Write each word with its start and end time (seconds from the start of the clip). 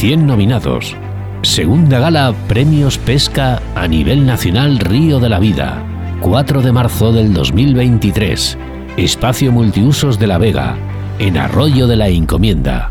100 0.00 0.26
nominados. 0.26 0.96
Segunda 1.42 1.98
gala 1.98 2.32
Premios 2.48 2.96
Pesca 2.96 3.60
a 3.74 3.86
nivel 3.86 4.24
nacional 4.24 4.78
Río 4.78 5.20
de 5.20 5.28
la 5.28 5.38
Vida. 5.38 5.84
4 6.22 6.62
de 6.62 6.72
marzo 6.72 7.12
del 7.12 7.34
2023. 7.34 8.56
Espacio 8.96 9.52
Multiusos 9.52 10.18
de 10.18 10.26
La 10.26 10.38
Vega, 10.38 10.78
en 11.18 11.36
Arroyo 11.36 11.86
de 11.86 11.96
la 11.96 12.08
Encomienda. 12.08 12.90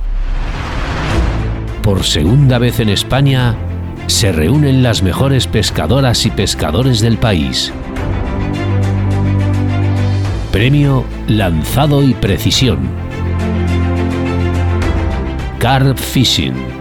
Por 1.81 2.03
segunda 2.03 2.59
vez 2.59 2.79
en 2.79 2.89
España, 2.89 3.55
se 4.05 4.31
reúnen 4.31 4.83
las 4.83 5.01
mejores 5.01 5.47
pescadoras 5.47 6.27
y 6.27 6.29
pescadores 6.29 7.01
del 7.01 7.17
país. 7.17 7.73
Premio 10.51 11.05
Lanzado 11.27 12.03
y 12.03 12.13
Precisión. 12.13 12.77
Carp 15.57 15.97
Fishing. 15.97 16.78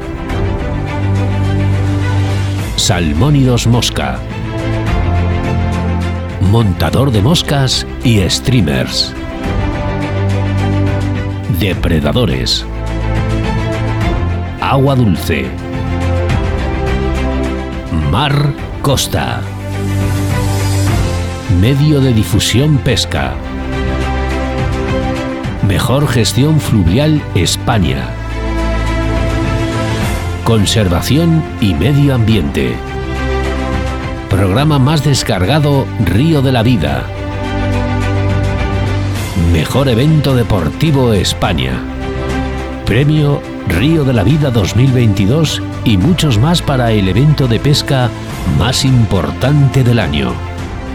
Salmónidos 2.88 3.66
Mosca. 3.66 4.18
Montador 6.40 7.10
de 7.10 7.20
moscas 7.20 7.86
y 8.02 8.26
streamers. 8.30 9.12
Depredadores. 11.60 12.64
Agua 14.62 14.96
dulce. 14.96 15.50
Mar 18.10 18.54
Costa. 18.80 19.42
Medio 21.60 22.00
de 22.00 22.14
difusión 22.14 22.78
pesca. 22.78 23.34
Mejor 25.68 26.08
gestión 26.08 26.58
fluvial 26.58 27.20
España. 27.34 28.17
Conservación 30.48 31.44
y 31.60 31.74
medio 31.74 32.14
ambiente. 32.14 32.74
Programa 34.30 34.78
más 34.78 35.04
descargado 35.04 35.84
Río 36.06 36.40
de 36.40 36.52
la 36.52 36.62
Vida. 36.62 37.04
Mejor 39.52 39.90
evento 39.90 40.34
deportivo 40.34 41.12
España. 41.12 41.78
Premio 42.86 43.42
Río 43.68 44.04
de 44.04 44.14
la 44.14 44.22
Vida 44.22 44.50
2022 44.50 45.60
y 45.84 45.98
muchos 45.98 46.38
más 46.38 46.62
para 46.62 46.92
el 46.92 47.10
evento 47.10 47.46
de 47.46 47.60
pesca 47.60 48.08
más 48.58 48.86
importante 48.86 49.84
del 49.84 49.98
año. 49.98 50.32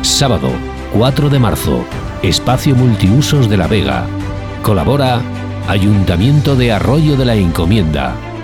Sábado 0.02 0.50
4 0.94 1.30
de 1.30 1.38
marzo, 1.38 1.86
Espacio 2.24 2.74
Multiusos 2.74 3.48
de 3.52 3.58
La 3.58 3.68
Vega. 3.68 4.08
Colabora 4.64 5.22
Ayuntamiento 5.68 6.56
de 6.56 6.72
Arroyo 6.72 7.16
de 7.16 7.26
la 7.26 7.36
Encomienda. 7.36 8.16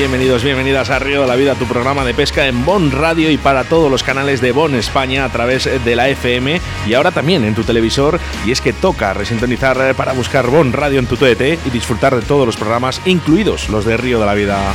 Bienvenidos, 0.00 0.42
bienvenidas 0.42 0.88
a 0.88 0.98
Río 0.98 1.20
de 1.20 1.26
la 1.26 1.36
Vida, 1.36 1.54
tu 1.56 1.66
programa 1.66 2.06
de 2.06 2.14
pesca 2.14 2.46
en 2.46 2.64
Bon 2.64 2.90
Radio 2.90 3.30
y 3.30 3.36
para 3.36 3.64
todos 3.64 3.90
los 3.90 4.02
canales 4.02 4.40
de 4.40 4.50
Bon 4.50 4.74
España 4.74 5.26
a 5.26 5.28
través 5.28 5.68
de 5.84 5.94
la 5.94 6.08
FM 6.08 6.58
y 6.86 6.94
ahora 6.94 7.10
también 7.10 7.44
en 7.44 7.54
tu 7.54 7.64
televisor. 7.64 8.18
Y 8.46 8.50
es 8.50 8.62
que 8.62 8.72
toca 8.72 9.12
resintonizar 9.12 9.94
para 9.96 10.14
buscar 10.14 10.46
Bon 10.46 10.72
Radio 10.72 11.00
en 11.00 11.06
tu 11.06 11.18
TDT 11.18 11.66
y 11.66 11.70
disfrutar 11.70 12.16
de 12.16 12.22
todos 12.22 12.46
los 12.46 12.56
programas, 12.56 13.02
incluidos 13.04 13.68
los 13.68 13.84
de 13.84 13.98
Río 13.98 14.18
de 14.18 14.24
la 14.24 14.32
Vida. 14.32 14.72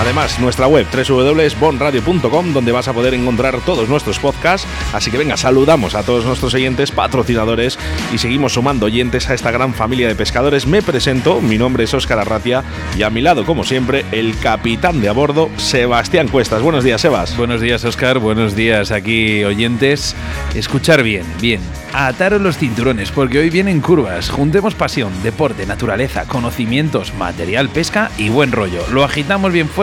Además, 0.00 0.40
nuestra 0.40 0.66
web 0.66 0.86
www.bonradio.com 0.90 2.52
donde 2.52 2.72
vas 2.72 2.88
a 2.88 2.92
poder 2.92 3.14
encontrar 3.14 3.60
todos 3.60 3.88
nuestros 3.88 4.18
podcasts. 4.18 4.66
Así 4.92 5.10
que 5.10 5.18
venga, 5.18 5.36
saludamos 5.36 5.94
a 5.94 6.02
todos 6.02 6.24
nuestros 6.24 6.54
oyentes, 6.54 6.90
patrocinadores 6.90 7.78
y 8.12 8.18
seguimos 8.18 8.54
sumando 8.54 8.86
oyentes 8.86 9.28
a 9.28 9.34
esta 9.34 9.50
gran 9.50 9.74
familia 9.74 10.08
de 10.08 10.14
pescadores. 10.14 10.66
Me 10.66 10.82
presento, 10.82 11.40
mi 11.40 11.56
nombre 11.56 11.84
es 11.84 11.94
Óscar 11.94 12.18
Arratia 12.18 12.64
y 12.96 13.02
a 13.02 13.10
mi 13.10 13.20
lado, 13.20 13.44
como 13.44 13.64
siempre, 13.64 14.04
el 14.10 14.36
capitán 14.38 15.00
de 15.00 15.08
a 15.08 15.12
bordo, 15.12 15.50
Sebastián 15.56 16.28
Cuestas. 16.28 16.62
Buenos 16.62 16.82
días, 16.82 17.00
Sebas. 17.00 17.36
Buenos 17.36 17.60
días, 17.60 17.84
Óscar. 17.84 18.18
Buenos 18.18 18.56
días 18.56 18.90
aquí, 18.90 19.44
oyentes. 19.44 20.16
Escuchar 20.54 21.02
bien, 21.02 21.24
bien. 21.40 21.60
Ataros 21.92 22.40
los 22.40 22.56
cinturones 22.56 23.10
porque 23.12 23.38
hoy 23.38 23.50
vienen 23.50 23.80
curvas. 23.82 24.30
Juntemos 24.30 24.74
pasión, 24.74 25.12
deporte, 25.22 25.66
naturaleza, 25.66 26.24
conocimientos, 26.24 27.12
material, 27.14 27.68
pesca 27.68 28.10
y 28.16 28.30
buen 28.30 28.50
rollo. 28.50 28.82
Lo 28.90 29.04
agitamos 29.04 29.52
bien 29.52 29.68
fuerte 29.68 29.81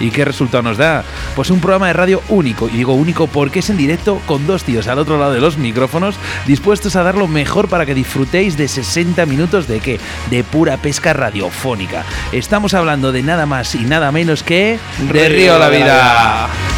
y 0.00 0.10
¿qué 0.10 0.24
resultado 0.24 0.62
nos 0.62 0.78
da? 0.78 1.04
Pues 1.34 1.50
un 1.50 1.60
programa 1.60 1.88
de 1.88 1.92
radio 1.92 2.22
único. 2.28 2.68
Y 2.68 2.72
digo 2.72 2.94
único 2.94 3.26
porque 3.26 3.58
es 3.58 3.68
en 3.68 3.76
directo 3.76 4.22
con 4.24 4.46
dos 4.46 4.64
tíos 4.64 4.88
al 4.88 4.98
otro 4.98 5.18
lado 5.18 5.32
de 5.34 5.40
los 5.40 5.58
micrófonos 5.58 6.16
dispuestos 6.46 6.96
a 6.96 7.02
dar 7.02 7.16
lo 7.16 7.28
mejor 7.28 7.68
para 7.68 7.84
que 7.84 7.94
disfrutéis 7.94 8.56
de 8.56 8.66
60 8.66 9.26
minutos 9.26 9.68
de 9.68 9.80
qué? 9.80 10.00
De 10.30 10.42
pura 10.42 10.78
pesca 10.78 11.12
radiofónica. 11.12 12.04
Estamos 12.32 12.72
hablando 12.72 13.12
de 13.12 13.22
nada 13.22 13.44
más 13.44 13.74
y 13.74 13.84
nada 13.84 14.10
menos 14.10 14.42
que 14.42 14.78
de 15.12 15.28
Río 15.28 15.58
la 15.58 15.68
Vida. 15.68 16.75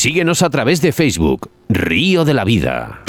Síguenos 0.00 0.40
a 0.40 0.48
través 0.48 0.80
de 0.80 0.92
Facebook, 0.92 1.50
Río 1.68 2.24
de 2.24 2.32
la 2.32 2.44
Vida. 2.44 3.02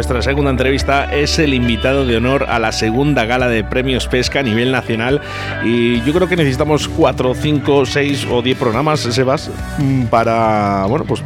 Nuestra 0.08 0.32
segunda 0.32 0.52
entrevista 0.52 1.14
es 1.14 1.38
el 1.38 1.54
invitado 1.54 2.06
de 2.06 2.16
honor 2.16 2.46
a 2.48 2.60
la 2.60 2.72
segunda 2.72 3.26
gala 3.26 3.50
de 3.50 3.66
premios 3.66 4.08
pesca 4.08 4.40
a 4.40 4.44
nivel 4.44 4.72
nacional 4.72 5.20
y 5.66 6.02
yo 6.04 6.14
creo 6.14 6.30
que 6.30 6.38
necesitamos 6.38 6.88
cuatro, 6.88 7.36
cinco, 7.36 7.86
seis 7.86 8.26
o 8.32 8.42
diez 8.42 8.58
programas, 8.58 9.02
Sebas, 9.02 9.52
mm, 9.80 10.04
para 10.04 10.86
bueno 10.86 11.04
pues 11.04 11.22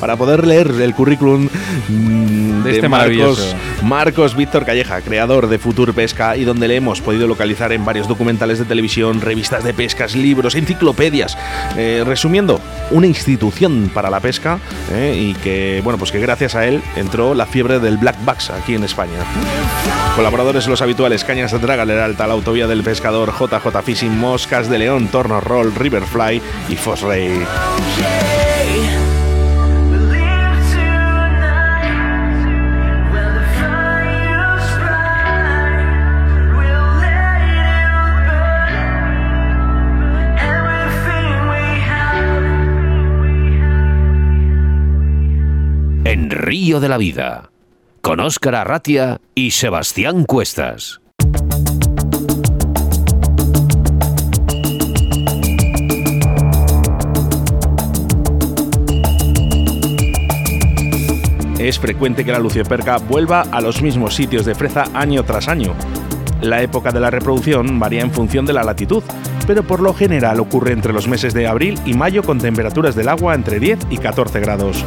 para 0.00 0.16
poder 0.16 0.44
leer 0.44 0.72
el 0.80 0.92
currículum 0.92 1.48
mm, 1.88 2.64
de, 2.64 2.70
este 2.72 2.88
Marcos, 2.88 3.54
Marcos 3.84 4.34
Víctor 4.34 4.64
Calleja, 4.64 5.02
creador 5.02 5.48
de 5.48 5.60
Futur 5.60 5.94
Pesca 5.94 6.36
y 6.36 6.42
donde 6.42 6.66
le 6.66 6.74
hemos 6.74 7.00
podido 7.00 7.28
localizar 7.28 7.70
en 7.70 7.84
varios 7.84 8.08
documentales 8.08 8.58
de 8.58 8.64
televisión, 8.64 9.20
revistas 9.20 9.62
de 9.62 9.72
pescas, 9.72 10.16
libros, 10.16 10.56
enciclopedias. 10.56 11.38
Eh, 11.76 12.02
resumiendo, 12.04 12.60
una 12.90 13.06
institución 13.06 13.90
para 13.92 14.10
la 14.10 14.20
pesca 14.20 14.58
eh, 14.92 15.16
y 15.18 15.34
que 15.34 15.80
bueno 15.82 15.98
pues 15.98 16.12
que 16.12 16.20
gracias 16.20 16.54
a 16.54 16.66
él 16.66 16.82
entró 16.96 17.34
la 17.34 17.46
fiebre 17.46 17.78
del 17.80 17.96
black 17.96 18.16
Bucks 18.24 18.50
aquí 18.50 18.74
en 18.74 18.84
España. 18.84 19.18
Colaboradores 20.14 20.66
los 20.66 20.82
habituales 20.82 21.24
Cañas 21.24 21.52
de 21.52 21.58
Draga, 21.58 21.84
Leralta, 21.84 22.26
la 22.26 22.34
Autovía 22.34 22.66
del 22.66 22.82
Pescador, 22.82 23.32
JJ 23.32 23.82
Fishing, 23.82 24.18
Moscas 24.18 24.68
de 24.68 24.78
León, 24.78 25.08
Torno 25.08 25.40
Roll, 25.40 25.74
Riverfly 25.74 26.40
y 26.68 26.76
Fosray. 26.76 27.46
Río 46.48 46.78
de 46.78 46.88
la 46.88 46.96
Vida 46.96 47.50
con 48.02 48.20
Óscar 48.20 48.54
Arratia 48.54 49.20
y 49.34 49.50
Sebastián 49.50 50.22
Cuestas. 50.22 51.00
Es 61.58 61.80
frecuente 61.80 62.24
que 62.24 62.30
la 62.30 62.38
lucioperca 62.38 62.98
vuelva 62.98 63.40
a 63.40 63.60
los 63.60 63.82
mismos 63.82 64.14
sitios 64.14 64.46
de 64.46 64.54
freza 64.54 64.84
año 64.94 65.24
tras 65.24 65.48
año. 65.48 65.74
La 66.42 66.62
época 66.62 66.92
de 66.92 67.00
la 67.00 67.10
reproducción 67.10 67.80
varía 67.80 68.02
en 68.02 68.12
función 68.12 68.46
de 68.46 68.52
la 68.52 68.62
latitud, 68.62 69.02
pero 69.48 69.64
por 69.64 69.80
lo 69.80 69.94
general 69.94 70.38
ocurre 70.38 70.70
entre 70.70 70.92
los 70.92 71.08
meses 71.08 71.34
de 71.34 71.48
abril 71.48 71.76
y 71.84 71.94
mayo 71.94 72.22
con 72.22 72.38
temperaturas 72.38 72.94
del 72.94 73.08
agua 73.08 73.34
entre 73.34 73.58
10 73.58 73.80
y 73.90 73.98
14 73.98 74.38
grados. 74.38 74.84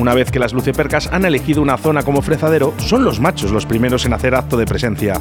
Una 0.00 0.14
vez 0.14 0.30
que 0.30 0.38
las 0.38 0.54
luciopercas 0.54 1.08
han 1.12 1.26
elegido 1.26 1.60
una 1.60 1.76
zona 1.76 2.02
como 2.02 2.22
frezadero, 2.22 2.72
son 2.78 3.04
los 3.04 3.20
machos 3.20 3.50
los 3.50 3.66
primeros 3.66 4.06
en 4.06 4.14
hacer 4.14 4.34
acto 4.34 4.56
de 4.56 4.64
presencia. 4.64 5.20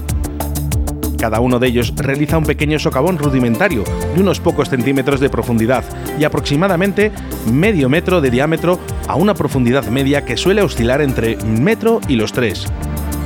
Cada 1.20 1.42
uno 1.42 1.60
de 1.60 1.68
ellos 1.68 1.94
realiza 1.98 2.38
un 2.38 2.46
pequeño 2.46 2.80
socavón 2.80 3.18
rudimentario 3.18 3.84
de 4.16 4.22
unos 4.22 4.40
pocos 4.40 4.70
centímetros 4.70 5.20
de 5.20 5.30
profundidad 5.30 5.84
y 6.18 6.24
aproximadamente 6.24 7.12
medio 7.52 7.90
metro 7.90 8.22
de 8.22 8.32
diámetro 8.32 8.80
a 9.10 9.16
una 9.16 9.34
profundidad 9.34 9.86
media 9.88 10.24
que 10.24 10.38
suele 10.38 10.62
oscilar 10.62 11.02
entre 11.02 11.36
metro 11.44 12.00
y 12.08 12.16
los 12.16 12.32
tres. 12.32 12.66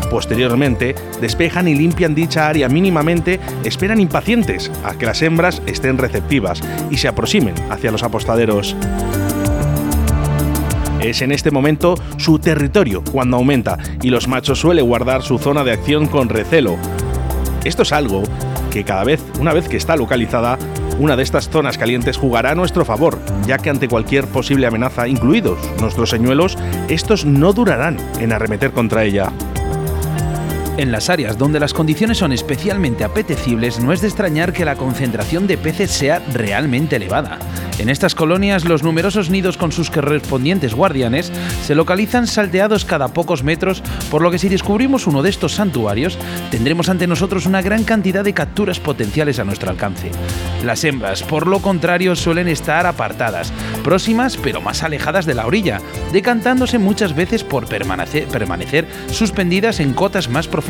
Posteriormente, 0.09 0.95
despejan 1.21 1.67
y 1.67 1.75
limpian 1.75 2.15
dicha 2.15 2.47
área 2.47 2.67
mínimamente, 2.67 3.39
esperan 3.63 3.99
impacientes 3.99 4.71
a 4.83 4.95
que 4.95 5.06
las 5.06 5.21
hembras 5.21 5.61
estén 5.68 5.99
receptivas 5.99 6.63
y 6.89 6.97
se 6.97 7.07
aproximen 7.07 7.54
hacia 7.69 7.92
los 7.92 8.01
apostaderos. 8.01 8.75
Es 11.04 11.22
en 11.22 11.33
este 11.33 11.52
momento 11.52 11.95
su 12.16 12.40
territorio 12.40 13.04
cuando 13.12 13.36
aumenta 13.36 13.78
y 14.02 14.10
los 14.10 14.30
machos 14.30 14.62
suelen 14.62 14.86
guardar 14.86 15.22
su 15.22 15.38
zona 15.38 15.66
de 15.66 15.74
acción 15.74 16.07
con 16.07 16.30
recelo. 16.30 16.78
Esto 17.66 17.83
es 17.83 17.92
algo 17.92 18.24
que 18.72 18.86
cada 18.86 19.04
vez, 19.04 19.22
una 19.38 19.52
vez 19.52 19.68
que 19.68 19.76
está 19.76 19.98
localizada, 19.98 20.57
una 21.00 21.18
de 21.18 21.24
estas 21.24 21.50
zonas 21.50 21.78
calientes 21.78 22.18
jugará 22.18 22.52
a 22.52 22.56
nuestro 22.56 22.86
favor, 22.86 23.19
ya 23.45 23.57
que 23.57 23.69
ante 23.69 23.90
cualquier 23.90 24.28
posible 24.28 24.66
amenaza, 24.66 25.10
incluidos 25.10 25.60
nuestros 25.81 26.10
señuelos, 26.10 26.57
estos 26.88 27.26
no 27.26 27.52
durarán 27.52 27.98
en 28.22 28.31
arremeter 28.31 28.72
contra 28.72 29.04
ella. 29.04 29.33
En 30.75 30.92
las 30.92 31.11
áreas 31.11 31.37
donde 31.37 31.59
las 31.59 31.71
condiciones 31.71 32.18
son 32.18 32.31
especialmente 32.31 33.03
apetecibles, 33.03 33.80
no 33.80 33.94
es 33.94 34.01
de 34.01 34.07
extrañar 34.07 34.53
que 34.53 34.65
la 34.65 34.75
concentración 34.75 35.45
de 35.45 35.56
peces 35.56 35.92
sea 35.92 36.19
realmente 36.33 36.95
elevada. 36.95 37.37
En 37.77 37.89
estas 37.89 38.15
colonias, 38.15 38.65
los 38.65 38.81
numerosos 38.81 39.30
nidos 39.30 39.56
con 39.56 39.71
sus 39.71 39.92
correspondientes 39.92 40.73
guardianes 40.73 41.31
se 41.63 41.75
localizan 41.75 42.25
salteados 42.25 42.85
cada 42.85 43.09
pocos 43.09 43.44
metros, 43.44 43.83
por 44.09 44.23
lo 44.23 44.31
que 44.31 44.39
si 44.39 44.49
descubrimos 44.49 45.06
uno 45.06 45.21
de 45.21 45.30
estos 45.30 45.53
santuarios, 45.53 46.18
tendremos 46.49 46.89
ante 46.89 47.06
nosotros 47.06 47.45
una 47.45 47.61
gran 47.61 47.83
cantidad 47.83 48.23
de 48.23 48.33
capturas 48.33 48.80
potenciales 48.80 49.37
a 49.37 49.44
nuestro 49.44 49.69
alcance. 49.69 50.09
Las 50.63 50.83
hembras, 50.83 51.21
por 51.21 51.45
lo 51.45 51.59
contrario, 51.59 52.15
suelen 52.15 52.47
estar 52.47 52.87
apartadas, 52.87 53.53
próximas 53.83 54.37
pero 54.37 54.59
más 54.59 54.81
alejadas 54.81 55.27
de 55.27 55.35
la 55.35 55.45
orilla, 55.45 55.81
decantándose 56.11 56.80
muchas 56.80 57.15
veces 57.15 57.44
por 57.44 57.68
permanecer, 57.68 58.87
suspendidas 59.11 59.80
en 59.80 59.94
cotas 59.94 60.30
más 60.30 60.47
profundas 60.47 60.62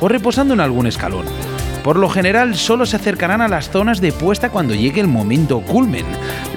o 0.00 0.08
reposando 0.08 0.54
en 0.54 0.60
algún 0.60 0.86
escalón. 0.86 1.26
Por 1.82 1.98
lo 1.98 2.08
general 2.08 2.56
solo 2.56 2.84
se 2.84 2.96
acercarán 2.96 3.40
a 3.40 3.48
las 3.48 3.70
zonas 3.70 4.00
de 4.00 4.12
puesta 4.12 4.50
cuando 4.50 4.74
llegue 4.74 5.00
el 5.00 5.06
momento 5.06 5.60
culmen, 5.60 6.04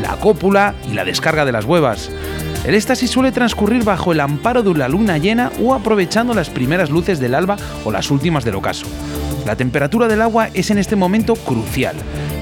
la 0.02 0.16
cópula 0.16 0.74
y 0.90 0.94
la 0.94 1.06
descarga 1.06 1.46
de 1.46 1.52
las 1.52 1.66
huevas. 1.66 2.10
El 2.66 2.74
éxtasis 2.76 3.12
suele 3.12 3.32
transcurrir 3.32 3.84
bajo 3.84 4.12
el 4.12 4.22
amparo 4.22 4.64
de 4.64 4.74
la 4.74 4.88
luna 4.88 5.18
llena 5.18 5.52
o 5.62 5.74
aprovechando 5.74 6.34
las 6.34 6.50
primeras 6.50 6.90
luces 6.90 7.20
del 7.20 7.36
alba 7.36 7.58
o 7.86 7.92
las 7.92 8.10
últimas 8.12 8.44
del 8.44 8.56
ocaso. 8.56 8.88
La 9.50 9.56
temperatura 9.56 10.08
del 10.08 10.22
agua 10.22 10.50
es 10.54 10.70
en 10.70 10.78
este 10.78 10.96
momento 10.96 11.34
crucial. 11.34 11.96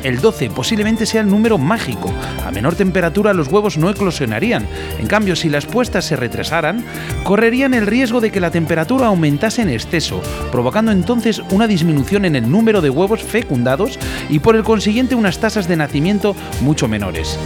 el 0.04 0.20
12 0.20 0.50
posiblemente 0.50 1.06
sea 1.06 1.22
el 1.22 1.30
número 1.30 1.58
mágico. 1.58 2.12
A 2.46 2.52
menor 2.52 2.76
temperatura 2.76 3.34
los 3.34 3.48
huevos 3.48 3.78
no 3.78 3.90
eclosionarían. 3.90 4.68
En 5.00 5.08
cambio, 5.08 5.38
si 5.38 5.48
las 5.48 5.66
puestas 5.66 6.04
se 6.04 6.18
retrasaran, 6.18 6.84
correrían 7.24 7.74
el 7.74 7.88
riesgo 7.88 8.20
de 8.20 8.30
que 8.30 8.42
la 8.42 8.52
temperatura 8.52 9.08
aumentase 9.08 9.62
en 9.62 9.70
exceso, 9.70 10.22
provocando 10.52 10.92
entonces 10.92 11.42
una 11.52 11.66
disminución 11.66 12.26
en 12.26 12.36
el 12.36 12.52
número 12.52 12.82
de 12.82 12.90
huevos 12.90 13.24
fecundados 13.24 13.98
y 14.28 14.40
por 14.40 14.58
el 14.58 14.66
consiguiente 14.66 15.16
unas 15.16 15.40
tasas 15.40 15.70
de 15.70 15.78
nacimiento 15.78 16.36
mucho 16.60 16.90
menores. 16.90 17.40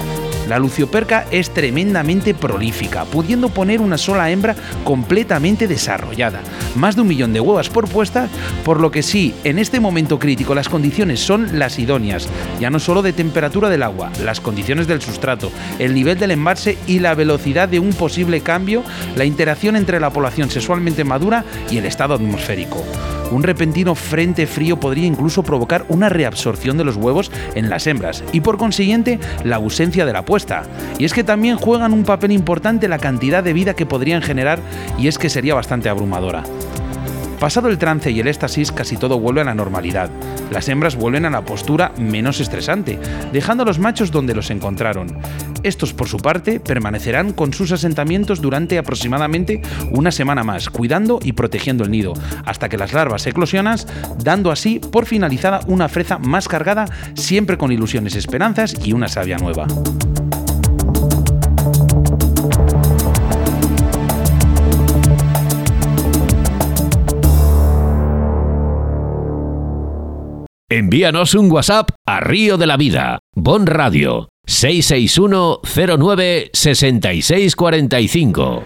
La 0.51 0.59
lucioperca 0.59 1.27
es 1.31 1.51
tremendamente 1.51 2.33
prolífica, 2.33 3.05
pudiendo 3.05 3.47
poner 3.47 3.79
una 3.79 3.97
sola 3.97 4.31
hembra 4.31 4.53
completamente 4.83 5.65
desarrollada, 5.65 6.41
más 6.75 6.97
de 6.97 7.03
un 7.03 7.07
millón 7.07 7.31
de 7.31 7.39
huevas 7.39 7.69
por 7.69 7.87
puesta, 7.87 8.27
por 8.65 8.81
lo 8.81 8.91
que 8.91 9.01
sí, 9.01 9.33
en 9.45 9.59
este 9.59 9.79
momento 9.79 10.19
crítico 10.19 10.53
las 10.53 10.67
condiciones 10.67 11.21
son 11.21 11.57
las 11.57 11.79
idóneas, 11.79 12.27
ya 12.59 12.69
no 12.69 12.79
solo 12.79 13.01
de 13.01 13.13
temperatura 13.13 13.69
del 13.69 13.81
agua, 13.81 14.11
las 14.25 14.41
condiciones 14.41 14.87
del 14.87 15.01
sustrato, 15.01 15.53
el 15.79 15.93
nivel 15.93 16.19
del 16.19 16.31
embalse 16.31 16.77
y 16.85 16.99
la 16.99 17.15
velocidad 17.15 17.69
de 17.69 17.79
un 17.79 17.93
posible 17.93 18.41
cambio, 18.41 18.83
la 19.15 19.23
interacción 19.23 19.77
entre 19.77 20.01
la 20.01 20.09
población 20.09 20.49
sexualmente 20.49 21.05
madura 21.05 21.45
y 21.69 21.77
el 21.77 21.85
estado 21.85 22.15
atmosférico. 22.15 22.83
Un 23.31 23.43
repentino 23.43 23.95
frente 23.95 24.45
frío 24.45 24.79
podría 24.79 25.07
incluso 25.07 25.43
provocar 25.43 25.85
una 25.87 26.09
reabsorción 26.09 26.77
de 26.77 26.83
los 26.83 26.97
huevos 26.97 27.31
en 27.55 27.69
las 27.69 27.87
hembras 27.87 28.23
y 28.31 28.41
por 28.41 28.57
consiguiente 28.57 29.19
la 29.43 29.55
ausencia 29.55 30.05
de 30.05 30.13
la 30.13 30.25
puesta. 30.25 30.63
Y 30.99 31.05
es 31.05 31.13
que 31.13 31.23
también 31.23 31.57
juegan 31.57 31.93
un 31.93 32.03
papel 32.03 32.31
importante 32.31 32.87
la 32.87 32.99
cantidad 32.99 33.43
de 33.43 33.53
vida 33.53 33.73
que 33.73 33.85
podrían 33.85 34.21
generar 34.21 34.59
y 34.97 35.07
es 35.07 35.17
que 35.17 35.29
sería 35.29 35.55
bastante 35.55 35.89
abrumadora. 35.89 36.43
Pasado 37.41 37.69
el 37.69 37.79
trance 37.79 38.11
y 38.11 38.19
el 38.19 38.27
éxtasis, 38.27 38.71
casi 38.71 38.97
todo 38.97 39.19
vuelve 39.19 39.41
a 39.41 39.45
la 39.45 39.55
normalidad. 39.55 40.11
Las 40.51 40.69
hembras 40.69 40.95
vuelven 40.95 41.25
a 41.25 41.31
la 41.31 41.43
postura 41.43 41.91
menos 41.97 42.39
estresante, 42.39 42.99
dejando 43.33 43.63
a 43.63 43.65
los 43.65 43.79
machos 43.79 44.11
donde 44.11 44.35
los 44.35 44.51
encontraron. 44.51 45.17
Estos, 45.63 45.91
por 45.91 46.07
su 46.07 46.17
parte, 46.17 46.59
permanecerán 46.59 47.33
con 47.33 47.51
sus 47.51 47.71
asentamientos 47.71 48.41
durante 48.41 48.77
aproximadamente 48.77 49.59
una 49.89 50.11
semana 50.11 50.43
más, 50.43 50.69
cuidando 50.69 51.17
y 51.23 51.33
protegiendo 51.33 51.83
el 51.83 51.89
nido, 51.89 52.13
hasta 52.45 52.69
que 52.69 52.77
las 52.77 52.93
larvas 52.93 53.25
eclosionan, 53.25 53.79
dando 54.23 54.51
así 54.51 54.77
por 54.77 55.07
finalizada 55.07 55.61
una 55.65 55.89
freza 55.89 56.19
más 56.19 56.47
cargada, 56.47 56.85
siempre 57.15 57.57
con 57.57 57.71
ilusiones, 57.71 58.15
esperanzas 58.15 58.75
y 58.85 58.93
una 58.93 59.07
savia 59.07 59.39
nueva. 59.39 59.65
Envíanos 70.71 71.35
un 71.35 71.51
WhatsApp 71.51 71.91
a 72.07 72.21
Río 72.21 72.57
de 72.57 72.65
la 72.65 72.77
Vida, 72.77 73.19
Bon 73.35 73.67
Radio, 73.67 74.29
661 74.45 75.59
09 75.97 76.49
6645. 76.53 78.63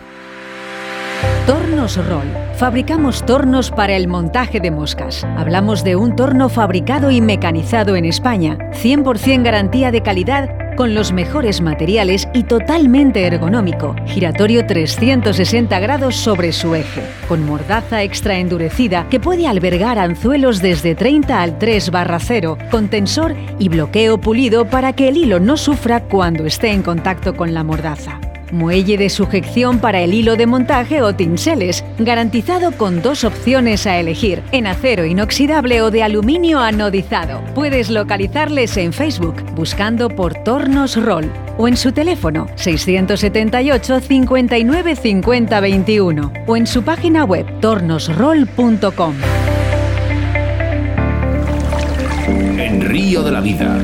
Tornos 1.47 1.97
Roll. 2.07 2.27
Fabricamos 2.57 3.25
tornos 3.25 3.71
para 3.71 3.95
el 3.95 4.07
montaje 4.07 4.59
de 4.59 4.69
moscas. 4.69 5.23
Hablamos 5.35 5.83
de 5.83 5.95
un 5.95 6.15
torno 6.15 6.49
fabricado 6.49 7.09
y 7.09 7.21
mecanizado 7.21 7.95
en 7.95 8.05
España, 8.05 8.59
100% 8.73 9.41
garantía 9.41 9.89
de 9.89 10.03
calidad 10.03 10.64
con 10.75 10.93
los 10.93 11.11
mejores 11.11 11.61
materiales 11.61 12.27
y 12.33 12.43
totalmente 12.43 13.23
ergonómico, 13.23 13.95
giratorio 14.05 14.65
360 14.65 15.79
grados 15.79 16.15
sobre 16.15 16.51
su 16.51 16.75
eje, 16.75 17.01
con 17.27 17.45
mordaza 17.45 18.03
extra 18.03 18.37
endurecida 18.37 19.07
que 19.09 19.19
puede 19.19 19.47
albergar 19.47 19.97
anzuelos 19.99 20.61
desde 20.61 20.95
30 20.95 21.41
al 21.41 21.57
3 21.57 21.91
barra 21.91 22.19
0, 22.19 22.57
con 22.71 22.89
tensor 22.89 23.35
y 23.59 23.69
bloqueo 23.69 24.19
pulido 24.19 24.65
para 24.65 24.93
que 24.93 25.07
el 25.07 25.17
hilo 25.17 25.39
no 25.39 25.57
sufra 25.57 26.01
cuando 26.03 26.45
esté 26.45 26.71
en 26.71 26.83
contacto 26.83 27.35
con 27.35 27.53
la 27.53 27.63
mordaza 27.63 28.19
muelle 28.51 28.97
de 28.97 29.09
sujeción 29.09 29.79
para 29.79 30.01
el 30.01 30.13
hilo 30.13 30.35
de 30.35 30.45
montaje 30.45 31.01
o 31.01 31.15
tinseles, 31.15 31.83
garantizado 31.99 32.71
con 32.71 33.01
dos 33.01 33.23
opciones 33.23 33.87
a 33.87 33.97
elegir, 33.99 34.43
en 34.51 34.67
acero 34.67 35.05
inoxidable 35.05 35.81
o 35.81 35.91
de 35.91 36.03
aluminio 36.03 36.59
anodizado. 36.59 37.41
Puedes 37.53 37.89
localizarles 37.89 38.77
en 38.77 38.93
Facebook 38.93 39.35
buscando 39.55 40.09
por 40.09 40.33
Tornos 40.43 40.95
Roll 41.01 41.31
o 41.57 41.67
en 41.67 41.77
su 41.77 41.91
teléfono 41.91 42.47
678 42.55 43.99
59 43.99 44.95
50 44.95 45.59
21 45.59 46.33
o 46.45 46.57
en 46.57 46.67
su 46.67 46.83
página 46.83 47.23
web 47.23 47.45
tornosroll.com. 47.61 49.15
En 52.57 52.81
Río 52.81 53.23
de 53.23 53.31
la 53.31 53.41
Vida 53.41 53.77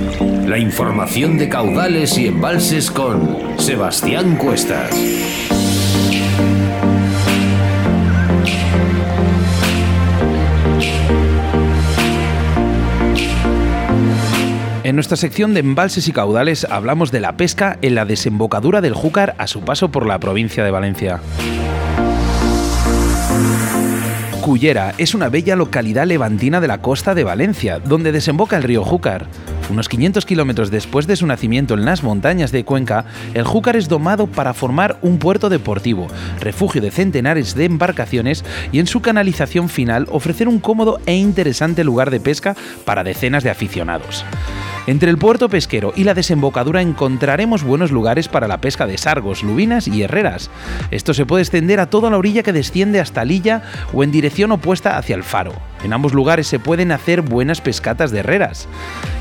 la 0.51 0.59
información 0.59 1.37
de 1.37 1.47
caudales 1.47 2.17
y 2.17 2.27
embalses 2.27 2.91
con 2.91 3.57
Sebastián 3.57 4.35
Cuestas. 4.35 4.93
En 14.83 14.95
nuestra 14.95 15.15
sección 15.15 15.53
de 15.53 15.61
embalses 15.61 16.09
y 16.09 16.11
caudales 16.11 16.67
hablamos 16.69 17.13
de 17.13 17.21
la 17.21 17.37
pesca 17.37 17.77
en 17.81 17.95
la 17.95 18.03
desembocadura 18.03 18.81
del 18.81 18.93
Júcar 18.93 19.35
a 19.37 19.47
su 19.47 19.61
paso 19.61 19.89
por 19.89 20.05
la 20.05 20.19
provincia 20.19 20.65
de 20.65 20.71
Valencia. 20.71 21.21
Cullera 24.41 24.95
es 24.97 25.13
una 25.13 25.29
bella 25.29 25.55
localidad 25.55 26.07
levantina 26.07 26.59
de 26.59 26.67
la 26.67 26.79
costa 26.79 27.13
de 27.13 27.23
Valencia, 27.23 27.77
donde 27.77 28.11
desemboca 28.11 28.57
el 28.57 28.63
río 28.63 28.83
Júcar. 28.83 29.27
Unos 29.69 29.87
500 29.87 30.25
kilómetros 30.25 30.71
después 30.71 31.05
de 31.05 31.15
su 31.15 31.27
nacimiento 31.27 31.75
en 31.75 31.85
las 31.85 32.01
montañas 32.01 32.51
de 32.51 32.65
Cuenca, 32.65 33.05
el 33.35 33.43
Júcar 33.43 33.75
es 33.75 33.87
domado 33.87 34.25
para 34.25 34.55
formar 34.55 34.97
un 35.03 35.19
puerto 35.19 35.47
deportivo, 35.47 36.07
refugio 36.39 36.81
de 36.81 36.89
centenares 36.89 37.53
de 37.53 37.65
embarcaciones 37.65 38.43
y 38.71 38.79
en 38.79 38.87
su 38.87 39.01
canalización 39.01 39.69
final 39.69 40.07
ofrecer 40.09 40.47
un 40.47 40.59
cómodo 40.59 40.99
e 41.05 41.13
interesante 41.13 41.83
lugar 41.83 42.09
de 42.09 42.19
pesca 42.19 42.55
para 42.83 43.03
decenas 43.03 43.43
de 43.43 43.51
aficionados. 43.51 44.25
Entre 44.87 45.11
el 45.11 45.19
puerto 45.19 45.47
pesquero 45.47 45.93
y 45.95 46.03
la 46.03 46.15
desembocadura 46.15 46.81
encontraremos 46.81 47.63
buenos 47.63 47.91
lugares 47.91 48.27
para 48.27 48.47
la 48.47 48.61
pesca 48.61 48.87
de 48.87 48.97
sargos, 48.97 49.43
lubinas 49.43 49.87
y 49.87 50.01
herreras. 50.01 50.49
Esto 50.89 51.13
se 51.13 51.25
puede 51.25 51.43
extender 51.43 51.79
a 51.79 51.89
toda 51.89 52.09
la 52.09 52.17
orilla 52.17 52.41
que 52.41 52.51
desciende 52.51 52.99
hasta 52.99 53.23
Lilla 53.23 53.61
o 53.93 54.03
en 54.03 54.11
dirección 54.11 54.51
opuesta 54.51 54.97
hacia 54.97 55.15
el 55.15 55.23
faro. 55.23 55.53
En 55.83 55.93
ambos 55.93 56.13
lugares 56.13 56.47
se 56.47 56.57
pueden 56.57 56.91
hacer 56.91 57.21
buenas 57.21 57.61
pescatas 57.61 58.09
de 58.09 58.19
herreras. 58.19 58.67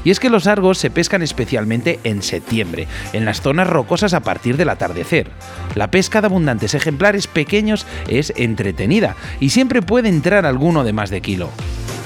Y 0.03 0.11
es 0.11 0.19
que 0.19 0.31
los 0.31 0.45
sargos 0.45 0.79
se 0.79 0.91
pescan 0.91 1.21
especialmente 1.23 2.01
en 2.05 2.23
septiembre, 2.23 2.89
en 3.13 3.27
las 3.27 3.43
zonas 3.43 3.69
rocosas 3.69 4.15
a 4.15 4.21
partir 4.21 4.57
del 4.57 4.71
atardecer. 4.71 5.31
La 5.75 5.91
pesca 5.91 6.23
de 6.23 6.27
abundantes 6.29 6.75
ejemplares 6.75 7.27
pequeños 7.27 7.87
es 8.09 8.33
entretenida 8.37 9.15
y 9.41 9.51
siempre 9.51 9.83
puede 9.83 10.09
entrar 10.09 10.47
alguno 10.47 10.85
de 10.85 10.95
más 10.95 11.11
de 11.11 11.21
kilo. 11.21 11.51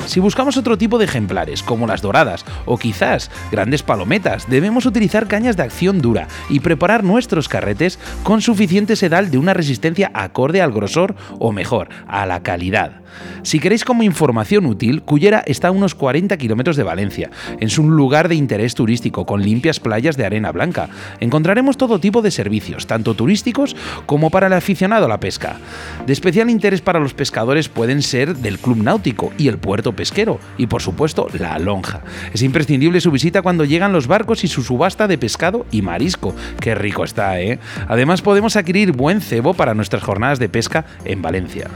Si 0.07 0.21
buscamos 0.21 0.57
otro 0.57 0.77
tipo 0.77 0.99
de 0.99 1.07
ejemplares, 1.07 1.63
como 1.63 1.87
las 1.87 2.03
doradas 2.03 2.45
o 2.67 2.79
quizás 2.79 3.31
grandes 3.51 3.83
palometas, 3.83 4.49
debemos 4.49 4.87
utilizar 4.87 5.27
cañas 5.27 5.57
de 5.57 5.63
acción 5.63 6.01
dura 6.01 6.29
y 6.49 6.61
preparar 6.61 7.05
nuestros 7.05 7.49
carretes 7.49 7.99
con 8.23 8.43
suficiente 8.43 8.97
sedal 8.97 9.31
de 9.31 9.39
una 9.39 9.55
resistencia 9.55 10.11
acorde 10.15 10.61
al 10.61 10.73
grosor 10.73 11.15
o 11.39 11.53
mejor, 11.53 11.89
a 12.07 12.27
la 12.27 12.43
calidad. 12.43 13.05
Si 13.43 13.61
queréis 13.61 13.85
como 13.85 14.03
información 14.03 14.67
útil, 14.67 15.03
Cullera 15.03 15.43
está 15.47 15.69
a 15.69 15.71
unos 15.71 15.95
40 15.95 16.37
kilómetros 16.37 16.77
de 16.77 16.83
Valencia. 16.83 17.31
Es 17.61 17.79
un 17.79 17.97
lugar 17.97 18.29
de 18.29 18.35
interés 18.35 18.75
turístico 18.75 19.27
con 19.27 19.43
limpias 19.43 19.81
playas 19.81 20.17
de 20.17 20.25
arena 20.25 20.51
blanca. 20.51 20.89
Encontraremos 21.21 21.77
todo 21.77 22.01
tipo 22.01 22.23
de 22.23 22.31
servicios, 22.31 22.87
tanto 22.87 23.15
turísticos 23.15 23.77
como 24.07 24.31
para 24.31 24.47
el 24.47 24.53
aficionado 24.53 25.05
a 25.07 25.09
la 25.09 25.21
pesca. 25.21 25.59
De 26.07 26.13
especial 26.13 26.51
interés 26.51 26.81
para 26.81 27.01
los 27.01 27.15
pescadores 27.15 27.69
pueden 27.69 28.03
ser 28.03 28.37
del 28.37 28.59
Club 28.59 28.83
Náutico 28.83 29.33
y 29.39 29.49
el 29.49 29.59
puerto 29.59 29.94
pesquero, 29.95 30.41
y 30.59 30.67
por 30.67 30.83
supuesto 30.83 31.29
la 31.39 31.59
lonja. 31.59 32.03
Es 32.33 32.43
imprescindible 32.43 33.01
su 33.01 33.11
visita 33.11 33.43
cuando 33.43 33.65
llegan 33.65 33.93
los 33.93 34.07
barcos 34.07 34.45
y 34.45 34.49
su 34.49 34.63
subasta 34.63 35.09
de 35.09 35.19
pescado 35.19 35.67
y 35.71 35.83
marisco. 35.83 36.35
Qué 36.61 36.75
rico 36.75 37.05
está, 37.05 37.41
¿eh? 37.41 37.59
Además 37.89 38.23
podemos 38.23 38.57
adquirir 38.57 38.93
buen 38.93 39.21
cebo 39.21 39.55
para 39.55 39.75
nuestras 39.75 40.03
jornadas 40.03 40.39
de 40.39 40.49
pesca 40.49 40.85
en 41.05 41.23
Valencia. 41.23 41.69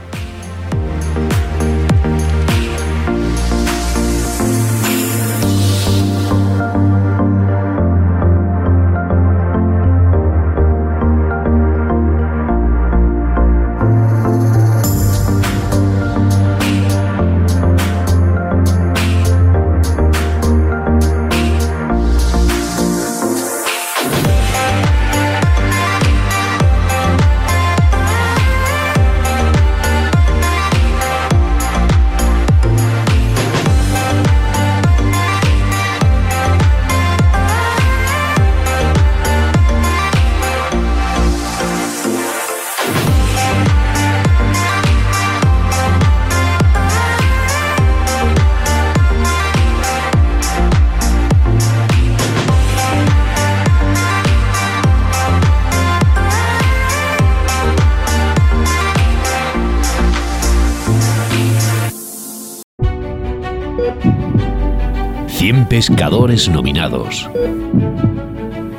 100 65.39 65.69
pescadores 65.69 66.49
nominados. 66.49 67.29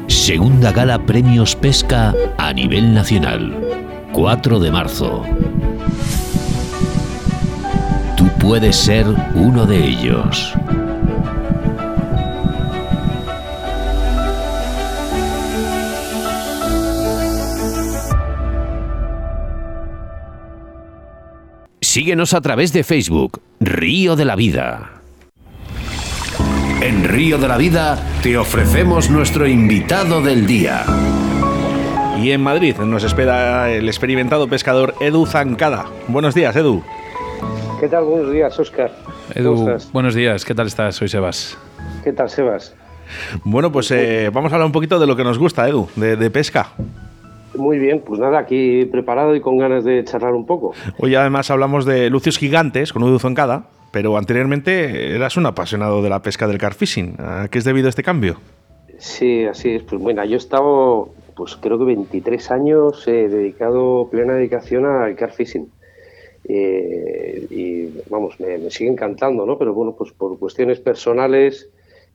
Segunda 0.08 0.72
Gala 0.72 0.98
Premios 1.06 1.56
Pesca 1.56 2.14
a 2.36 2.52
nivel 2.52 2.92
nacional. 2.92 3.58
4 4.12 4.60
de 4.60 4.70
marzo. 4.70 5.24
Tú 8.14 8.28
puedes 8.38 8.76
ser 8.76 9.06
uno 9.34 9.64
de 9.64 9.86
ellos. 9.86 10.52
Síguenos 21.80 22.34
a 22.34 22.42
través 22.42 22.74
de 22.74 22.84
Facebook, 22.84 23.40
Río 23.60 24.14
de 24.14 24.26
la 24.26 24.36
Vida. 24.36 24.99
En 26.82 27.04
Río 27.04 27.36
de 27.36 27.46
la 27.46 27.58
Vida 27.58 27.98
te 28.22 28.38
ofrecemos 28.38 29.10
nuestro 29.10 29.46
invitado 29.46 30.22
del 30.22 30.46
día. 30.46 30.86
Y 32.18 32.30
en 32.30 32.42
Madrid 32.42 32.74
nos 32.78 33.04
espera 33.04 33.70
el 33.70 33.86
experimentado 33.86 34.48
pescador 34.48 34.94
Edu 34.98 35.26
Zancada. 35.26 35.84
Buenos 36.08 36.34
días, 36.34 36.56
Edu. 36.56 36.82
¿Qué 37.80 37.86
tal? 37.86 38.04
Buenos 38.04 38.32
días, 38.32 38.58
Oscar. 38.58 38.90
Edu, 39.34 39.76
buenos 39.92 40.14
días. 40.14 40.46
¿Qué 40.46 40.54
tal 40.54 40.68
estás? 40.68 40.96
Soy 40.96 41.08
Sebas. 41.08 41.58
¿Qué 42.02 42.14
tal, 42.14 42.30
Sebas? 42.30 42.74
Bueno, 43.44 43.70
pues 43.70 43.90
eh, 43.90 44.30
vamos 44.32 44.50
a 44.50 44.54
hablar 44.54 44.66
un 44.66 44.72
poquito 44.72 44.98
de 44.98 45.06
lo 45.06 45.16
que 45.16 45.24
nos 45.24 45.38
gusta, 45.38 45.68
Edu, 45.68 45.86
de, 45.96 46.30
pesca. 46.30 46.68
Muy 47.56 47.78
bien, 47.78 48.02
pues 48.06 48.18
nada, 48.18 48.38
aquí 48.38 48.86
preparado 48.86 49.36
y 49.36 49.42
con 49.42 49.58
ganas 49.58 49.84
de 49.84 50.02
charlar 50.04 50.32
un 50.32 50.46
poco. 50.46 50.72
Hoy 50.96 51.14
además 51.14 51.50
hablamos 51.50 51.84
de 51.84 52.08
lucios 52.08 52.38
gigantes 52.38 52.94
con 52.94 53.02
Edu 53.02 53.18
Zancada 53.18 53.64
pero 53.92 54.16
anteriormente 54.16 55.14
eras 55.14 55.36
un 55.36 55.46
apasionado 55.46 56.02
de 56.02 56.10
la 56.10 56.22
pesca 56.22 56.46
del 56.46 56.58
carfishing. 56.58 57.16
¿A 57.18 57.48
qué 57.48 57.58
es 57.58 57.64
debido 57.64 57.88
este 57.88 58.02
cambio? 58.02 58.38
Sí, 58.98 59.44
así 59.44 59.70
es. 59.70 59.82
Pues 59.82 60.00
bueno, 60.00 60.24
yo 60.24 60.34
he 60.34 60.38
estado, 60.38 61.10
pues 61.36 61.56
creo 61.56 61.78
que 61.78 61.84
23 61.84 62.50
años 62.50 63.06
he 63.08 63.28
dedicado 63.28 64.08
plena 64.10 64.34
dedicación 64.34 64.86
al 64.86 65.16
carfishing. 65.16 65.70
Eh, 66.48 67.46
y 67.50 67.86
vamos, 68.08 68.38
me, 68.40 68.70
sigue 68.70 68.90
encantando, 68.90 69.46
¿no? 69.46 69.58
Pero 69.58 69.74
bueno, 69.74 69.94
pues 69.96 70.12
por 70.12 70.38
cuestiones 70.38 70.80
personales, 70.80 71.68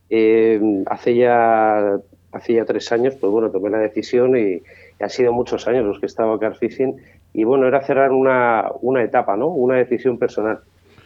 eh, 0.10 0.84
hace 0.88 1.16
ya 1.16 2.00
hace 2.36 2.54
ya 2.54 2.66
tres 2.66 2.92
años, 2.92 3.16
pues 3.16 3.32
bueno, 3.32 3.50
tomé 3.50 3.70
la 3.70 3.78
decisión 3.78 4.38
y, 4.38 4.62
han 5.00 5.10
sido 5.10 5.34
muchos 5.34 5.68
años 5.68 5.86
los 5.86 6.00
que 6.00 6.06
he 6.06 6.08
estado 6.08 6.40
carfishing 6.40 6.96
y 7.34 7.44
bueno, 7.44 7.68
era 7.68 7.82
cerrar 7.82 8.12
una, 8.12 8.72
una 8.82 9.04
etapa, 9.04 9.36
¿no? 9.36 9.48
Una 9.50 9.76
decisión 9.76 10.18
personal. 10.18 10.62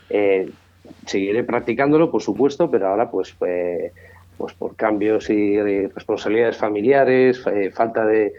Eh, 0.10 0.50
seguiré 1.06 1.44
practicándolo, 1.44 2.12
por 2.12 2.22
supuesto, 2.22 2.70
pero 2.70 2.88
ahora 2.88 3.10
pues, 3.10 3.34
pues, 3.38 3.92
pues 4.38 4.54
por 4.54 4.76
cambios 4.76 5.30
y 5.30 5.60
responsabilidades 5.88 6.58
familiares, 6.58 7.46
eh, 7.48 7.72
falta 7.72 8.06
de, 8.06 8.34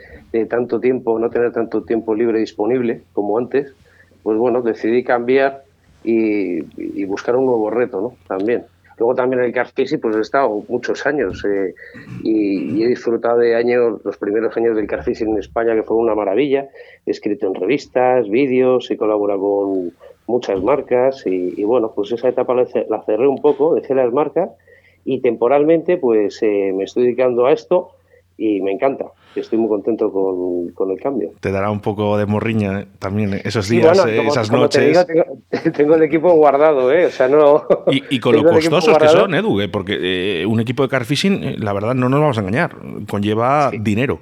tanto 0.48 0.80
tiempo, 0.80 1.18
no 1.18 1.30
tener 1.30 1.52
tanto 1.52 1.82
tiempo 1.82 2.14
libre 2.14 2.40
disponible 2.40 3.02
como 3.12 3.38
antes, 3.38 3.72
pues 4.22 4.38
bueno, 4.38 4.62
decidí 4.62 5.04
cambiar 5.04 5.64
y, 6.02 6.62
buscar 7.04 7.36
un 7.36 7.46
nuevo 7.46 7.70
reto, 7.70 8.00
¿no? 8.00 8.16
También. 8.26 8.64
Luego 8.98 9.14
también 9.14 9.42
el 9.42 9.52
carfishing, 9.52 9.98
pues 9.98 10.14
he 10.14 10.20
estado 10.20 10.62
muchos 10.68 11.06
años 11.06 11.42
eh, 11.46 11.74
y, 12.22 12.82
he 12.82 12.88
disfrutado 12.88 13.38
de 13.38 13.56
años, 13.56 14.00
los 14.04 14.16
primeros 14.18 14.54
años 14.56 14.76
del 14.76 14.86
carfishing 14.86 15.28
en 15.28 15.38
España, 15.38 15.74
que 15.74 15.82
fue 15.82 15.96
una 15.96 16.14
maravilla. 16.14 16.68
He 17.06 17.10
escrito 17.10 17.46
en 17.46 17.54
revistas, 17.54 18.28
vídeos, 18.28 18.90
he 18.90 18.98
colaborado 18.98 19.40
con, 19.40 19.92
muchas 20.26 20.62
marcas 20.62 21.24
y, 21.26 21.62
bueno, 21.64 21.92
pues 21.94 22.12
esa 22.12 22.28
etapa 22.28 22.54
la, 22.54 23.02
cerré 23.02 23.26
un 23.26 23.40
poco, 23.40 23.74
dejé 23.74 23.94
las 23.94 24.12
marcas 24.12 24.50
y 25.04 25.20
temporalmente 25.20 25.96
pues 25.96 26.42
eh, 26.42 26.72
me 26.74 26.84
estoy 26.84 27.04
dedicando 27.04 27.46
a 27.46 27.52
esto 27.52 27.92
y 28.36 28.60
me 28.60 28.72
encanta. 28.72 29.06
Estoy 29.36 29.58
muy 29.58 29.68
contento 29.68 30.10
con, 30.10 30.90
el 30.90 31.00
cambio. 31.00 31.30
Te 31.38 31.52
dará 31.52 31.70
un 31.70 31.80
poco 31.80 32.18
de 32.18 32.26
morriña 32.26 32.86
también 32.98 33.40
esos 33.44 33.68
días, 33.68 34.04
eh, 34.06 34.26
esas 34.26 34.50
noches. 34.50 35.06
tengo, 35.76 35.94
el 35.94 36.02
equipo 36.02 36.32
guardado, 36.32 36.92
¿eh? 36.92 37.06
O 37.06 37.10
sea, 37.10 37.28
no. 37.28 37.64
Y, 37.86 38.18
con 38.18 38.34
lo 38.34 38.42
costosos 38.50 38.98
que 38.98 39.08
son, 39.08 39.34
Edu, 39.34 39.60
eh, 39.60 39.68
porque 39.68 40.44
un 40.48 40.58
equipo 40.58 40.82
de 40.82 40.88
carfishing, 40.88 41.60
la 41.62 41.72
verdad, 41.72 41.94
no 41.94 42.08
nos 42.08 42.20
vamos 42.20 42.38
a 42.38 42.40
engañar, 42.40 42.74
conlleva 43.08 43.70
dinero. 43.70 44.20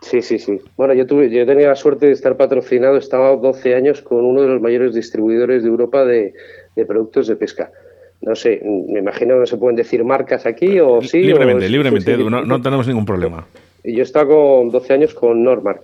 Sí, 0.00 0.22
sí, 0.22 0.38
sí. 0.38 0.60
Bueno, 0.76 0.94
yo 0.94 1.06
tuve, 1.06 1.28
yo 1.30 1.44
tenía 1.44 1.68
la 1.68 1.74
suerte 1.74 2.06
de 2.06 2.12
estar 2.12 2.36
patrocinado, 2.36 2.96
estaba 2.96 3.34
12 3.36 3.74
años 3.74 4.00
con 4.00 4.24
uno 4.24 4.42
de 4.42 4.48
los 4.48 4.60
mayores 4.60 4.94
distribuidores 4.94 5.62
de 5.62 5.68
Europa 5.68 6.04
de, 6.04 6.34
productos 6.86 7.26
de 7.26 7.36
pesca. 7.36 7.72
No 8.20 8.34
sé, 8.34 8.60
me 8.64 9.00
imagino 9.00 9.34
que 9.34 9.40
no 9.40 9.46
se 9.46 9.56
pueden 9.56 9.76
decir 9.76 10.04
marcas 10.04 10.46
aquí 10.46 10.78
o 10.80 11.00
sí. 11.02 11.22
Libremente, 11.22 11.68
libremente, 11.68 12.16
no, 12.16 12.44
no, 12.44 12.62
tenemos 12.62 12.86
ningún 12.86 13.04
problema. 13.04 13.46
Yo 13.84 14.02
estaba 14.02 14.28
con 14.28 14.70
12 14.70 14.92
años 14.92 15.14
con 15.14 15.42
Normark. 15.42 15.82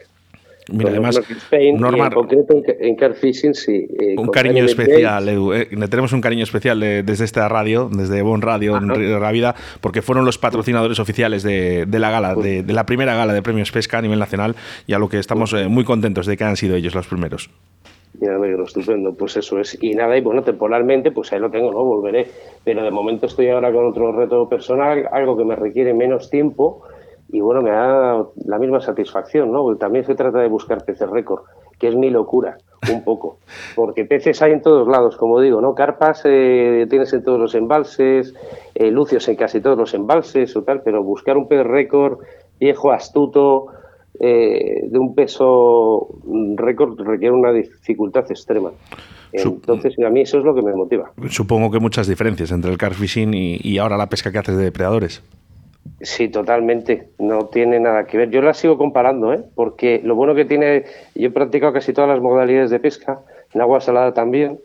Mira, 0.72 0.90
además, 0.90 1.20
en 1.50 1.78
concreto 1.78 2.62
en, 2.66 2.96
Carfishing, 2.96 3.54
sí. 3.54 3.86
Eh, 4.00 4.14
un 4.16 4.28
cariño 4.28 4.64
especial, 4.64 5.28
Edu. 5.28 5.52
Eh, 5.52 5.68
le 5.70 5.88
tenemos 5.88 6.12
un 6.14 6.22
cariño 6.22 6.42
especial 6.42 6.80
desde 6.80 7.24
esta 7.24 7.48
radio, 7.48 7.90
desde 7.92 8.22
Bon 8.22 8.40
Radio, 8.40 8.78
en 8.78 9.20
La 9.20 9.30
Vida, 9.30 9.54
porque 9.82 10.00
fueron 10.00 10.24
los 10.24 10.38
patrocinadores 10.38 10.98
oficiales 11.00 11.42
de, 11.42 11.86
la 11.90 12.10
gala, 12.10 12.34
de, 12.34 12.64
la 12.66 12.86
primera 12.86 13.14
gala 13.14 13.34
de 13.34 13.42
premios 13.42 13.72
pesca 13.72 13.98
a 13.98 14.02
nivel 14.02 14.18
nacional, 14.18 14.56
y 14.86 14.94
a 14.94 14.98
lo 14.98 15.08
que 15.08 15.18
estamos 15.18 15.52
eh, 15.52 15.68
muy 15.68 15.84
contentos 15.84 16.26
de 16.26 16.36
que 16.36 16.44
han 16.44 16.56
sido 16.56 16.76
ellos 16.76 16.94
los 16.94 17.06
primeros. 17.06 17.50
Me 18.20 18.28
alegro, 18.28 18.64
estupendo. 18.64 19.12
Pues 19.12 19.36
eso 19.36 19.58
es. 19.58 19.76
Y 19.82 19.94
nada, 19.94 20.16
y 20.16 20.22
bueno, 20.22 20.42
temporalmente, 20.42 21.10
pues 21.10 21.32
ahí 21.32 21.40
lo 21.40 21.50
tengo, 21.50 21.72
¿no? 21.72 21.84
Volveré. 21.84 22.28
Pero 22.64 22.84
de 22.84 22.90
momento 22.90 23.26
estoy 23.26 23.48
ahora 23.48 23.72
con 23.72 23.84
otro 23.86 24.12
reto 24.12 24.48
personal, 24.48 25.08
algo 25.12 25.36
que 25.36 25.44
me 25.44 25.56
requiere 25.56 25.92
menos 25.92 26.30
tiempo 26.30 26.84
y 27.34 27.40
bueno, 27.40 27.62
me 27.62 27.70
da 27.70 28.24
la 28.46 28.58
misma 28.60 28.80
satisfacción, 28.80 29.50
¿no? 29.50 29.64
Porque 29.64 29.80
también 29.80 30.04
se 30.04 30.14
trata 30.14 30.38
de 30.38 30.46
buscar 30.46 30.84
peces 30.84 31.10
récord, 31.10 31.42
que 31.80 31.88
es 31.88 31.96
mi 31.96 32.08
locura, 32.08 32.58
un 32.92 33.02
poco. 33.02 33.38
Porque 33.74 34.04
peces 34.04 34.40
hay 34.40 34.52
en 34.52 34.62
todos 34.62 34.86
lados, 34.86 35.16
como 35.16 35.40
digo, 35.40 35.60
¿no? 35.60 35.74
Carpas 35.74 36.22
eh, 36.26 36.86
tienes 36.88 37.12
en 37.12 37.24
todos 37.24 37.40
los 37.40 37.56
embalses, 37.56 38.34
eh, 38.76 38.92
lucios 38.92 39.26
en 39.28 39.34
casi 39.34 39.60
todos 39.60 39.76
los 39.76 39.94
embalses 39.94 40.56
o 40.56 40.62
tal, 40.62 40.82
pero 40.82 41.02
buscar 41.02 41.36
un 41.36 41.48
pez 41.48 41.66
récord 41.66 42.20
viejo, 42.60 42.92
astuto, 42.92 43.66
eh, 44.20 44.86
de 44.88 44.98
un 45.00 45.16
peso 45.16 46.06
récord 46.54 47.00
requiere 47.00 47.34
una 47.34 47.50
dificultad 47.50 48.30
extrema. 48.30 48.70
Entonces, 49.32 49.96
a 50.06 50.10
mí 50.10 50.20
eso 50.20 50.38
es 50.38 50.44
lo 50.44 50.54
que 50.54 50.62
me 50.62 50.72
motiva. 50.72 51.10
Supongo 51.30 51.72
que 51.72 51.80
muchas 51.80 52.06
diferencias 52.06 52.52
entre 52.52 52.70
el 52.70 52.78
carfishing 52.78 53.34
y, 53.34 53.58
y 53.60 53.78
ahora 53.78 53.96
la 53.96 54.06
pesca 54.08 54.30
que 54.30 54.38
haces 54.38 54.56
de 54.56 54.62
depredadores. 54.62 55.20
Sí, 56.04 56.28
totalmente. 56.28 57.08
No 57.18 57.46
tiene 57.46 57.80
nada 57.80 58.04
que 58.04 58.18
ver. 58.18 58.30
Yo 58.30 58.42
la 58.42 58.52
sigo 58.52 58.76
comparando, 58.76 59.32
¿eh? 59.32 59.42
porque 59.54 60.00
lo 60.04 60.14
bueno 60.14 60.34
que 60.34 60.44
tiene, 60.44 60.84
yo 61.14 61.28
he 61.28 61.30
practicado 61.30 61.72
casi 61.72 61.94
todas 61.94 62.10
las 62.10 62.20
modalidades 62.20 62.70
de 62.70 62.78
pesca, 62.78 63.20
en 63.54 63.60
agua 63.62 63.80
salada 63.80 64.12
también, 64.12 64.60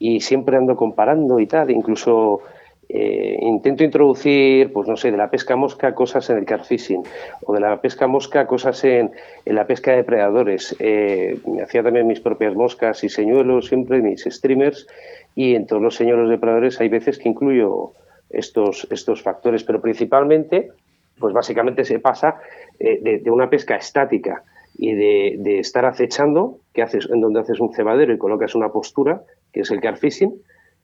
y 0.00 0.20
siempre 0.20 0.56
ando 0.56 0.74
comparando 0.74 1.38
y 1.38 1.46
tal. 1.46 1.70
Incluso 1.70 2.40
eh, 2.88 3.38
intento 3.40 3.84
introducir, 3.84 4.72
pues 4.72 4.88
no 4.88 4.96
sé, 4.96 5.12
de 5.12 5.16
la 5.16 5.30
pesca 5.30 5.54
mosca 5.54 5.94
cosas 5.94 6.28
en 6.30 6.38
el 6.38 6.44
carfishing, 6.44 7.04
o 7.44 7.54
de 7.54 7.60
la 7.60 7.80
pesca 7.80 8.08
mosca 8.08 8.48
cosas 8.48 8.82
en, 8.82 9.12
la 9.44 9.68
pesca 9.68 9.92
de 9.92 10.02
predadores. 10.02 10.74
Eh, 10.80 11.38
me 11.46 11.62
hacía 11.62 11.84
también 11.84 12.08
mis 12.08 12.20
propias 12.20 12.56
moscas 12.56 13.04
y 13.04 13.08
señuelos, 13.08 13.68
siempre 13.68 14.02
mis 14.02 14.24
streamers, 14.24 14.88
y 15.36 15.54
en 15.54 15.66
todos 15.66 15.80
los 15.80 15.94
señuelos 15.94 16.28
de 16.28 16.38
predadores 16.38 16.80
hay 16.80 16.88
veces 16.88 17.18
que 17.18 17.28
incluyo 17.28 17.92
estos, 18.30 18.86
estos 18.90 19.22
factores, 19.22 19.64
pero 19.64 19.80
principalmente, 19.80 20.70
pues 21.18 21.34
básicamente 21.34 21.84
se 21.84 21.98
pasa 21.98 22.40
eh, 22.78 23.20
de, 23.22 23.30
una 23.30 23.50
pesca 23.50 23.76
estática 23.76 24.42
y 24.76 24.94
de, 24.94 25.58
estar 25.58 25.84
acechando, 25.84 26.58
que 26.72 26.82
haces, 26.82 27.08
en 27.10 27.20
donde 27.20 27.40
haces 27.40 27.60
un 27.60 27.72
cebadero 27.72 28.12
y 28.12 28.18
colocas 28.18 28.54
una 28.54 28.70
postura, 28.70 29.22
que 29.52 29.60
es 29.60 29.70
el 29.70 29.80
car 29.80 29.98
fishing, 29.98 30.34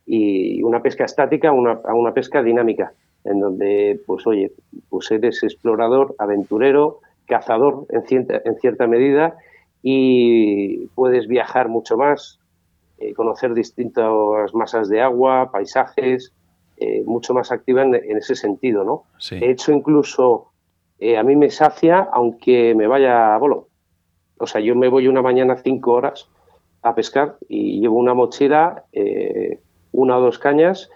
y 0.05 0.63
una 0.63 0.83
pesca 0.83 1.05
estática 1.05 1.49
a 1.49 1.53
una, 1.53 1.81
una 1.95 2.13
pesca 2.13 2.43
dinámica, 2.43 2.93
en 3.25 3.41
donde, 3.41 4.01
pues 4.07 4.27
oye, 4.27 4.53
pues 4.89 5.11
eres 5.11 5.43
explorador, 5.43 6.15
aventurero, 6.19 7.01
cazador 7.27 7.87
en 7.91 8.03
cierta, 8.05 8.41
en 8.45 8.57
cierta 8.57 8.87
medida 8.87 9.37
y 9.83 10.87
puedes 10.95 11.27
viajar 11.27 11.69
mucho 11.69 11.97
más, 11.97 12.41
eh, 12.99 13.15
conocer 13.15 13.55
distintas 13.55 14.55
masas 14.55 14.89
de 14.89 15.01
agua, 15.01 15.51
paisajes, 15.53 16.33
eh, 16.79 17.03
mucho 17.07 17.33
más 17.33 17.53
activa 17.53 17.83
en, 17.83 17.95
ese 17.95 18.35
sentido, 18.35 18.85
¿no? 18.85 19.05
De 19.31 19.51
hecho, 19.51 19.73
incluso 19.73 20.51
eh, 20.99 21.17
a 21.17 21.23
mí 21.23 21.35
me 21.35 21.49
sacia 21.49 22.09
aunque 22.13 22.75
me 22.75 22.87
vaya 22.87 23.35
a 23.35 23.39
bolo. 23.39 23.69
O 24.39 24.47
sea, 24.47 24.61
yo 24.61 24.75
me 24.75 24.89
voy 24.89 25.09
una 25.09 25.23
mañana 25.23 25.57
cinco 25.57 25.93
horas 25.93 26.29
a 26.83 26.95
pescar 26.95 27.37
y 27.49 27.81
llevo 27.81 27.97
una 27.97 28.13
mochila, 28.13 28.85
eh, 28.93 29.61
una 29.93 30.19
o 30.19 30.21
dos 30.21 30.39
cañas, 30.39 30.91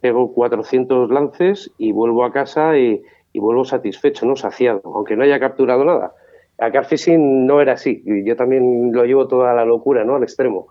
pego 0.00 0.32
400 0.34 1.10
lances 1.10 1.70
y 1.78 1.92
vuelvo 1.92 2.24
a 2.24 2.32
casa 2.32 2.76
y, 2.78 3.02
vuelvo 3.34 3.64
satisfecho, 3.64 4.26
¿no? 4.26 4.34
Saciado, 4.34 4.82
aunque 4.84 5.14
no 5.14 5.22
haya 5.22 5.38
capturado 5.38 5.84
nada. 5.84 6.12
A 6.58 6.72
carfishing 6.72 7.46
no 7.46 7.60
era 7.60 7.74
así. 7.74 8.02
Yo 8.04 8.34
también 8.34 8.90
lo 8.92 9.04
llevo 9.04 9.28
toda 9.28 9.54
la 9.54 9.64
locura, 9.64 10.04
¿no? 10.04 10.16
Al 10.16 10.24
extremo. 10.24 10.66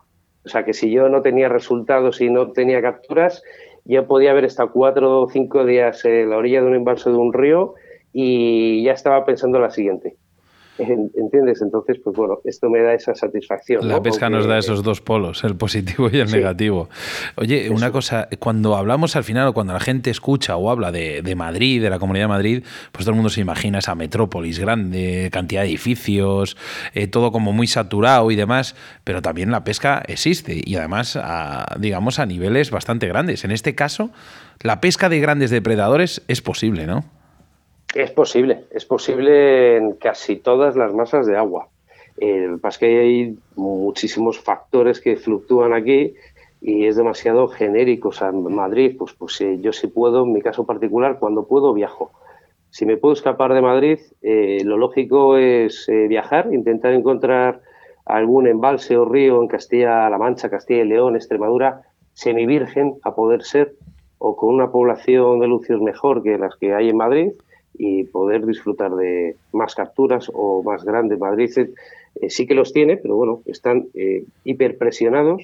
O 0.47 0.49
sea, 0.49 0.63
que 0.63 0.73
si 0.73 0.89
yo 0.89 1.09
no 1.09 1.21
tenía 1.21 1.49
resultados 1.49 2.21
y 2.21 2.29
no 2.29 2.51
tenía 2.53 2.81
capturas, 2.81 3.43
yo 3.87 4.05
podía 4.07 4.31
haber 4.31 4.45
estado 4.45 4.71
cuatro 4.71 5.21
o 5.21 5.29
cinco 5.29 5.65
días 5.65 6.03
en 6.05 6.29
la 6.29 6.37
orilla 6.37 6.61
de 6.61 6.67
un 6.67 6.75
embalse 6.75 7.09
de 7.09 7.15
un 7.15 7.33
río 7.33 7.75
y 8.11 8.83
ya 8.83 8.91
estaba 8.91 9.25
pensando 9.25 9.59
la 9.59 9.69
siguiente. 9.69 10.17
¿Entiendes? 10.79 11.61
Entonces, 11.61 11.97
pues 12.03 12.15
bueno, 12.15 12.39
esto 12.43 12.69
me 12.69 12.81
da 12.81 12.93
esa 12.93 13.15
satisfacción. 13.15 13.87
La 13.87 14.01
pesca 14.01 14.29
nos 14.29 14.45
da 14.45 14.57
esos 14.57 14.83
dos 14.83 15.01
polos, 15.01 15.43
el 15.43 15.55
positivo 15.55 16.09
y 16.11 16.19
el 16.19 16.31
negativo. 16.31 16.89
Oye, 17.35 17.69
una 17.69 17.91
cosa, 17.91 18.27
cuando 18.39 18.75
hablamos 18.75 19.15
al 19.15 19.23
final 19.23 19.47
o 19.47 19.53
cuando 19.53 19.73
la 19.73 19.79
gente 19.79 20.09
escucha 20.09 20.55
o 20.55 20.69
habla 20.69 20.91
de, 20.91 21.35
Madrid, 21.35 21.81
de 21.81 21.89
la 21.89 21.99
Comunidad 21.99 22.25
de 22.25 22.29
Madrid, 22.29 22.63
pues 22.91 23.05
todo 23.05 23.11
el 23.11 23.15
mundo 23.15 23.29
se 23.29 23.41
imagina 23.41 23.79
esa 23.79 23.95
metrópolis 23.95 24.59
grande, 24.59 25.29
cantidad 25.31 25.61
de 25.61 25.69
edificios, 25.69 26.57
eh, 26.93 27.07
todo 27.07 27.31
como 27.31 27.53
muy 27.53 27.67
saturado 27.67 28.29
y 28.31 28.35
demás, 28.35 28.75
pero 29.03 29.21
también 29.21 29.51
la 29.51 29.63
pesca 29.63 30.03
existe 30.07 30.61
y 30.63 30.75
además, 30.75 31.15
a, 31.15 31.75
digamos, 31.79 32.19
a 32.19 32.25
niveles 32.25 32.71
bastante 32.71 33.07
grandes. 33.07 33.43
En 33.43 33.51
este 33.51 33.73
caso, 33.75 34.11
la 34.61 34.79
pesca 34.81 35.09
de 35.09 35.19
grandes 35.19 35.49
depredadores 35.49 36.21
es 36.27 36.41
posible, 36.41 36.85
¿no? 36.85 37.16
Es 37.93 38.11
posible, 38.11 38.65
es 38.71 38.85
posible 38.85 39.77
en 39.77 39.93
casi 39.93 40.35
todas 40.35 40.75
las 40.75 40.93
masas 40.93 41.25
de 41.25 41.37
agua. 41.37 41.69
Pasa 42.61 42.75
es 42.75 42.77
que 42.79 42.99
hay 42.99 43.37
muchísimos 43.55 44.39
factores 44.39 44.99
que 44.99 45.17
fluctúan 45.17 45.73
aquí 45.73 46.15
y 46.61 46.85
es 46.85 46.95
demasiado 46.95 47.47
genérico. 47.47 48.09
O 48.09 48.11
sea, 48.11 48.29
en 48.29 48.53
Madrid, 48.53 48.95
pues, 48.97 49.13
pues 49.13 49.39
eh, 49.41 49.59
yo 49.61 49.71
sí 49.71 49.87
puedo, 49.87 50.23
en 50.23 50.33
mi 50.33 50.41
caso 50.41 50.65
particular, 50.65 51.19
cuando 51.19 51.47
puedo 51.47 51.73
viajo. 51.73 52.11
Si 52.69 52.85
me 52.85 52.97
puedo 52.97 53.13
escapar 53.13 53.53
de 53.53 53.61
Madrid, 53.61 53.99
eh, 54.21 54.61
lo 54.63 54.77
lógico 54.77 55.37
es 55.37 55.87
eh, 55.89 56.07
viajar, 56.07 56.49
intentar 56.51 56.93
encontrar 56.93 57.61
algún 58.05 58.47
embalse 58.47 58.97
o 58.97 59.05
río 59.05 59.41
en 59.41 59.47
Castilla-La 59.47 60.17
Mancha, 60.17 60.49
Castilla 60.49 60.83
y 60.83 60.87
León, 60.87 61.15
Extremadura, 61.15 61.81
semivirgen 62.13 62.95
a 63.03 63.15
poder 63.15 63.43
ser, 63.43 63.75
o 64.17 64.35
con 64.35 64.55
una 64.55 64.71
población 64.71 65.39
de 65.39 65.47
lucios 65.47 65.81
mejor 65.81 66.23
que 66.23 66.37
las 66.37 66.55
que 66.55 66.73
hay 66.73 66.89
en 66.89 66.97
Madrid, 66.97 67.31
y 67.77 68.03
poder 68.05 68.45
disfrutar 68.45 68.95
de 68.95 69.35
más 69.53 69.75
capturas 69.75 70.29
o 70.33 70.63
más 70.63 70.83
grandes. 70.83 71.19
Madrid 71.19 71.49
eh, 71.57 72.29
sí 72.29 72.47
que 72.47 72.55
los 72.55 72.73
tiene, 72.73 72.97
pero 72.97 73.15
bueno, 73.15 73.41
están 73.45 73.87
eh, 73.93 74.23
hiperpresionados 74.43 75.43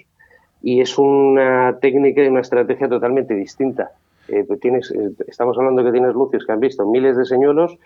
y 0.62 0.80
es 0.82 0.98
una 0.98 1.78
técnica 1.82 2.24
y 2.24 2.28
una 2.28 2.42
estrategia 2.42 2.88
totalmente 2.88 3.36
distinta. 3.36 3.92
Eh, 4.30 4.46
tienes, 4.62 4.92
eh, 4.92 5.12
estamos 5.28 5.58
hablando 5.58 5.84
que 5.84 5.92
tienes 5.92 6.14
lucios 6.14 6.46
que 6.46 6.52
han 6.54 6.62
visto 6.62 6.86
miles 6.86 7.18
de 7.18 7.26
señuelos, 7.26 7.78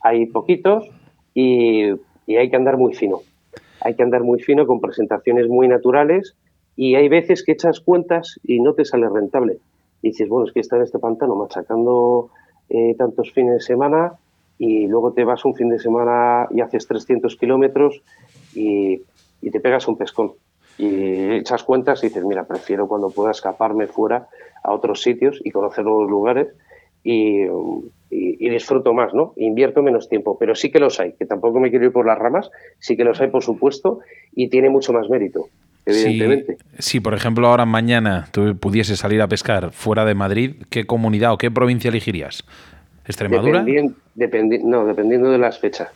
hay 0.00 0.26
poquitos 0.26 0.88
y, 1.32 1.92
y 2.26 2.36
hay 2.36 2.50
que 2.50 2.56
andar 2.56 2.76
muy 2.76 2.94
fino. 2.94 3.20
Hay 3.80 3.94
que 3.94 4.02
andar 4.02 4.22
muy 4.22 4.40
fino 4.40 4.66
con 4.66 4.80
presentaciones 4.80 5.48
muy 5.48 5.68
naturales 5.68 6.34
y 6.76 6.96
hay 6.96 7.08
veces 7.08 7.44
que 7.44 7.52
echas 7.52 7.80
cuentas 7.80 8.40
y 8.42 8.60
no 8.60 8.74
te 8.74 8.84
sale 8.84 9.08
rentable. 9.08 9.58
Y 10.02 10.08
dices, 10.08 10.28
bueno, 10.28 10.46
es 10.46 10.52
que 10.52 10.60
está 10.60 10.76
en 10.76 10.82
este 10.82 10.98
pantano 10.98 11.36
machacando 11.36 12.30
eh, 12.68 12.94
tantos 12.96 13.32
fines 13.32 13.54
de 13.54 13.60
semana 13.60 14.14
y 14.58 14.86
luego 14.86 15.12
te 15.12 15.24
vas 15.24 15.44
un 15.44 15.54
fin 15.54 15.68
de 15.68 15.78
semana 15.78 16.46
y 16.50 16.60
haces 16.60 16.86
300 16.86 17.36
kilómetros 17.36 18.02
y, 18.54 19.00
te 19.50 19.60
pegas 19.60 19.86
un 19.88 19.98
pescón. 19.98 20.32
Y 20.78 21.34
echas 21.34 21.62
cuentas 21.62 22.02
y 22.02 22.08
dices, 22.08 22.24
mira, 22.24 22.44
prefiero 22.44 22.88
cuando 22.88 23.10
pueda 23.10 23.30
escaparme 23.30 23.86
fuera 23.86 24.26
a 24.62 24.72
otros 24.72 25.02
sitios 25.02 25.40
y 25.44 25.50
conocer 25.50 25.84
nuevos 25.84 26.10
lugares 26.10 26.48
y, 27.04 27.42
y, 28.10 28.48
disfruto 28.48 28.94
más, 28.94 29.12
¿no? 29.12 29.34
Invierto 29.36 29.82
menos 29.82 30.08
tiempo, 30.08 30.38
pero 30.38 30.54
sí 30.54 30.72
que 30.72 30.80
los 30.80 30.98
hay, 30.98 31.12
que 31.12 31.26
tampoco 31.26 31.60
me 31.60 31.70
quiero 31.70 31.84
ir 31.84 31.92
por 31.92 32.06
las 32.06 32.18
ramas, 32.18 32.50
sí 32.78 32.96
que 32.96 33.04
los 33.04 33.20
hay, 33.20 33.28
por 33.28 33.42
supuesto, 33.42 34.00
y 34.34 34.48
tiene 34.48 34.70
mucho 34.70 34.92
más 34.92 35.08
mérito 35.10 35.48
evidentemente. 35.86 36.56
Si, 36.78 37.00
por 37.00 37.14
ejemplo, 37.14 37.46
ahora 37.48 37.66
mañana 37.66 38.28
tú 38.32 38.56
pudieses 38.56 38.98
salir 38.98 39.20
a 39.22 39.28
pescar 39.28 39.72
fuera 39.72 40.04
de 40.04 40.14
Madrid, 40.14 40.56
¿qué 40.70 40.84
comunidad 40.84 41.32
o 41.32 41.38
qué 41.38 41.50
provincia 41.50 41.88
elegirías? 41.88 42.44
¿Extremadura? 43.06 43.64
no, 43.64 44.86
dependiendo 44.86 45.30
de 45.30 45.38
las 45.38 45.58
fechas. 45.58 45.88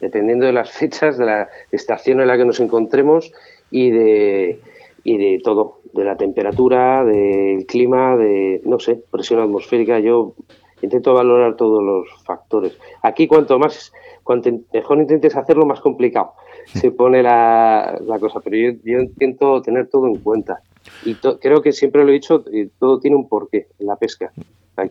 Dependiendo 0.00 0.46
de 0.46 0.52
las 0.52 0.70
fechas, 0.78 1.18
de 1.18 1.26
la 1.26 1.48
estación 1.70 2.20
en 2.20 2.28
la 2.28 2.36
que 2.36 2.44
nos 2.44 2.60
encontremos 2.60 3.32
y 3.70 3.90
de, 3.90 4.60
y 5.04 5.18
de 5.18 5.40
todo, 5.42 5.80
de 5.92 6.04
la 6.04 6.16
temperatura, 6.16 7.04
del 7.04 7.66
clima, 7.66 8.16
de, 8.16 8.60
no 8.64 8.78
sé, 8.78 9.00
presión 9.10 9.40
atmosférica. 9.40 10.00
Yo 10.00 10.34
intento 10.82 11.14
valorar 11.14 11.56
todos 11.56 11.82
los 11.82 12.08
factores. 12.24 12.76
Aquí 13.02 13.28
cuanto 13.28 13.58
más, 13.58 13.92
cuanto 14.24 14.50
mejor 14.72 14.98
intentes 14.98 15.36
hacerlo, 15.36 15.66
más 15.66 15.80
complicado 15.80 16.32
se 16.66 16.90
pone 16.90 17.22
la, 17.22 18.00
cosa, 18.20 18.40
pero 18.40 18.56
yo, 18.56 19.00
intento 19.00 19.62
tener 19.62 19.88
todo 19.88 20.06
en 20.06 20.16
cuenta. 20.16 20.60
Y 21.04 21.14
creo 21.14 21.62
que 21.62 21.72
siempre 21.72 22.04
lo 22.04 22.10
he 22.10 22.14
dicho, 22.14 22.44
todo 22.78 23.00
tiene 23.00 23.16
un 23.16 23.28
porqué 23.28 23.68
en 23.78 23.86
la 23.86 23.96
pesca. 23.96 24.32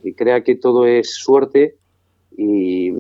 que 0.04 0.14
crea 0.14 0.44
que 0.44 0.56
todo 0.56 0.86
es 0.86 1.16
suerte 1.16 1.76
y 2.38 2.92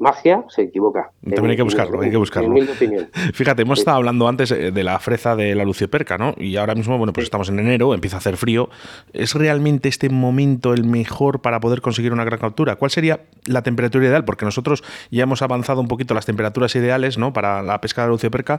magia, 0.00 0.44
se 0.48 0.62
equivoca. 0.62 1.12
También 1.22 1.50
hay 1.50 1.56
que 1.56 1.62
buscarlo, 1.62 2.00
hay 2.00 2.10
que 2.10 2.16
buscarlo. 2.16 2.54
Fíjate, 3.34 3.62
hemos 3.62 3.80
estado 3.80 3.98
hablando 3.98 4.26
antes 4.26 4.50
eh, 4.50 4.72
de 4.72 4.82
la 4.82 4.98
freza 4.98 5.36
de 5.36 5.54
la 5.54 5.64
lucioperca, 5.64 6.16
¿no? 6.16 6.34
Y 6.38 6.56
ahora 6.56 6.74
mismo, 6.74 6.96
bueno, 6.96 7.12
pues 7.12 7.24
estamos 7.24 7.50
en 7.50 7.58
enero, 7.58 7.92
empieza 7.94 8.16
a 8.16 8.18
hacer 8.18 8.36
frío. 8.36 8.70
¿Es 9.12 9.34
realmente 9.34 9.88
este 9.88 10.08
momento 10.08 10.72
el 10.72 10.84
mejor 10.84 11.42
para 11.42 11.60
poder 11.60 11.82
conseguir 11.82 12.12
una 12.12 12.24
gran 12.24 12.40
captura? 12.40 12.76
¿Cuál 12.76 12.90
sería 12.90 13.20
la 13.46 13.62
temperatura 13.62 14.06
ideal? 14.06 14.24
Porque 14.24 14.46
nosotros 14.46 14.82
ya 15.10 15.24
hemos 15.24 15.42
avanzado 15.42 15.80
un 15.80 15.88
poquito 15.88 16.14
las 16.14 16.24
temperaturas 16.24 16.74
ideales, 16.76 17.18
¿no? 17.18 17.32
Para 17.34 17.62
la 17.62 17.80
pesca 17.80 18.02
de 18.02 18.08
la 18.08 18.12
lucioperca. 18.12 18.58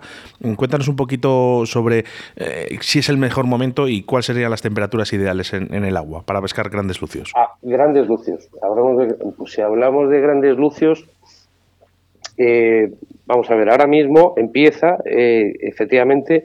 Cuéntanos 0.55 0.87
un 0.87 0.95
poquito 0.95 1.65
sobre 1.65 2.05
eh, 2.35 2.77
si 2.81 2.99
es 2.99 3.09
el 3.09 3.17
mejor 3.17 3.47
momento 3.47 3.87
y 3.87 4.03
cuáles 4.03 4.27
serían 4.27 4.51
las 4.51 4.61
temperaturas 4.61 5.11
ideales 5.13 5.53
en, 5.53 5.71
el 5.71 5.97
agua 5.97 6.23
para 6.23 6.41
pescar 6.41 6.69
grandes 6.69 7.01
lucios. 7.01 7.31
Ah, 7.35 7.55
grandes 7.61 8.07
lucios. 8.07 8.49
Pues 9.37 9.53
si 9.53 9.61
hablamos 9.61 10.09
de 10.09 10.21
grandes 10.21 10.57
lucios, 10.57 11.09
eh, 12.43 12.91
vamos 13.27 13.51
a 13.51 13.55
ver, 13.55 13.69
ahora 13.69 13.85
mismo 13.85 14.33
empieza 14.35 14.97
eh, 15.05 15.53
efectivamente 15.59 16.43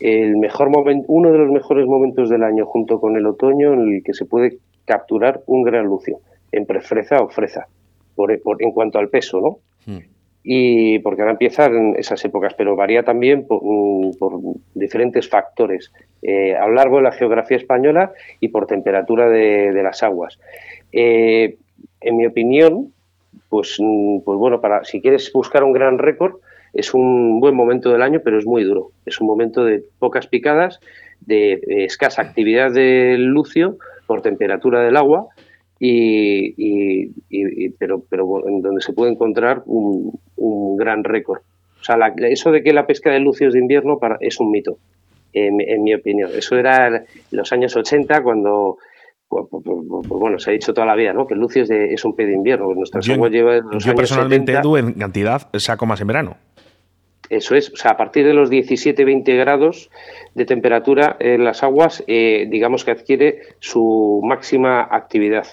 el 0.00 0.36
mejor 0.38 0.70
momento, 0.70 1.04
uno 1.06 1.30
de 1.30 1.38
los 1.38 1.50
mejores 1.52 1.86
momentos 1.86 2.28
del 2.28 2.42
año 2.42 2.66
junto 2.66 2.98
con 3.00 3.16
el 3.16 3.26
otoño 3.26 3.72
en 3.72 3.94
el 3.94 4.02
que 4.02 4.12
se 4.12 4.24
puede 4.24 4.58
capturar 4.84 5.42
un 5.46 5.62
gran 5.62 5.84
lucio, 5.86 6.18
en 6.50 6.66
prefreza 6.66 7.22
o 7.22 7.28
freza, 7.28 7.68
por, 8.16 8.32
en 8.32 8.72
cuanto 8.72 8.98
al 8.98 9.08
peso, 9.08 9.40
¿no? 9.40 9.58
Hmm. 9.86 10.04
Y 10.42 10.98
porque 11.00 11.22
ahora 11.22 11.32
empiezan 11.32 11.94
esas 11.96 12.24
épocas, 12.24 12.54
pero 12.54 12.74
varía 12.74 13.04
también 13.04 13.46
por, 13.46 13.60
mm, 13.62 14.54
diferentes 14.74 15.28
factores, 15.28 15.92
eh, 16.22 16.56
a 16.56 16.66
lo 16.66 16.74
largo 16.74 16.96
de 16.96 17.04
la 17.04 17.12
geografía 17.12 17.56
española 17.56 18.12
y 18.40 18.48
por 18.48 18.66
temperatura 18.66 19.28
de, 19.28 19.80
las 19.80 20.02
aguas. 20.02 20.40
en 20.92 22.16
mi 22.16 22.26
opinión, 22.26 22.92
pues, 23.48 23.76
mm, 23.78 24.20
pues 24.24 24.38
bueno, 24.38 24.60
para 24.60 24.84
si 24.84 25.00
quieres 25.00 25.30
buscar 25.32 25.64
un 25.64 25.72
gran 25.72 25.98
récord, 25.98 26.36
es 26.72 26.92
un 26.92 27.40
buen 27.40 27.54
momento 27.54 27.90
del 27.90 28.02
año, 28.02 28.20
pero 28.22 28.38
es 28.38 28.46
muy 28.46 28.62
duro. 28.62 28.90
Es 29.06 29.20
un 29.20 29.26
momento 29.26 29.64
de 29.64 29.82
pocas 29.98 30.26
picadas, 30.26 30.80
de, 31.20 31.60
escasa 31.66 32.22
actividad 32.22 32.70
del 32.72 33.24
lucio 33.24 33.78
por 34.06 34.20
temperatura 34.20 34.82
del 34.82 34.96
agua, 34.96 35.28
y, 35.78 37.10
pero, 37.78 38.02
pero 38.08 38.48
en 38.48 38.62
donde 38.62 38.80
se 38.80 38.92
puede 38.92 39.12
encontrar 39.12 39.62
un, 39.66 40.18
gran 40.76 41.04
récord. 41.04 41.40
O 41.80 41.84
sea, 41.84 41.96
eso 42.28 42.50
de 42.50 42.62
que 42.62 42.74
la 42.74 42.86
pesca 42.86 43.10
de 43.10 43.20
lucios 43.20 43.54
de 43.54 43.60
invierno 43.60 43.98
para, 43.98 44.18
es 44.20 44.38
un 44.40 44.50
mito, 44.50 44.76
en, 45.32 45.62
en 45.62 45.82
mi 45.82 45.94
opinión. 45.94 46.30
Eso 46.34 46.56
era 46.56 46.88
en 46.88 47.04
los 47.30 47.50
años 47.52 47.74
80, 47.74 48.22
cuando 48.22 48.76
pues, 49.28 49.46
pues, 49.50 49.64
pues, 49.64 50.06
pues, 50.08 50.20
bueno, 50.20 50.38
se 50.38 50.50
ha 50.50 50.52
dicho 50.52 50.72
toda 50.72 50.86
la 50.86 50.94
vida, 50.94 51.12
¿no? 51.12 51.26
Que 51.26 51.34
el 51.34 51.40
lucio 51.40 51.64
es, 51.64 52.04
un 52.04 52.14
pez 52.14 52.28
de 52.28 52.34
invierno. 52.34 52.72
Nuestras 52.74 53.04
yo, 53.04 53.26
lleva 53.26 53.60
yo 53.78 53.94
personalmente, 53.94 54.52
Edu, 54.52 54.76
en 54.76 54.92
cantidad 54.92 55.48
saco 55.58 55.86
más 55.86 56.00
en 56.00 56.06
verano. 56.06 56.36
Eso 57.28 57.56
es, 57.56 57.72
o 57.72 57.76
sea, 57.76 57.92
a 57.92 57.96
partir 57.96 58.24
de 58.24 58.34
los 58.34 58.50
17-20 58.50 59.36
grados 59.36 59.90
de 60.34 60.44
temperatura 60.44 61.16
en 61.18 61.42
las 61.42 61.64
aguas, 61.64 62.04
eh, 62.06 62.46
digamos 62.48 62.84
que 62.84 62.92
adquiere 62.92 63.40
su 63.58 64.20
máxima 64.22 64.86
actividad 64.88 65.46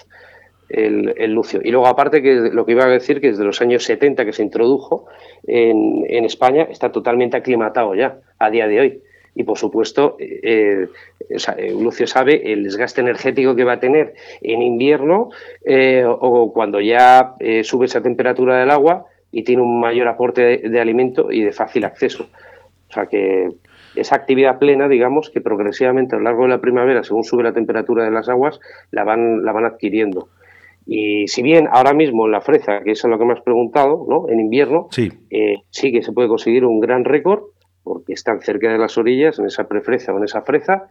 el, 0.68 1.14
el, 1.16 1.32
lucio. 1.32 1.60
Y 1.64 1.72
luego, 1.72 1.88
aparte, 1.88 2.22
que 2.22 2.50
lo 2.52 2.64
que 2.64 2.72
iba 2.72 2.84
a 2.84 2.88
decir, 2.88 3.20
que 3.20 3.28
desde 3.28 3.44
los 3.44 3.60
años 3.60 3.82
70 3.82 4.24
que 4.24 4.32
se 4.32 4.44
introdujo 4.44 5.06
en, 5.48 6.04
en 6.08 6.24
España, 6.24 6.68
está 6.70 6.92
totalmente 6.92 7.36
aclimatado 7.36 7.96
ya 7.96 8.20
a 8.38 8.50
día 8.50 8.68
de 8.68 8.80
hoy 8.80 9.02
y 9.34 9.44
por 9.44 9.58
supuesto 9.58 10.16
eh, 10.18 10.88
eh, 11.28 11.72
Lucio 11.72 12.06
sabe 12.06 12.52
el 12.52 12.62
desgaste 12.62 13.00
energético 13.00 13.56
que 13.56 13.64
va 13.64 13.74
a 13.74 13.80
tener 13.80 14.14
en 14.40 14.62
invierno 14.62 15.30
eh, 15.64 16.04
o 16.06 16.52
cuando 16.52 16.80
ya 16.80 17.34
sube 17.62 17.86
esa 17.86 18.02
temperatura 18.02 18.58
del 18.58 18.70
agua 18.70 19.06
y 19.32 19.42
tiene 19.42 19.62
un 19.62 19.80
mayor 19.80 20.06
aporte 20.08 20.58
de, 20.58 20.80
alimento 20.80 21.32
y 21.32 21.42
de 21.42 21.52
fácil 21.52 21.84
acceso. 21.84 22.28
O 22.88 22.92
sea 22.92 23.06
que 23.06 23.48
esa 23.96 24.14
actividad 24.14 24.60
plena, 24.60 24.88
digamos, 24.88 25.30
que 25.30 25.40
progresivamente 25.40 26.14
a 26.14 26.18
lo 26.18 26.24
largo 26.24 26.42
de 26.42 26.50
la 26.50 26.60
primavera, 26.60 27.02
según 27.02 27.24
sube 27.24 27.42
la 27.42 27.52
temperatura 27.52 28.04
de 28.04 28.12
las 28.12 28.28
aguas, 28.28 28.60
la 28.92 29.02
van, 29.02 29.44
la 29.44 29.52
van 29.52 29.64
adquiriendo. 29.64 30.28
Y 30.86 31.26
si 31.26 31.42
bien 31.42 31.66
ahora 31.72 31.94
mismo 31.94 32.26
en 32.26 32.32
la 32.32 32.42
fresa, 32.42 32.82
que 32.84 32.92
es 32.92 33.04
lo 33.04 33.18
que 33.18 33.24
me 33.24 33.32
has 33.32 33.40
preguntado, 33.40 34.06
¿no? 34.08 34.28
en 34.28 34.38
invierno, 34.38 34.88
sí. 34.90 35.10
sí 35.70 35.90
que 35.90 36.02
se 36.02 36.12
puede 36.12 36.28
conseguir 36.28 36.64
un 36.64 36.78
gran 36.78 37.04
récord, 37.04 37.42
porque 37.84 38.14
están 38.14 38.40
cerca 38.40 38.72
de 38.72 38.78
las 38.78 38.98
orillas, 38.98 39.38
en 39.38 39.46
esa 39.46 39.68
prefreza 39.68 40.12
o 40.12 40.18
en 40.18 40.24
esa 40.24 40.42
freza, 40.42 40.88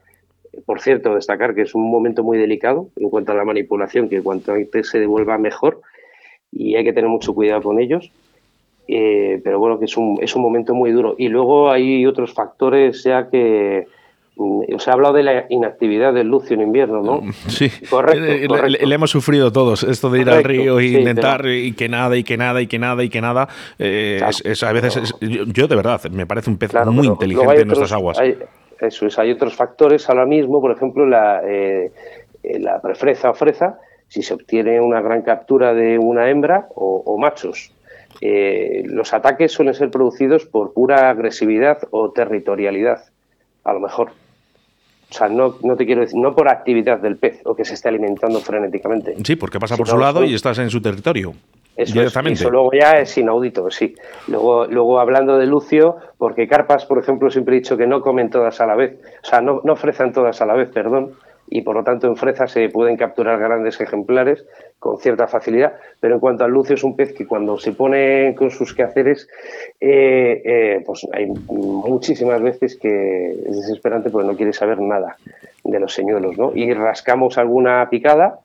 Por 0.66 0.80
cierto, 0.80 1.16
destacar 1.16 1.56
que 1.56 1.64
es 1.64 1.74
un 1.74 1.90
momento 1.90 2.24
muy 2.24 2.38
delicado 2.38 2.88
en 2.96 3.10
cuanto 3.10 3.32
a 3.32 3.36
la 3.36 3.44
manipulación, 3.44 4.08
que 4.08 4.22
cuanto 4.22 4.54
antes 4.54 4.88
se 4.88 5.00
devuelva 5.00 5.40
mejor 5.40 5.82
y 6.52 6.76
hay 6.76 6.84
que 6.84 6.94
tener 6.94 7.10
mucho 7.10 7.34
cuidado 7.34 7.64
con 7.64 7.80
ellos. 7.80 8.12
Eh, 8.88 9.42
pero 9.44 9.58
bueno, 9.58 9.80
que 9.80 9.86
es 9.86 9.98
un, 9.98 10.20
es 10.22 10.36
un 10.36 10.44
momento 10.44 10.76
muy 10.76 10.92
duro. 10.92 11.16
Y 11.18 11.30
luego 11.30 11.72
hay 11.72 12.06
otros 12.06 12.34
factores, 12.34 13.02
sea 13.02 13.30
que 13.32 13.88
os 14.36 14.88
he 14.88 14.92
hablado 14.92 15.14
de 15.14 15.24
la 15.24 15.46
inactividad 15.50 16.14
del 16.14 16.28
Lucio 16.28 16.56
en 16.56 16.62
invierno, 16.62 17.02
¿no? 17.02 17.22
Mm, 17.22 17.32
sí, 17.48 17.70
correcto. 17.90 18.24
Eh, 18.24 18.70
le, 18.70 18.96
hemos 18.96 19.12
sufrido 19.12 19.52
todos, 19.52 19.84
esto 19.84 20.10
de 20.10 20.22
ir 20.22 20.30
al 20.30 20.44
río 20.44 20.80
e 20.80 20.86
intentar 20.88 21.46
y 21.46 21.74
que 21.74 21.90
nada, 21.90 22.18
y 22.18 22.24
que 22.24 22.38
nada, 22.38 22.62
y 22.62 22.68
que 22.68 22.80
nada, 22.80 23.04
y 23.04 23.10
que 23.10 23.22
nada. 23.22 23.48
Eh, 23.80 24.22
es, 24.44 24.64
a 24.64 24.72
veces, 24.72 25.14
yo, 25.22 25.68
de 25.68 25.76
verdad, 25.76 26.02
me 26.12 26.26
parece 26.26 26.50
un 26.50 26.58
pez 26.58 26.74
muy 26.86 27.08
inteligente 27.08 27.62
en 27.62 27.68
nuestras 27.68 27.92
aguas. 27.92 28.18
eso 28.80 29.06
es, 29.06 29.20
hay 29.20 29.32
otros 29.32 29.56
factores 29.56 30.10
ahora 30.10 30.26
mismo, 30.26 30.62
por 30.62 30.72
ejemplo, 30.72 31.06
la, 31.06 31.42
la 32.44 32.82
prefreza 32.82 33.30
o 33.30 33.34
freza, 33.34 33.80
si 34.08 34.22
se 34.22 34.34
obtiene 34.34 34.80
una 34.82 35.02
gran 35.02 35.22
captura 35.22 35.74
de 35.74 35.98
una 35.98 36.30
hembra 36.30 36.68
o 36.76 37.18
machos 37.18 37.72
eh, 38.22 38.84
los 38.86 39.14
ataques 39.14 39.52
suelen 39.52 39.74
ser 39.74 39.90
producidos 39.90 40.46
por 40.46 40.74
pura 40.74 41.10
agresividad 41.10 41.80
o 41.92 42.12
territorialidad, 42.12 43.04
a 43.64 43.74
lo 43.74 43.80
mejor. 43.80 44.12
O 45.14 45.16
sea, 45.16 45.30
no, 45.30 45.58
no 45.62 45.76
te 45.76 45.86
quiero 45.86 46.02
decir, 46.02 46.20
no 46.20 46.34
por 46.34 46.50
actividad 46.50 46.98
del 46.98 47.18
pez 47.18 47.42
o 47.46 47.54
que 47.56 47.64
se 47.64 47.76
esté 47.76 47.88
alimentando 47.88 48.40
frenéticamente. 48.40 49.16
Sí, 49.24 49.36
porque 49.36 49.60
pasa 49.60 49.78
por 49.78 49.88
su 49.88 49.96
lado 49.96 50.24
y 50.24 50.34
estás 50.34 50.58
en 50.58 50.72
su 50.72 50.82
territorio. 50.82 51.34
Eso, 51.76 52.02
eso 52.02 52.50
luego 52.50 52.72
ya 52.74 52.94
es 52.94 53.16
inaudito, 53.16 53.70
sí. 53.70 53.94
Luego, 54.28 54.66
luego 54.66 55.00
hablando 55.00 55.38
de 55.38 55.46
Lucio, 55.46 55.98
porque 56.18 56.48
carpas, 56.48 56.86
por 56.86 56.98
ejemplo, 56.98 57.30
siempre 57.30 57.56
he 57.56 57.60
dicho 57.60 57.78
que 57.78 57.86
no 57.86 58.02
comen 58.02 58.32
todas 58.32 58.60
a 58.60 58.66
la 58.66 58.76
vez, 58.76 58.98
o 59.24 59.26
sea, 59.26 59.42
no, 59.42 59.62
no 59.64 59.74
ofrecen 59.74 60.14
todas 60.14 60.42
a 60.42 60.48
la 60.48 60.56
vez, 60.56 60.70
perdón, 60.72 61.12
y 61.54 61.62
por 61.62 61.76
lo 61.76 61.84
tanto 61.84 62.08
en 62.08 62.16
freza 62.16 62.48
se 62.48 62.68
pueden 62.70 62.98
capturar 62.98 63.40
grandes 63.40 63.80
ejemplares 63.80 64.44
con 64.80 64.98
cierta 64.98 65.28
facilidad, 65.28 65.74
pero 66.00 66.16
en 66.16 66.20
cuanto 66.20 66.44
al 66.44 66.50
lucio 66.50 66.74
es 66.74 66.84
un 66.84 66.96
pez 66.96 67.14
que 67.14 67.28
cuando 67.28 67.60
se 67.60 67.74
pone 67.74 68.34
con 68.36 68.50
sus 68.50 68.74
quehaceres, 68.74 69.30
eh, 69.80 70.42
eh, 70.44 70.84
pues 70.84 71.08
hay 71.14 71.28
muchísimas 71.28 72.42
veces 72.42 72.76
que 72.76 73.34
es 73.34 73.56
desesperante 73.56 74.10
porque 74.10 74.28
no 74.28 74.36
quiere 74.36 74.52
saber 74.52 74.82
nada 74.82 75.16
de 75.64 75.80
los 75.80 75.94
señuelos, 75.94 76.36
¿no? 76.40 76.54
Y 76.56 76.74
rascamos 76.74 77.38
alguna 77.38 77.88
picada 77.88 78.40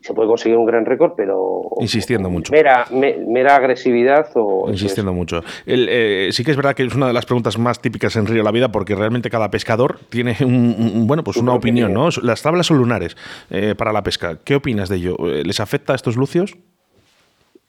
se 0.00 0.14
puede 0.14 0.28
conseguir 0.28 0.56
un 0.56 0.64
gran 0.64 0.86
récord, 0.86 1.12
pero... 1.14 1.62
Insistiendo 1.78 2.30
mucho. 2.30 2.52
Mera, 2.52 2.86
mera 2.90 3.56
agresividad 3.56 4.28
o... 4.34 4.66
Insistiendo 4.70 5.12
mucho. 5.12 5.42
Eh, 5.66 6.30
sí 6.32 6.42
que 6.42 6.52
es 6.52 6.56
verdad 6.56 6.74
que 6.74 6.84
es 6.84 6.94
una 6.94 7.06
de 7.06 7.12
las 7.12 7.26
preguntas 7.26 7.58
más 7.58 7.80
típicas 7.80 8.16
en 8.16 8.26
Río 8.26 8.42
la 8.42 8.50
Vida, 8.50 8.72
porque 8.72 8.94
realmente 8.94 9.28
cada 9.28 9.50
pescador 9.50 9.98
tiene 10.08 10.36
un, 10.40 11.06
bueno, 11.06 11.22
pues 11.22 11.36
una 11.36 11.52
opinión, 11.52 11.92
¿no? 11.92 12.08
Las 12.22 12.42
tablas 12.42 12.66
son 12.66 12.78
lunares 12.78 13.16
eh, 13.50 13.74
para 13.76 13.92
la 13.92 14.02
pesca. 14.02 14.38
¿Qué 14.42 14.54
opinas 14.54 14.88
de 14.88 14.96
ello? 14.96 15.16
Eh, 15.26 15.42
¿Les 15.44 15.60
afecta 15.60 15.92
a 15.92 15.96
estos 15.96 16.16
lucios? 16.16 16.56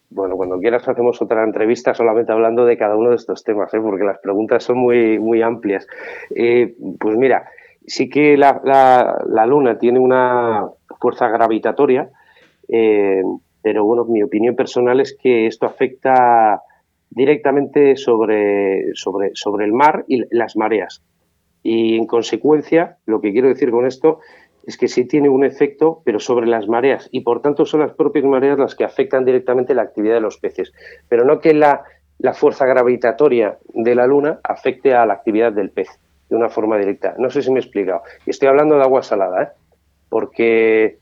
Bueno, 0.10 0.36
cuando 0.36 0.58
quieras 0.60 0.88
hacemos 0.88 1.22
otra 1.22 1.44
entrevista 1.44 1.94
solamente 1.94 2.32
hablando 2.32 2.65
de 2.65 2.78
cada 2.78 2.96
uno 2.96 3.10
de 3.10 3.15
estos 3.17 3.44
temas, 3.44 3.72
porque 3.72 4.06
las 4.06 4.20
preguntas 4.20 4.63
son 4.63 4.78
muy, 4.78 5.20
muy 5.20 5.41
amplias. 5.41 5.86
pues 6.30 7.17
mira, 7.17 7.50
sí 7.86 8.10
que 8.10 8.38
la, 8.38 8.62
la 8.63 9.46
luna 9.46 9.78
tiene 9.78 10.00
una 10.00 10.67
fuerza 11.00 11.28
gravitatoria, 11.30 12.10
eh, 12.72 13.22
pero 13.62 13.86
bueno, 13.86 14.06
mi 14.06 14.24
opinión 14.24 14.56
personal 14.56 15.00
es 15.00 15.16
que 15.16 15.46
esto 15.46 15.66
afecta 15.66 16.62
directamente 17.10 17.98
sobre, 17.98 18.96
sobre, 18.96 19.32
sobre 19.34 19.66
el 19.66 19.74
mar 19.74 20.06
y 20.08 20.24
las 20.36 20.56
mareas. 20.56 21.04
Y 21.62 21.98
en 21.98 22.08
consecuencia, 22.08 22.98
lo 23.06 23.22
que 23.22 23.32
quiero 23.32 23.50
decir 23.50 23.70
con 23.70 23.86
esto 23.86 24.20
es 24.66 24.78
que 24.78 24.88
sí 24.88 25.06
tiene 25.06 25.30
un 25.30 25.44
efecto, 25.44 26.02
pero 26.06 26.20
sobre 26.20 26.48
las 26.48 26.68
mareas, 26.68 27.10
y 27.12 27.22
por 27.22 27.42
tanto 27.42 27.66
son 27.66 27.82
las 27.82 27.94
propias 27.94 28.26
mareas 28.26 28.58
las 28.58 28.76
que 28.76 28.84
afectan 28.84 29.26
directamente 29.26 29.74
la 29.74 29.82
actividad 29.82 30.16
de 30.16 30.22
los 30.22 30.38
peces, 30.38 30.72
pero 31.10 31.26
no 31.26 31.40
que 31.40 31.54
la, 31.54 31.84
la 32.20 32.34
fuerza 32.34 32.66
gravitatoria 32.66 33.58
de 33.74 33.96
la 33.96 34.08
luna 34.08 34.40
afecte 34.44 34.94
a 34.94 35.06
la 35.06 35.14
actividad 35.14 35.52
del 35.52 35.72
pez 35.72 35.90
de 36.30 36.36
una 36.36 36.50
forma 36.50 36.78
directa. 36.78 37.16
No 37.18 37.30
sé 37.30 37.42
si 37.42 37.52
me 37.52 37.60
he 37.60 37.64
explicado. 37.64 38.04
Estoy 38.26 38.48
hablando 38.48 38.76
de 38.78 38.84
agua 38.84 39.04
salada, 39.04 39.44
¿eh? 39.44 39.48
porque 40.10 41.00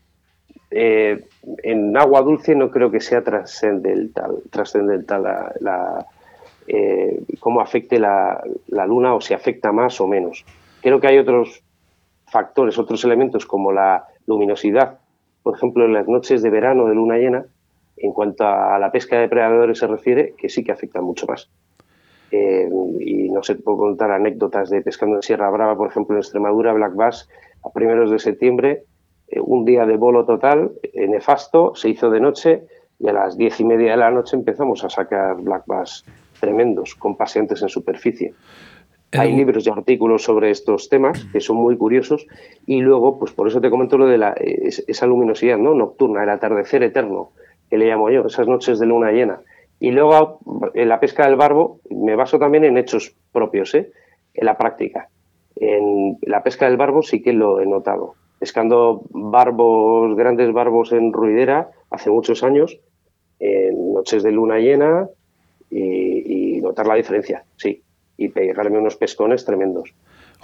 eh, 0.70 1.24
en 1.62 1.96
agua 1.96 2.22
dulce 2.22 2.54
no 2.54 2.70
creo 2.70 2.90
que 2.90 3.00
sea 3.00 3.22
trascendental, 3.22 4.36
trascendental 4.50 5.22
la, 5.60 6.06
eh, 6.66 7.20
cómo 7.40 7.60
afecte 7.60 7.98
la, 7.98 8.40
luna 8.86 9.14
o 9.14 9.20
si 9.20 9.34
afecta 9.34 9.72
más 9.72 10.00
o 10.00 10.06
menos. 10.06 10.44
Creo 10.80 11.00
que 11.00 11.08
hay 11.08 11.18
otros 11.18 11.62
factores, 12.26 12.78
otros 12.78 13.04
elementos 13.04 13.46
como 13.46 13.72
la 13.72 14.04
luminosidad, 14.26 14.98
por 15.42 15.56
ejemplo, 15.56 15.84
en 15.84 15.94
las 15.94 16.06
noches 16.06 16.42
de 16.42 16.50
verano 16.50 16.86
de 16.86 16.94
luna 16.94 17.16
llena, 17.16 17.44
en 17.96 18.12
cuanto 18.12 18.46
a 18.46 18.78
la 18.78 18.92
pesca 18.92 19.16
de 19.16 19.22
depredadores 19.22 19.78
se 19.78 19.86
refiere, 19.86 20.34
que 20.38 20.48
sí 20.48 20.62
que 20.62 20.72
afecta 20.72 21.00
mucho 21.00 21.26
más. 21.26 21.50
Eh, 22.30 22.68
y 23.00 23.28
no 23.30 23.42
sé, 23.42 23.56
puedo 23.56 23.78
contar 23.78 24.12
anécdotas 24.12 24.70
de 24.70 24.82
pescando 24.82 25.16
en 25.16 25.22
Sierra 25.22 25.50
Brava, 25.50 25.76
por 25.76 25.88
ejemplo, 25.88 26.14
en 26.14 26.20
Extremadura, 26.20 26.72
Black 26.72 26.94
Bass, 26.94 27.28
a 27.64 27.70
primeros 27.70 28.10
de 28.10 28.20
septiembre, 28.20 28.84
un 29.38 29.64
día 29.64 29.86
de 29.86 29.96
bolo 29.96 30.24
total, 30.24 30.72
eh, 30.82 31.06
nefasto, 31.06 31.74
se 31.74 31.88
hizo 31.88 32.10
de 32.10 32.20
noche 32.20 32.64
y 32.98 33.08
a 33.08 33.12
las 33.12 33.36
diez 33.36 33.60
y 33.60 33.64
media 33.64 33.92
de 33.92 33.96
la 33.96 34.10
noche 34.10 34.36
empezamos 34.36 34.84
a 34.84 34.90
sacar 34.90 35.36
black 35.36 35.64
bass 35.66 36.04
tremendos 36.40 36.94
con 36.94 37.16
paseantes 37.16 37.62
en 37.62 37.68
superficie. 37.68 38.34
Hay 39.12 39.32
libros 39.34 39.66
y 39.66 39.70
artículos 39.70 40.22
sobre 40.22 40.50
estos 40.50 40.88
temas 40.88 41.24
que 41.32 41.40
son 41.40 41.56
muy 41.56 41.76
curiosos 41.76 42.26
y 42.66 42.80
luego, 42.80 43.18
pues 43.18 43.32
por 43.32 43.48
eso 43.48 43.60
te 43.60 43.68
comento 43.68 43.98
lo 43.98 44.06
de 44.06 44.18
la, 44.18 44.34
esa 44.38 45.06
luminosidad 45.06 45.58
¿no? 45.58 45.74
nocturna, 45.74 46.22
el 46.22 46.30
atardecer 46.30 46.84
eterno, 46.84 47.30
que 47.68 47.76
le 47.76 47.86
llamo 47.86 48.10
yo, 48.10 48.24
esas 48.26 48.46
noches 48.46 48.78
de 48.78 48.86
luna 48.86 49.10
llena. 49.10 49.40
Y 49.80 49.90
luego 49.90 50.38
en 50.74 50.88
la 50.88 51.00
pesca 51.00 51.26
del 51.26 51.36
barbo 51.36 51.80
me 51.90 52.14
baso 52.14 52.38
también 52.38 52.64
en 52.64 52.78
hechos 52.78 53.16
propios, 53.32 53.74
¿eh? 53.74 53.90
en 54.34 54.46
la 54.46 54.56
práctica. 54.56 55.08
En 55.56 56.18
la 56.22 56.42
pesca 56.44 56.66
del 56.66 56.76
barbo 56.76 57.02
sí 57.02 57.20
que 57.20 57.32
lo 57.32 57.60
he 57.60 57.66
notado 57.66 58.14
pescando 58.40 59.02
barbos, 59.10 60.16
grandes 60.16 60.50
barbos 60.52 60.92
en 60.92 61.12
ruidera 61.12 61.68
hace 61.90 62.10
muchos 62.10 62.42
años, 62.42 62.80
en 63.38 63.92
noches 63.92 64.22
de 64.22 64.32
luna 64.32 64.58
llena 64.58 65.08
y, 65.70 66.58
notar 66.62 66.86
la 66.86 66.94
diferencia, 66.94 67.44
sí, 67.56 67.82
y 68.16 68.28
pegarme 68.28 68.78
unos 68.78 68.96
pescones 68.96 69.44
tremendos. 69.44 69.92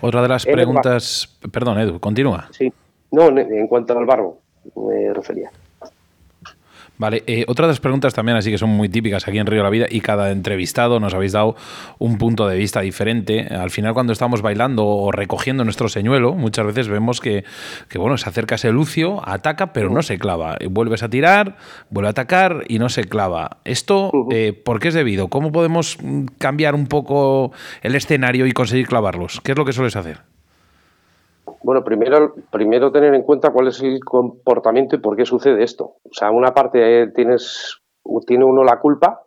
Otra 0.01 0.23
de 0.23 0.29
las 0.29 0.45
preguntas, 0.45 1.39
perdón 1.53 1.79
Edu, 1.79 1.99
continúa. 2.01 2.49
Sí, 2.51 2.73
no, 3.13 3.29
en 3.29 3.67
cuanto 3.67 3.97
al 3.97 4.05
barbo 4.05 4.41
me 4.75 5.13
refería. 5.13 5.51
Vale, 6.99 7.25
eh, 7.27 7.45
otra 7.47 7.67
de 7.67 7.73
las 7.73 7.81
preguntas 7.81 8.15
también 8.15 8.39
así 8.39 8.51
que 8.51 8.59
son 8.59 8.71
muy 8.71 8.89
típicas 8.89 9.29
aquí 9.29 9.39
en 9.39 9.47
Río 9.47 9.59
de 9.59 9.65
la 9.65 9.71
Vida 9.71 9.87
y 9.91 10.01
cada 10.01 10.31
entrevistado 10.31 10.99
nos 10.99 11.13
habéis 11.15 11.33
dado 11.33 11.57
un 11.99 12.17
punto 12.17 12.47
de 12.49 12.57
vista 12.57 12.81
diferente. 12.81 13.47
Al 13.55 13.71
final 13.71 13.93
cuando 13.93 14.13
estamos 14.13 14.41
bailando 14.43 14.87
o 14.87 15.13
recogiendo 15.13 15.65
nuestro 15.65 15.89
señuelo, 15.89 16.35
muchas 16.35 16.67
veces 16.67 16.89
vemos 16.89 17.21
que, 17.21 17.45
bueno, 17.97 18.17
se 18.17 18.29
acerca 18.29 18.55
ese 18.55 18.73
lucio, 18.73 19.21
ataca, 19.29 19.73
pero 19.73 19.91
no 19.91 20.03
se 20.03 20.19
clava. 20.19 20.57
Vuelves 20.71 21.03
a 21.03 21.09
tirar, 21.09 21.57
vuelve 21.91 22.09
a 22.09 22.11
atacar 22.11 22.65
y 22.69 22.79
no 22.79 22.89
se 22.89 23.05
clava. 23.05 23.59
¿Esto 23.65 24.11
eh, 24.31 24.53
por 24.53 24.81
qué 24.81 24.89
es 24.89 24.95
debido? 24.95 25.29
¿Cómo 25.29 25.53
podemos 25.53 25.99
mm, 26.03 26.27
cambiar 26.39 26.75
un 26.75 26.87
poco 26.87 27.53
el 27.83 27.95
escenario 27.95 28.47
y 28.47 28.53
conseguir 28.53 28.87
clavarlos? 28.87 29.41
¿Qué 29.43 29.53
es 29.53 29.59
lo 29.59 29.65
que 29.65 29.73
sueles 29.73 29.97
hacer? 29.97 30.36
Bueno, 31.63 31.85
primero, 31.85 32.35
primero 32.51 32.93
tener 32.93 33.15
en 33.15 33.23
cuenta 33.23 33.53
cuál 33.53 33.69
es 33.69 33.83
el 33.83 34.01
comportamiento 34.05 34.97
y 34.97 35.01
por 35.01 35.17
qué 35.17 35.25
sucede 35.25 35.63
esto. 35.63 35.97
O 36.05 36.13
sea, 36.13 36.31
una 36.31 36.53
parte 36.55 37.03
eh, 37.03 37.13
tienes, 37.15 37.81
tiene 38.27 38.45
uno 38.45 38.65
la 38.65 38.81
culpa 38.81 39.27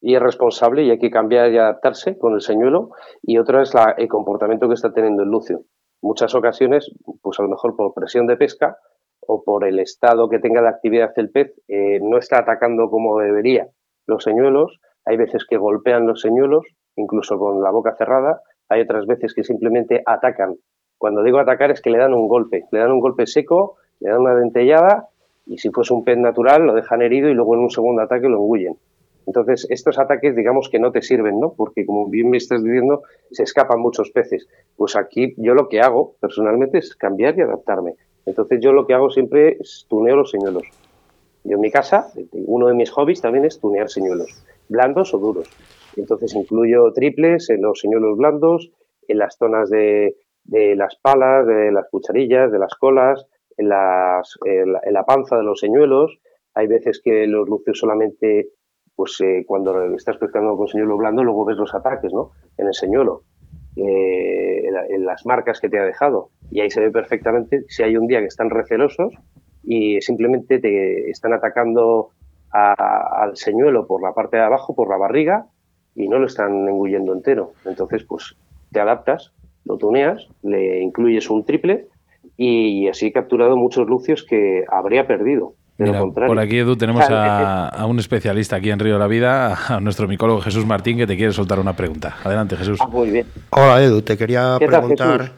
y 0.00 0.14
es 0.14 0.22
responsable 0.22 0.84
y 0.84 0.90
hay 0.90 0.98
que 0.98 1.10
cambiar 1.10 1.50
y 1.52 1.58
adaptarse 1.58 2.18
con 2.18 2.34
el 2.34 2.40
señuelo 2.40 2.90
y 3.22 3.38
otra 3.38 3.62
es 3.62 3.72
el 3.96 4.08
comportamiento 4.08 4.68
que 4.68 4.74
está 4.74 4.92
teniendo 4.92 5.22
el 5.22 5.28
lucio. 5.28 5.62
Muchas 6.02 6.34
ocasiones, 6.34 6.90
pues 7.20 7.38
a 7.38 7.42
lo 7.42 7.50
mejor 7.50 7.76
por 7.76 7.92
presión 7.92 8.26
de 8.26 8.36
pesca 8.36 8.78
o 9.20 9.42
por 9.44 9.66
el 9.66 9.78
estado 9.78 10.28
que 10.28 10.38
tenga 10.38 10.62
la 10.62 10.70
actividad 10.70 11.14
del 11.14 11.30
pez, 11.30 11.52
eh, 11.68 12.00
no 12.00 12.18
está 12.18 12.38
atacando 12.38 12.88
como 12.88 13.18
debería 13.18 13.68
los 14.06 14.24
señuelos. 14.24 14.80
Hay 15.04 15.16
veces 15.16 15.44
que 15.48 15.58
golpean 15.58 16.06
los 16.06 16.22
señuelos, 16.22 16.64
incluso 16.96 17.38
con 17.38 17.62
la 17.62 17.70
boca 17.70 17.94
cerrada. 17.96 18.40
Hay 18.70 18.80
otras 18.80 19.06
veces 19.06 19.34
que 19.34 19.44
simplemente 19.44 20.02
atacan 20.06 20.56
cuando 21.00 21.22
digo 21.22 21.38
atacar 21.38 21.70
es 21.70 21.80
que 21.80 21.88
le 21.88 21.96
dan 21.96 22.12
un 22.12 22.28
golpe, 22.28 22.66
le 22.70 22.78
dan 22.78 22.92
un 22.92 23.00
golpe 23.00 23.26
seco, 23.26 23.76
le 24.00 24.10
dan 24.10 24.20
una 24.20 24.34
dentellada 24.34 25.08
y 25.46 25.56
si 25.56 25.70
fuese 25.70 25.94
un 25.94 26.04
pez 26.04 26.18
natural 26.18 26.66
lo 26.66 26.74
dejan 26.74 27.00
herido 27.00 27.30
y 27.30 27.32
luego 27.32 27.54
en 27.54 27.62
un 27.62 27.70
segundo 27.70 28.02
ataque 28.02 28.28
lo 28.28 28.36
engullen. 28.36 28.76
Entonces, 29.26 29.66
estos 29.70 29.98
ataques 29.98 30.36
digamos 30.36 30.68
que 30.68 30.78
no 30.78 30.92
te 30.92 31.00
sirven, 31.00 31.40
¿no? 31.40 31.54
Porque 31.56 31.86
como 31.86 32.10
bien 32.10 32.28
me 32.28 32.36
estás 32.36 32.62
diciendo, 32.62 33.00
se 33.30 33.44
escapan 33.44 33.80
muchos 33.80 34.10
peces. 34.10 34.46
Pues 34.76 34.94
aquí 34.94 35.32
yo 35.38 35.54
lo 35.54 35.70
que 35.70 35.80
hago 35.80 36.16
personalmente 36.20 36.76
es 36.76 36.94
cambiar 36.94 37.38
y 37.38 37.40
adaptarme. 37.40 37.94
Entonces 38.26 38.60
yo 38.60 38.72
lo 38.72 38.86
que 38.86 38.92
hago 38.92 39.08
siempre 39.08 39.56
es 39.58 39.86
tuneo 39.88 40.16
los 40.16 40.30
señuelos. 40.30 40.64
Yo 41.44 41.54
en 41.54 41.62
mi 41.62 41.70
casa, 41.70 42.12
uno 42.32 42.66
de 42.66 42.74
mis 42.74 42.90
hobbies 42.90 43.22
también 43.22 43.46
es 43.46 43.58
tunear 43.58 43.88
señuelos, 43.88 44.44
blandos 44.68 45.14
o 45.14 45.18
duros. 45.18 45.48
Entonces 45.96 46.34
incluyo 46.34 46.92
triples 46.92 47.48
en 47.48 47.62
los 47.62 47.80
señuelos 47.80 48.18
blandos, 48.18 48.70
en 49.08 49.16
las 49.16 49.38
zonas 49.38 49.70
de, 49.70 50.14
de 50.44 50.74
las 50.76 50.96
palas, 50.96 51.46
de 51.46 51.70
las 51.72 51.86
cucharillas, 51.90 52.50
de 52.50 52.58
las 52.58 52.74
colas, 52.74 53.26
en, 53.56 53.68
las, 53.68 54.38
la, 54.90 55.04
panza 55.04 55.36
de 55.36 55.42
los 55.42 55.60
señuelos. 55.60 56.18
Hay 56.54 56.66
veces 56.66 57.00
que 57.02 57.26
los 57.26 57.48
luces 57.48 57.78
solamente, 57.78 58.48
pues 58.96 59.20
eh, 59.20 59.44
cuando 59.46 59.94
estás 59.94 60.16
pescando 60.18 60.56
con 60.56 60.68
señuelo 60.68 60.96
blando, 60.96 61.22
luego 61.22 61.44
ves 61.44 61.56
los 61.56 61.74
ataques, 61.74 62.12
¿no? 62.12 62.32
En 62.56 62.66
el 62.66 62.74
señuelo, 62.74 63.22
eh, 63.76 64.62
en, 64.88 65.04
las 65.04 65.24
marcas 65.26 65.60
que 65.60 65.68
te 65.68 65.78
ha 65.78 65.84
dejado. 65.84 66.30
Y 66.50 66.60
ahí 66.60 66.70
se 66.70 66.80
ve 66.80 66.90
perfectamente 66.90 67.64
si 67.68 67.82
hay 67.82 67.96
un 67.96 68.06
día 68.06 68.20
que 68.20 68.26
están 68.26 68.50
recelosos 68.50 69.14
y 69.62 70.00
simplemente 70.00 70.58
te 70.58 71.10
están 71.10 71.32
atacando 71.32 72.10
al 72.52 73.36
señuelo 73.36 73.86
por 73.86 74.02
la 74.02 74.12
parte 74.12 74.36
de 74.36 74.42
abajo, 74.42 74.74
por 74.74 74.88
la 74.88 74.96
barriga, 74.96 75.46
y 75.94 76.08
no 76.08 76.18
lo 76.18 76.26
están 76.26 76.68
engullendo 76.68 77.12
entero. 77.12 77.52
Entonces, 77.64 78.04
pues 78.04 78.36
te 78.72 78.80
adaptas, 78.80 79.32
lo 79.64 79.76
tuneas, 79.76 80.26
le 80.42 80.80
incluyes 80.82 81.30
un 81.30 81.44
triple 81.44 81.86
y 82.36 82.88
así 82.88 83.06
he 83.06 83.12
capturado 83.12 83.56
muchos 83.56 83.86
lucios 83.86 84.24
que 84.24 84.64
habría 84.70 85.06
perdido. 85.06 85.54
por 85.76 86.38
aquí, 86.38 86.58
Edu, 86.58 86.76
tenemos 86.76 87.04
a, 87.08 87.86
un 87.86 87.98
especialista 87.98 88.56
aquí 88.56 88.70
en 88.70 88.78
Río 88.78 88.94
de 88.94 88.98
la 88.98 89.06
Vida, 89.06 89.56
a 89.68 89.80
nuestro 89.80 90.08
micólogo 90.08 90.40
Jesús 90.40 90.66
Martín, 90.66 90.96
que 90.96 91.06
te 91.06 91.16
quiere 91.16 91.32
soltar 91.32 91.58
una 91.58 91.74
pregunta. 91.74 92.16
Adelante, 92.24 92.56
Jesús. 92.56 92.78
Ah, 92.80 92.88
muy 92.88 93.10
bien. 93.10 93.26
Hola, 93.50 93.82
Edu, 93.82 94.02
te 94.02 94.16
quería 94.16 94.56
preguntar 94.58 95.32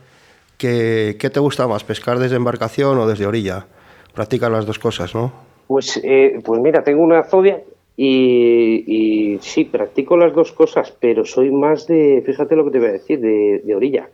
¿qué 1.18 1.30
te 1.32 1.40
gusta 1.40 1.66
más, 1.66 1.84
pescar 1.84 2.18
desde 2.18 2.36
embarcación 2.36 2.98
o 2.98 3.06
desde 3.06 3.26
orilla? 3.26 3.66
Practicas 4.14 4.50
las 4.50 4.66
dos 4.66 4.78
cosas, 4.78 5.14
¿no? 5.14 5.32
Pues, 5.66 6.00
eh, 6.04 6.38
pues 6.44 6.60
mira, 6.60 6.82
tengo 6.82 7.02
una 7.02 7.24
Zodia 7.24 7.62
y, 7.96 9.38
sí, 9.42 9.64
practico 9.64 10.16
las 10.16 10.34
dos 10.34 10.52
cosas, 10.52 10.92
pero 10.98 11.24
soy 11.24 11.50
más 11.50 11.86
de, 11.86 12.22
fíjate 12.24 12.56
lo 12.56 12.64
que 12.64 12.70
te 12.70 12.78
voy 12.78 12.88
a 12.88 12.92
decir, 12.92 13.20
de, 13.20 13.74
orilla. 13.74 14.08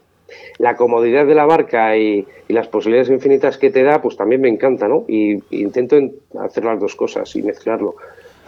La 0.58 0.76
comodidad 0.76 1.26
de 1.26 1.34
la 1.34 1.46
barca 1.46 1.96
y, 1.96 2.26
las 2.48 2.68
posibilidades 2.68 3.10
infinitas 3.10 3.56
que 3.56 3.70
te 3.70 3.82
da, 3.82 4.02
pues 4.02 4.16
también 4.16 4.40
me 4.40 4.48
encanta, 4.48 4.88
¿no? 4.88 5.04
Y, 5.08 5.42
intento 5.50 5.96
hacer 6.40 6.64
las 6.64 6.80
dos 6.80 6.96
cosas 6.96 7.34
y 7.36 7.42
mezclarlo. 7.42 7.96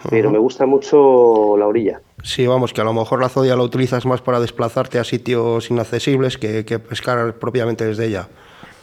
Pero 0.09 0.31
me 0.31 0.39
gusta 0.39 0.65
mucho 0.65 1.55
la 1.57 1.67
orilla. 1.67 2.01
Sí, 2.23 2.47
vamos, 2.47 2.73
que 2.73 2.81
a 2.81 2.83
lo 2.83 2.93
mejor 2.93 3.21
la 3.21 3.29
zodia 3.29 3.55
la 3.55 3.61
utilizas 3.61 4.03
más 4.07 4.19
para 4.19 4.39
desplazarte 4.39 4.97
a 4.97 5.03
sitios 5.03 5.69
inaccesibles 5.69 6.39
que, 6.39 6.63
pescar 6.79 7.35
propiamente 7.35 7.85
desde 7.85 8.07
ella. 8.07 8.27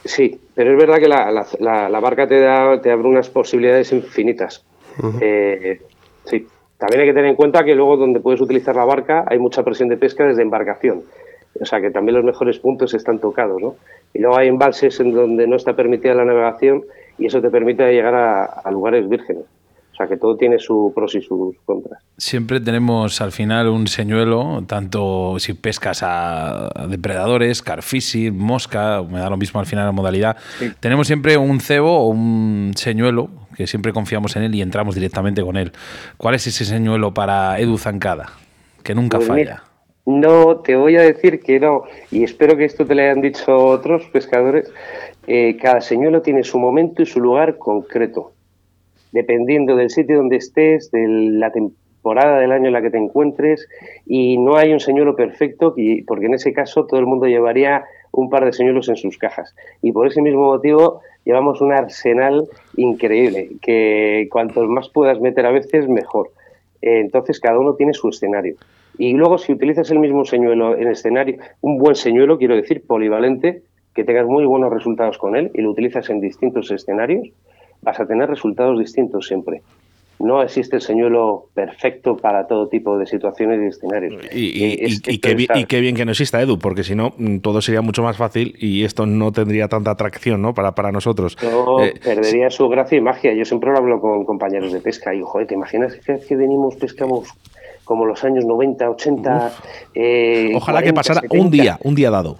Sí, 0.05 0.39
pero 0.55 0.71
es 0.71 0.77
verdad 0.77 0.97
que 0.97 1.09
la, 1.09 1.99
barca 1.99 2.25
te, 2.25 2.39
da, 2.39 2.81
te 2.81 2.89
abre 2.89 3.07
unas 3.09 3.29
posibilidades 3.29 3.91
infinitas. 3.91 4.63
Sí, 6.29 6.45
también 6.77 7.01
hay 7.01 7.07
que 7.07 7.13
tener 7.13 7.31
en 7.31 7.35
cuenta 7.35 7.63
que 7.63 7.73
luego 7.73 7.97
donde 7.97 8.19
puedes 8.19 8.39
utilizar 8.39 8.75
la 8.75 8.85
barca 8.85 9.25
hay 9.27 9.39
mucha 9.39 9.63
presión 9.63 9.89
de 9.89 9.97
pesca 9.97 10.25
desde 10.25 10.43
embarcación. 10.43 11.01
O 11.59 11.65
sea 11.65 11.81
que 11.81 11.89
también 11.89 12.15
los 12.15 12.23
mejores 12.23 12.59
puntos 12.59 12.93
están 12.93 13.19
tocados, 13.19 13.59
¿no? 13.59 13.75
Y 14.13 14.19
luego 14.19 14.37
hay 14.37 14.47
embalses 14.47 14.99
en 14.99 15.11
donde 15.11 15.47
no 15.47 15.55
está 15.55 15.73
permitida 15.73 16.13
la 16.13 16.25
navegación 16.25 16.83
y 17.17 17.25
eso 17.25 17.41
te 17.41 17.49
permite 17.49 17.91
llegar 17.91 18.13
a, 18.15 18.71
lugares 18.71 19.09
vírgenes. 19.09 19.43
O 19.99 20.01
sea 20.01 20.07
que 20.07 20.15
todo 20.15 20.37
tiene 20.37 20.59
sus 20.59 20.93
pros 20.93 21.13
y 21.15 21.21
sus 21.21 21.57
contras. 21.65 22.01
Siempre 22.15 22.61
tenemos 22.61 23.19
al 23.19 23.33
final 23.33 23.67
un 23.67 23.85
señuelo, 23.87 24.63
tanto 24.65 25.37
si 25.39 25.53
pescas 25.53 26.03
a 26.03 26.69
depredadores, 26.87 27.61
carfishing, 27.61 28.33
mosca, 28.37 29.03
me 29.03 29.19
da 29.19 29.29
lo 29.29 29.35
mismo 29.35 29.59
al 29.59 29.65
final 29.65 29.85
la 29.85 29.91
modalidad. 29.91 30.37
Tenemos 30.79 31.05
siempre 31.05 31.35
un 31.35 31.59
cebo 31.59 31.99
o 31.99 32.07
un 32.07 32.71
señuelo 32.77 33.29
que 33.57 33.67
siempre 33.67 33.91
confiamos 33.91 34.37
en 34.37 34.43
él 34.43 34.55
y 34.55 34.61
entramos 34.61 34.95
directamente 34.95 35.41
con 35.41 35.57
él. 35.57 35.73
¿Cuál 36.15 36.35
es 36.35 36.47
ese 36.47 36.63
señuelo 36.63 37.13
para 37.13 37.59
Edu 37.59 37.77
Zancada? 37.77 38.27
Que 38.83 38.95
nunca 38.95 39.17
pues 39.17 39.27
falla. 39.27 39.63
no, 40.05 40.59
te 40.59 40.77
voy 40.77 40.95
a 40.95 41.01
decir 41.01 41.41
que 41.41 41.59
no, 41.59 41.83
y 42.09 42.23
espero 42.23 42.55
que 42.55 42.63
esto 42.63 42.85
te 42.85 42.95
lo 42.95 43.01
hayan 43.01 43.19
dicho 43.19 43.53
otros 43.53 44.05
pescadores. 44.13 44.71
Eh, 45.27 45.57
cada 45.61 45.81
señuelo 45.81 46.21
tiene 46.21 46.45
su 46.45 46.57
momento 46.57 47.01
y 47.01 47.05
su 47.05 47.19
lugar 47.19 47.57
concreto, 47.57 48.31
dependiendo 49.11 49.75
del 49.75 49.89
sitio 49.89 50.17
donde 50.17 50.37
estés, 50.37 50.91
de 50.91 51.07
la 51.07 51.51
temporada 51.51 52.39
del 52.39 52.51
año 52.51 52.67
en 52.67 52.73
la 52.73 52.81
que 52.81 52.89
te 52.89 52.97
encuentres, 52.97 53.67
y 54.05 54.37
no 54.37 54.55
hay 54.55 54.73
un 54.73 54.79
señuelo 54.79 55.15
perfecto, 55.15 55.75
porque 56.07 56.25
en 56.25 56.33
ese 56.33 56.53
caso 56.53 56.85
todo 56.85 56.99
el 56.99 57.05
mundo 57.05 57.27
llevaría 57.27 57.83
un 58.11 58.29
par 58.29 58.45
de 58.45 58.53
señuelos 58.53 58.89
en 58.89 58.95
sus 58.95 59.17
cajas. 59.17 59.55
Y 59.81 59.91
por 59.91 60.07
ese 60.07 60.21
mismo 60.21 60.45
motivo 60.45 61.01
llevamos 61.25 61.61
un 61.61 61.71
arsenal 61.71 62.47
increíble, 62.75 63.49
que 63.61 64.27
cuanto 64.31 64.63
más 64.65 64.89
puedas 64.89 65.19
meter 65.19 65.45
a 65.45 65.51
veces, 65.51 65.87
mejor. 65.87 66.31
Entonces, 66.81 67.39
cada 67.39 67.59
uno 67.59 67.75
tiene 67.75 67.93
su 67.93 68.09
escenario. 68.09 68.55
Y 68.97 69.13
luego, 69.13 69.37
si 69.37 69.53
utilizas 69.53 69.91
el 69.91 69.99
mismo 69.99 70.25
señuelo 70.25 70.77
en 70.77 70.87
escenario, 70.87 71.37
un 71.61 71.77
buen 71.77 71.95
señuelo, 71.95 72.37
quiero 72.37 72.55
decir, 72.55 72.83
polivalente, 72.85 73.61
que 73.93 74.03
tengas 74.03 74.27
muy 74.27 74.45
buenos 74.45 74.71
resultados 74.71 75.17
con 75.17 75.35
él 75.35 75.51
y 75.53 75.61
lo 75.61 75.71
utilizas 75.71 76.09
en 76.09 76.21
distintos 76.21 76.71
escenarios, 76.71 77.29
vas 77.89 77.99
a 77.99 78.05
tener 78.05 78.29
resultados 78.29 78.77
distintos 78.79 79.27
siempre 79.27 79.61
no 80.19 80.43
existe 80.43 80.75
el 80.75 80.81
señuelo 80.81 81.45
perfecto 81.53 82.17
para 82.17 82.45
todo 82.45 82.67
tipo 82.67 82.97
de 82.97 83.05
situaciones 83.05 83.61
y 83.61 83.67
escenarios. 83.67 84.21
Y, 84.33 85.19
qué, 85.19 85.79
bien 85.79 85.95
que 85.95 86.05
no 86.05 86.11
exista, 86.11 86.41
Edu, 86.41 86.59
porque 86.59 86.83
si 86.83 86.93
no, 86.93 87.13
mm, 87.17 87.37
todo 87.37 87.61
sería 87.61 87.81
mucho 87.81 88.03
más 88.03 88.17
fácil 88.17 88.53
y 88.59 88.83
esto 88.83 89.05
no 89.05 89.31
tendría 89.31 89.69
tanta 89.69 89.91
atracción 89.91 90.41
¿no? 90.41 90.53
para, 90.53 90.75
para 90.75 90.91
nosotros. 90.91 91.37
Eh, 91.81 91.93
perdería 92.03 92.49
su 92.49 92.67
gracia 92.67 92.97
y 92.97 93.01
magia. 93.01 93.33
Yo 93.33 93.45
siempre 93.45 93.71
lo 93.71 93.77
hablo 93.77 94.01
con 94.01 94.25
compañeros 94.25 94.73
de 94.73 94.81
pesca 94.81 95.15
y 95.15 95.21
joder, 95.21 95.47
¿te 95.47 95.53
imaginas 95.53 95.95
que, 95.95 96.19
que 96.19 96.35
venimos, 96.35 96.75
pescamos 96.75 97.29
como 97.89 98.05
los 98.05 98.23
años 98.23 98.45
90, 98.45 98.87
80. 98.87 99.51
Eh, 99.95 100.51
Ojalá 100.53 100.83
que 100.83 100.93
pasara 100.93 101.21
un 101.31 101.49
día, 101.49 101.79
un 101.83 101.95
día 101.95 102.11
dado. 102.11 102.37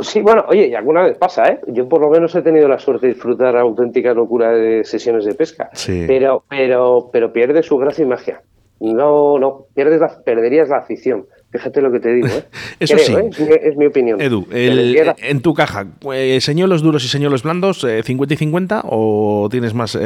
Sí, 0.00 0.22
bueno, 0.22 0.46
oye, 0.48 0.74
alguna 0.74 1.02
vez 1.02 1.18
pasa, 1.18 1.46
¿eh? 1.46 1.60
Yo 1.66 1.86
por 1.90 2.00
lo 2.00 2.08
menos 2.08 2.34
he 2.34 2.40
tenido 2.40 2.66
la 2.68 2.78
suerte 2.78 3.06
de 3.06 3.12
disfrutar 3.12 3.54
auténtica 3.58 4.14
locura 4.14 4.50
de 4.50 4.84
sesiones 4.84 5.26
de 5.26 5.34
pesca. 5.34 5.68
Pero, 5.86 6.42
pero, 6.48 7.10
pero 7.12 7.34
pierde 7.34 7.62
su 7.62 7.76
gracia 7.76 8.02
y 8.02 8.06
magia. 8.06 8.40
No, 8.80 9.38
no, 9.38 9.66
pierdes 9.74 10.00
la, 10.00 10.08
perderías 10.24 10.70
la 10.70 10.78
afición. 10.78 11.26
Fíjate 11.50 11.82
lo 11.82 11.92
que 11.92 12.00
te 12.00 12.14
digo, 12.14 12.28
¿eh? 12.28 12.44
Eso 12.80 12.96
sí. 12.96 13.12
¿eh? 13.12 13.60
Es, 13.64 13.76
mi, 13.76 13.84
opinión. 13.84 14.18
Edu, 14.22 14.46
en 14.50 15.42
tu 15.42 15.52
caja, 15.52 15.86
eh, 16.14 16.38
¿señuelos 16.40 16.80
duros 16.80 17.04
y 17.04 17.08
señuelos 17.08 17.42
blandos, 17.42 17.86
50 18.04 18.32
y 18.32 18.36
50 18.38 18.84
o 18.84 19.48
tienes 19.50 19.74
más, 19.74 19.98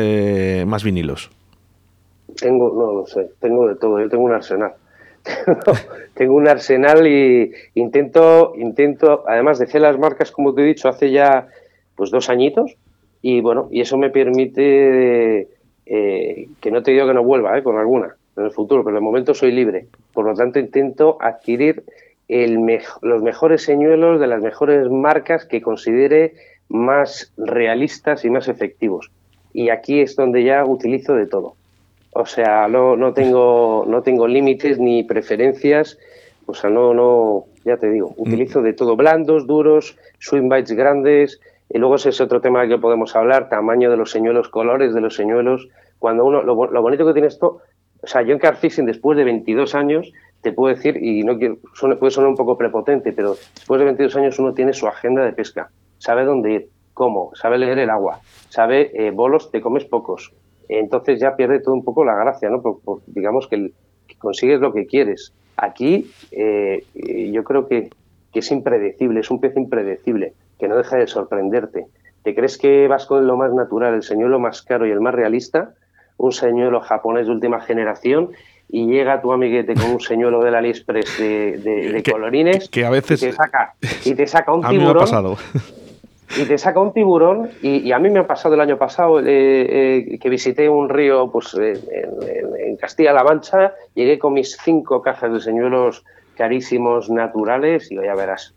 más 0.66 0.82
vinilos? 0.82 1.30
Tengo, 2.42 2.72
no 2.74 2.92
lo 2.92 3.06
sé, 3.06 3.30
tengo 3.40 3.68
de 3.68 3.76
todo, 3.76 4.00
yo 4.00 4.08
tengo 4.08 4.24
un 4.24 4.32
arsenal. 4.32 4.72
tengo 6.14 6.34
un 6.34 6.48
arsenal 6.48 7.06
y 7.06 7.52
intento, 7.74 8.52
intento, 8.56 9.22
además 9.28 9.60
dejé 9.60 9.78
las 9.78 9.96
marcas, 9.98 10.32
como 10.32 10.52
te 10.52 10.62
he 10.62 10.66
dicho, 10.66 10.88
hace 10.88 11.12
ya 11.12 11.46
pues 11.94 12.10
dos 12.10 12.28
añitos 12.28 12.76
y 13.22 13.40
bueno, 13.40 13.68
y 13.70 13.80
eso 13.80 13.96
me 13.96 14.10
permite 14.10 15.48
eh, 15.86 16.48
que 16.60 16.70
no 16.72 16.82
te 16.82 16.90
digo 16.90 17.06
que 17.06 17.14
no 17.14 17.22
vuelva 17.22 17.56
eh, 17.56 17.62
con 17.62 17.78
alguna 17.78 18.16
en 18.36 18.44
el 18.44 18.50
futuro, 18.50 18.82
pero 18.82 18.96
de 18.96 19.00
momento 19.00 19.34
soy 19.34 19.52
libre. 19.52 19.86
Por 20.12 20.24
lo 20.24 20.34
tanto, 20.34 20.58
intento 20.58 21.18
adquirir 21.20 21.84
el 22.28 22.58
los 23.02 23.22
mejores 23.22 23.62
señuelos 23.62 24.18
de 24.18 24.26
las 24.26 24.42
mejores 24.42 24.90
marcas 24.90 25.44
que 25.44 25.60
considere 25.60 26.34
más 26.68 27.32
realistas 27.36 28.24
y 28.24 28.30
más 28.30 28.48
efectivos. 28.48 29.10
Y 29.52 29.68
aquí 29.68 30.00
es 30.00 30.16
donde 30.16 30.42
ya 30.42 30.64
utilizo 30.64 31.14
de 31.14 31.26
todo. 31.26 31.54
O 32.12 32.26
sea, 32.26 32.68
no, 32.68 32.96
no 32.96 33.14
tengo, 33.14 33.84
no 33.88 34.02
tengo 34.02 34.26
límites 34.26 34.78
ni 34.78 35.02
preferencias. 35.02 35.98
O 36.46 36.54
sea, 36.54 36.68
no, 36.68 36.92
no, 36.92 37.46
ya 37.64 37.78
te 37.78 37.88
digo, 37.90 38.10
mm. 38.10 38.20
utilizo 38.20 38.62
de 38.62 38.74
todo, 38.74 38.96
blandos, 38.96 39.46
duros, 39.46 39.96
swing 40.18 40.48
bites 40.48 40.72
grandes. 40.72 41.40
Y 41.70 41.78
luego 41.78 41.94
ese 41.94 42.10
es 42.10 42.20
otro 42.20 42.42
tema 42.42 42.60
del 42.60 42.68
que 42.68 42.78
podemos 42.78 43.16
hablar, 43.16 43.48
tamaño 43.48 43.90
de 43.90 43.96
los 43.96 44.10
señuelos, 44.10 44.50
colores 44.50 44.92
de 44.92 45.00
los 45.00 45.14
señuelos. 45.14 45.68
Cuando 45.98 46.26
uno, 46.26 46.42
lo, 46.42 46.54
bonito 46.54 47.06
que 47.06 47.14
tiene 47.14 47.28
esto, 47.28 47.62
o 48.02 48.06
sea, 48.06 48.22
yo 48.22 48.32
en 48.32 48.38
Carfishing 48.38 48.84
después 48.84 49.16
de 49.16 49.24
22 49.24 49.74
años, 49.74 50.12
te 50.42 50.52
puedo 50.52 50.74
decir, 50.74 50.98
y 51.02 51.22
no 51.22 51.38
quiero, 51.38 51.56
puede 51.98 52.10
sonar 52.10 52.28
un 52.28 52.36
poco 52.36 52.58
prepotente, 52.58 53.12
pero 53.12 53.36
después 53.54 53.78
de 53.78 53.84
22 53.86 54.16
años 54.16 54.38
uno 54.38 54.52
tiene 54.52 54.74
su 54.74 54.86
agenda 54.86 55.24
de 55.24 55.32
pesca, 55.32 55.70
sabe 55.98 56.24
dónde 56.24 56.52
ir, 56.52 56.68
cómo, 56.92 57.30
sabe 57.34 57.58
leer 57.58 57.78
el 57.78 57.90
agua, 57.90 58.20
sabe 58.48 58.90
eh, 58.94 59.12
bolos, 59.12 59.50
te 59.52 59.60
comes 59.60 59.84
pocos, 59.84 60.34
entonces 60.68 61.20
ya 61.20 61.36
pierde 61.36 61.60
todo 61.60 61.74
un 61.74 61.84
poco 61.84 62.04
la 62.04 62.14
gracia, 62.14 62.48
¿no? 62.50 62.62
digamos 63.06 63.48
que, 63.48 63.72
consigues 64.18 64.60
lo 64.60 64.72
que 64.72 64.86
quieres. 64.86 65.32
Aquí 65.56 66.10
eh, 66.30 66.84
yo 67.32 67.44
creo 67.44 67.66
que, 67.66 67.90
es 68.32 68.50
impredecible, 68.50 69.20
es 69.20 69.30
un 69.30 69.40
pez 69.40 69.56
impredecible, 69.56 70.32
que 70.58 70.68
no 70.68 70.76
deja 70.76 70.96
de 70.96 71.06
sorprenderte. 71.06 71.86
¿Te 72.22 72.34
crees 72.34 72.56
que 72.56 72.88
vas 72.88 73.04
con 73.06 73.26
lo 73.26 73.36
más 73.36 73.52
natural, 73.52 73.94
el 73.94 74.02
señuelo 74.02 74.38
más 74.38 74.62
caro 74.62 74.86
y 74.86 74.90
el 74.90 75.00
más 75.00 75.14
realista? 75.14 75.74
Un 76.16 76.32
señuelo 76.32 76.80
japonés 76.80 77.26
de 77.26 77.32
última 77.32 77.60
generación 77.60 78.30
y 78.68 78.86
llega 78.86 79.20
tu 79.20 79.32
amiguete 79.32 79.74
con 79.74 79.90
un 79.90 80.00
señuelo 80.00 80.42
del 80.42 80.54
AliExpress 80.54 81.18
de, 81.18 81.58
de, 81.58 82.02
colorines 82.10 82.70
que 82.70 82.86
a 82.86 82.90
veces 82.90 83.22
y 83.22 83.26
te 83.26 83.32
saca, 83.32 83.74
y 84.04 84.14
te 84.14 84.26
saca 84.26 84.52
un 84.54 84.62
tiburón. 84.68 84.98
pasado 84.98 85.36
y 86.36 86.44
te 86.44 86.58
saca 86.58 86.80
un 86.80 86.92
tiburón 86.92 87.50
y, 87.62 87.92
a 87.92 87.98
mí 87.98 88.10
me 88.10 88.20
ha 88.20 88.26
pasado 88.26 88.54
el 88.54 88.60
año 88.60 88.78
pasado 88.78 89.20
eh, 89.20 89.24
eh, 89.26 90.18
que 90.18 90.28
visité 90.28 90.68
un 90.68 90.88
río 90.88 91.30
pues 91.30 91.54
en, 91.54 92.76
Castilla-La 92.76 93.22
Mancha, 93.22 93.74
llegué 93.94 94.18
con 94.18 94.32
mis 94.32 94.56
cinco 94.56 95.02
cajas 95.02 95.32
de 95.32 95.40
señuelos 95.40 96.04
carísimos 96.36 97.10
naturales 97.10 97.92
y 97.92 97.96
ya 97.96 98.14
verás. 98.14 98.54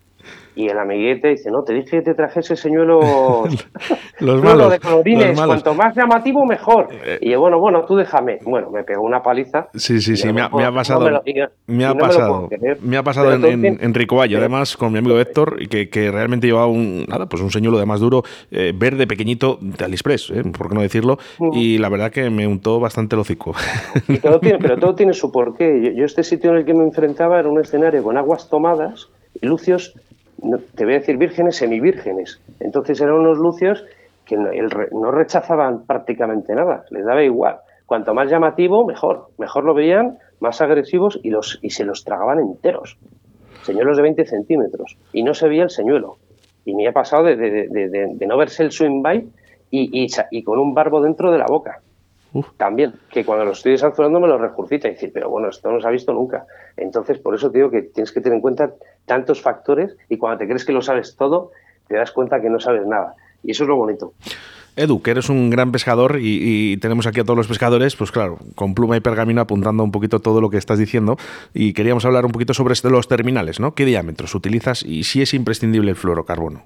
Y 0.55 0.69
el 0.69 0.79
amiguete 0.79 1.29
dice, 1.29 1.51
no, 1.51 1.63
te 1.63 1.73
dije 1.73 1.97
que 1.97 2.01
te 2.01 2.13
trajese 2.13 2.55
señuelos 2.55 3.03
los 4.19 4.41
malos, 4.41 4.71
de 4.71 4.79
colorines, 4.79 5.39
cuanto 5.39 5.73
más 5.73 5.93
llamativo 5.95 6.45
mejor. 6.45 6.87
Eh, 7.05 7.19
y 7.21 7.31
yo, 7.31 7.41
bueno, 7.41 7.59
bueno, 7.59 7.83
tú 7.85 7.95
déjame. 7.95 8.39
Bueno, 8.43 8.69
me 8.71 8.83
pegó 8.83 9.01
una 9.01 9.21
paliza. 9.21 9.67
Sí, 9.73 9.99
sí, 9.99 10.15
sí, 10.15 10.31
me, 10.31 10.41
ha, 10.41 10.49
pasado. 10.49 11.21
me, 11.67 11.85
ha 11.85 11.93
pasado. 11.93 12.49
Me, 12.81 12.95
ha 12.95 13.03
pasado 13.03 13.33
en, 13.33 13.65
en, 13.65 13.93
Ricoballo, 13.93 14.37
además, 14.37 14.77
con 14.77 14.93
mi 14.93 14.99
amigo 14.99 15.19
Héctor, 15.19 15.67
que, 15.67 15.89
que 15.89 16.09
realmente 16.09 16.47
llevaba 16.47 16.67
un, 16.67 17.05
nada, 17.05 17.25
pues 17.25 17.41
un 17.41 17.51
señuelo 17.51 17.77
de 17.77 17.85
más 17.85 17.99
duro, 17.99 18.23
eh, 18.51 18.71
verde, 18.73 19.07
pequeñito, 19.07 19.57
de 19.59 19.83
AliExpress, 19.83 20.29
eh, 20.31 20.43
por 20.57 20.69
qué 20.69 20.75
no 20.75 20.81
decirlo, 20.81 21.17
mm. 21.39 21.49
y 21.53 21.77
la 21.79 21.89
verdad 21.89 22.11
que 22.11 22.29
me 22.29 22.47
untó 22.47 22.79
bastante 22.79 23.15
el 23.15 23.21
hocico. 23.21 23.53
pero 24.07 24.77
todo 24.77 24.95
tiene 24.95 25.13
su 25.13 25.31
porqué. 25.33 25.93
yo 25.95 26.05
este 26.05 26.23
sitio 26.23 26.51
en 26.51 26.57
el 26.57 26.65
que 26.65 26.73
me 26.73 26.83
enfrentaba 26.83 27.39
era 27.39 27.49
un 27.49 27.59
escenario 27.59 28.03
con 28.03 28.17
aguas 28.17 28.49
tomadas 28.49 29.09
y 29.41 29.45
lucios 29.47 29.93
te 30.75 30.85
voy 30.85 30.95
a 30.95 30.99
decir 30.99 31.17
vírgenes, 31.17 31.57
semivírgenes. 31.57 32.41
Entonces 32.59 32.99
eran 33.01 33.15
unos 33.15 33.37
lucios 33.37 33.85
que 34.25 34.37
no, 34.37 35.11
rechazaban 35.11 35.85
prácticamente 35.85 36.53
nada, 36.53 36.83
les 36.89 37.05
daba 37.05 37.23
igual. 37.23 37.57
Cuanto 37.85 38.13
más 38.13 38.29
llamativo, 38.29 38.85
mejor. 38.85 39.27
Mejor 39.37 39.63
lo 39.63 39.73
veían, 39.73 40.17
más 40.39 40.61
agresivos 40.61 41.19
y, 41.21 41.29
los, 41.29 41.59
y 41.61 41.69
se 41.69 41.85
los 41.85 42.03
tragaban 42.03 42.39
enteros. 42.39 42.97
Señuelos 43.61 43.97
de 43.97 44.03
20 44.03 44.25
centímetros. 44.25 44.97
Y 45.13 45.23
no 45.23 45.33
se 45.33 45.47
veía 45.47 45.63
el 45.63 45.69
señuelo. 45.69 46.17
Y 46.65 46.73
me 46.73 46.87
ha 46.87 46.91
pasado 46.91 47.25
de, 47.25 48.17
no 48.27 48.37
verse 48.37 48.63
el 48.63 48.71
swing 48.71 49.03
bite 49.03 49.27
y, 49.69 50.07
y, 50.31 50.43
con 50.43 50.57
un 50.57 50.73
barbo 50.73 51.01
dentro 51.01 51.31
de 51.31 51.37
la 51.37 51.45
boca. 51.47 51.81
También, 52.57 52.93
que 53.09 53.23
cuando 53.23 53.45
lo 53.45 53.51
estoy 53.51 53.77
sancionando 53.77 54.19
me 54.19 54.27
lo 54.27 54.37
regurgita 54.37 54.87
y 54.87 54.91
decir, 54.91 55.11
pero 55.13 55.29
bueno, 55.29 55.49
esto 55.49 55.71
no 55.71 55.79
se 55.79 55.87
ha 55.87 55.91
visto 55.91 56.13
nunca. 56.13 56.45
Entonces, 56.75 57.17
por 57.19 57.35
eso 57.35 57.49
te 57.51 57.59
digo 57.59 57.69
que 57.69 57.83
tienes 57.83 58.11
que 58.11 58.21
tener 58.21 58.35
en 58.35 58.41
cuenta 58.41 58.73
tantos 59.05 59.41
factores 59.41 59.95
y 60.09 60.17
cuando 60.17 60.39
te 60.39 60.45
crees 60.45 60.65
que 60.65 60.73
lo 60.73 60.81
sabes 60.81 61.15
todo, 61.15 61.51
te 61.87 61.95
das 61.95 62.11
cuenta 62.11 62.41
que 62.41 62.49
no 62.49 62.59
sabes 62.59 62.85
nada. 62.85 63.15
Y 63.43 63.51
eso 63.51 63.63
es 63.63 63.69
lo 63.69 63.77
bonito. 63.77 64.13
Edu, 64.75 65.01
que 65.01 65.11
eres 65.11 65.29
un 65.29 65.49
gran 65.49 65.71
pescador 65.71 66.17
y, 66.19 66.75
tenemos 66.77 67.07
aquí 67.07 67.21
a 67.21 67.23
todos 67.23 67.37
los 67.37 67.47
pescadores, 67.47 67.95
pues 67.95 68.11
claro, 68.11 68.39
con 68.55 68.75
pluma 68.75 68.97
y 68.97 68.99
pergamino 68.99 69.39
apuntando 69.39 69.83
un 69.83 69.91
poquito 69.91 70.19
todo 70.19 70.41
lo 70.41 70.49
que 70.49 70.57
estás 70.57 70.77
diciendo 70.77 71.15
y 71.53 71.71
queríamos 71.71 72.03
hablar 72.03 72.25
un 72.25 72.31
poquito 72.31 72.53
sobre 72.53 72.75
los 72.89 73.07
terminales, 73.07 73.61
¿no? 73.61 73.73
¿Qué 73.73 73.85
diámetros 73.85 74.35
utilizas 74.35 74.83
y 74.83 75.03
si 75.03 75.21
es 75.21 75.33
imprescindible 75.33 75.91
el 75.91 75.95
fluorocarbono? 75.95 76.63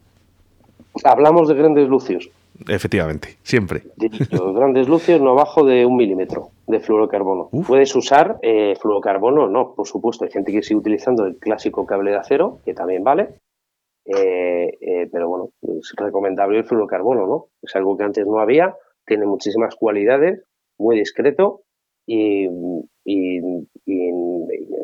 Hablamos 1.04 1.48
de 1.48 1.54
grandes 1.54 1.88
lucios. 1.88 2.32
Efectivamente, 2.68 3.38
siempre. 3.43 3.84
Los 4.32 4.56
grandes 4.56 4.88
lucios 4.88 5.22
no 5.22 5.32
abajo 5.32 5.66
de 5.66 5.86
un 5.86 5.95
milímetro 5.95 6.50
de 6.68 6.80
fluorocarbono. 6.80 7.50
Puedes 7.66 7.95
usar 7.95 8.38
eh, 8.41 8.76
fluorocarbono, 8.80 9.47
no, 9.47 9.74
por 9.76 9.88
supuesto. 9.88 10.26
Hay 10.26 10.32
gente 10.32 10.52
que 10.52 10.62
sigue 10.62 10.80
utilizando 10.80 11.26
el 11.26 11.38
clásico 11.38 11.86
cable 11.86 12.12
de 12.12 12.18
acero, 12.18 12.60
que 12.66 12.74
también 12.74 13.04
vale. 13.04 13.30
Eh, 14.06 14.78
eh, 14.82 15.10
pero 15.12 15.30
bueno, 15.30 15.50
es 15.62 15.93
recomendable 15.95 16.60
el 16.60 16.66
fluorocarbono, 16.66 17.28
¿no? 17.28 17.47
Es 17.62 17.76
algo 17.76 17.95
que 17.95 18.04
antes 18.04 18.26
no 18.26 18.39
había, 18.39 18.76
tiene 19.06 19.26
muchísimas 19.26 19.76
cualidades, 19.76 20.43
muy 20.78 20.97
discreto 20.97 21.62
y, 22.06 22.47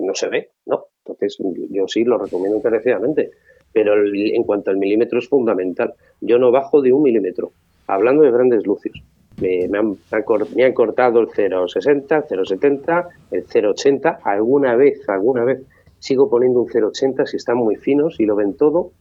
no 0.02 0.14
se 0.14 0.30
ve, 0.30 0.52
¿no? 0.66 0.86
Entonces 1.04 1.38
yo 1.72 1.88
sí 1.88 2.04
lo 2.04 2.18
recomiendo 2.18 2.58
encarecidamente. 2.58 3.32
Pero 3.76 3.94
en 4.08 4.44
cuanto 4.44 4.72
al 4.72 4.78
milímetro 4.78 5.20
es 5.20 5.28
fundamental. 5.28 5.94
Yo 6.22 6.40
no 6.40 6.50
bajo 6.50 6.82
de 6.82 6.94
un 6.94 7.04
milímetro 7.04 7.52
hablando 7.88 8.24
de 8.24 8.32
grandes 8.32 8.66
lucios. 8.66 9.04
Me, 9.42 9.70
han, 9.78 10.74
cortado 10.74 11.20
el 11.20 11.28
0,60, 11.28 12.26
el 12.32 12.40
0,70, 12.40 13.08
el 13.32 13.46
0,80, 13.46 14.20
alguna 14.24 14.78
vez, 14.78 15.08
alguna 15.10 15.44
vez 15.44 15.62
sigo 16.00 16.30
poniendo 16.30 16.62
un 16.62 16.70
0,80 16.70 17.26
si 17.26 17.36
están 17.36 17.58
muy 17.58 17.76
finos 17.76 18.18
y 18.22 18.26
lo 18.26 18.38
ven 18.38 18.56
todo, 18.56 18.92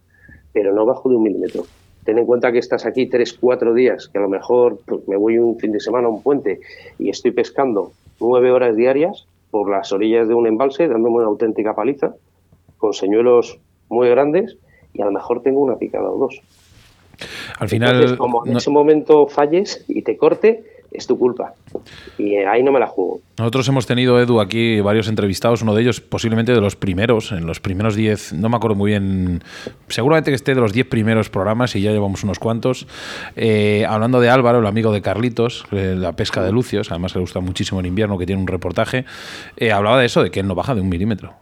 pero 0.52 0.74
no 0.74 0.84
bajo 0.84 1.08
de 1.08 1.14
un 1.14 1.22
milímetro. 1.22 1.62
Ten 2.04 2.18
en 2.18 2.26
cuenta 2.26 2.50
que 2.50 2.58
estás 2.58 2.84
aquí 2.84 3.06
3, 3.06 3.34
4 3.40 3.74
días, 3.74 4.08
que 4.08 4.18
a 4.18 4.22
lo 4.22 4.28
mejor 4.28 4.80
pues, 4.84 5.06
me 5.06 5.16
voy 5.16 5.38
un 5.38 5.56
fin 5.56 5.70
de 5.70 5.78
semana 5.78 6.08
a 6.08 6.10
un 6.10 6.20
puente 6.20 6.60
y 6.98 7.10
estoy 7.10 7.30
pescando 7.30 7.92
9 8.20 8.50
horas 8.50 8.74
diarias 8.74 9.28
por 9.52 9.70
las 9.70 9.92
orillas 9.92 10.26
de 10.26 10.34
un 10.34 10.48
embalse, 10.48 10.88
dándome 10.88 11.18
una 11.18 11.26
auténtica 11.26 11.76
paliza, 11.76 12.16
con 12.76 12.92
señuelos 12.92 13.60
muy 13.88 14.08
grandes, 14.08 14.58
y 14.94 15.02
a 15.02 15.04
lo 15.04 15.12
mejor 15.12 15.42
tengo 15.42 15.60
una 15.60 15.76
picada 15.76 16.08
o 16.08 16.16
dos. 16.16 16.40
Al 17.58 17.68
final. 17.68 18.16
como 18.16 18.46
en 18.46 18.56
ese 18.56 18.70
momento 18.70 19.26
falles 19.26 19.84
y 19.88 20.02
te 20.02 20.16
corte, 20.16 20.64
es 20.94 21.08
tu 21.08 21.18
culpa. 21.18 21.54
Y 22.16 22.36
ahí 22.36 22.62
no 22.62 22.70
me 22.70 22.78
la 22.78 22.86
juego. 22.86 23.20
Nosotros 23.36 23.66
hemos 23.68 23.84
tenido, 23.86 24.20
Edu, 24.20 24.40
aquí 24.40 24.80
varios 24.80 25.08
entrevistados, 25.08 25.60
uno 25.60 25.74
de 25.74 25.82
ellos 25.82 26.00
posiblemente 26.00 26.52
de 26.52 26.60
los 26.60 26.76
primeros, 26.76 27.32
en 27.32 27.46
los 27.46 27.58
primeros 27.58 27.96
10, 27.96 28.34
no 28.34 28.48
me 28.48 28.56
acuerdo 28.56 28.76
muy 28.76 28.92
bien, 28.92 29.42
seguramente 29.88 30.30
que 30.30 30.36
esté 30.36 30.54
de 30.54 30.60
los 30.60 30.72
10 30.72 30.88
primeros 30.88 31.30
programas 31.30 31.74
y 31.74 31.82
ya 31.82 31.90
llevamos 31.90 32.22
unos 32.22 32.38
cuantos, 32.38 32.86
eh, 33.34 33.84
hablando 33.88 34.20
de 34.20 34.30
Álvaro, 34.30 34.60
el 34.60 34.66
amigo 34.66 34.92
de 34.92 35.02
Carlitos, 35.02 35.66
la 35.72 36.12
pesca 36.12 36.44
de 36.44 36.52
Lucios, 36.52 36.92
además 36.92 37.14
le 37.16 37.20
gusta 37.20 37.40
muchísimo 37.40 37.80
en 37.80 37.86
invierno, 37.86 38.16
que 38.16 38.26
tiene 38.26 38.40
un 38.40 38.48
reportaje, 38.48 39.04
eh, 39.56 39.72
hablaba 39.72 39.98
de 39.98 40.06
eso, 40.06 40.22
de 40.22 40.30
que 40.30 40.40
él 40.40 40.46
no 40.46 40.54
baja 40.54 40.76
de 40.76 40.80
un 40.80 40.88
milímetro 40.88 41.34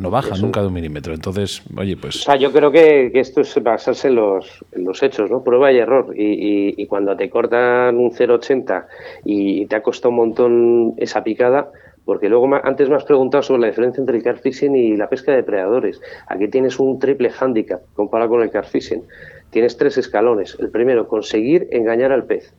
no 0.00 0.10
baja 0.10 0.36
nunca 0.38 0.62
de 0.62 0.68
un 0.68 0.72
milímetro. 0.72 1.12
Entonces, 1.12 1.62
oye, 1.76 1.96
pues... 1.96 2.16
O 2.16 2.22
sea, 2.22 2.36
yo 2.36 2.50
creo 2.52 2.72
que, 2.72 3.10
esto 3.14 3.42
es 3.42 3.62
basarse 3.62 4.08
en 4.08 4.16
los, 4.16 4.64
los 4.72 5.02
hechos, 5.02 5.30
¿no? 5.30 5.44
Prueba 5.44 5.70
y 5.70 5.78
error. 5.78 6.14
Y, 6.16 6.86
cuando 6.86 7.16
te 7.16 7.28
cortan 7.28 7.96
un 7.96 8.10
0,80 8.10 8.86
y 9.24 9.66
te 9.66 9.76
ha 9.76 9.82
costado 9.82 10.10
un 10.10 10.16
montón 10.16 10.94
esa 10.96 11.22
picada, 11.22 11.70
porque 12.04 12.28
luego 12.28 12.48
antes 12.64 12.88
me 12.88 12.96
has 12.96 13.04
preguntado 13.04 13.42
sobre 13.42 13.60
la 13.60 13.66
diferencia 13.68 14.00
entre 14.00 14.16
el 14.16 14.22
carfishing 14.22 14.74
y 14.74 14.96
la 14.96 15.08
pesca 15.08 15.32
de 15.32 15.38
depredadores. 15.38 16.00
Aquí 16.26 16.48
tienes 16.48 16.80
un 16.80 16.98
triple 16.98 17.30
handicap 17.38 17.82
comparado 17.94 18.30
con 18.30 18.42
el 18.42 18.50
carfishing. 18.50 19.04
Tienes 19.50 19.76
tres 19.76 19.98
escalones. 19.98 20.56
El 20.58 20.70
primero, 20.70 21.06
conseguir 21.06 21.68
engañar 21.70 22.10
al 22.10 22.24
pez. 22.24 22.54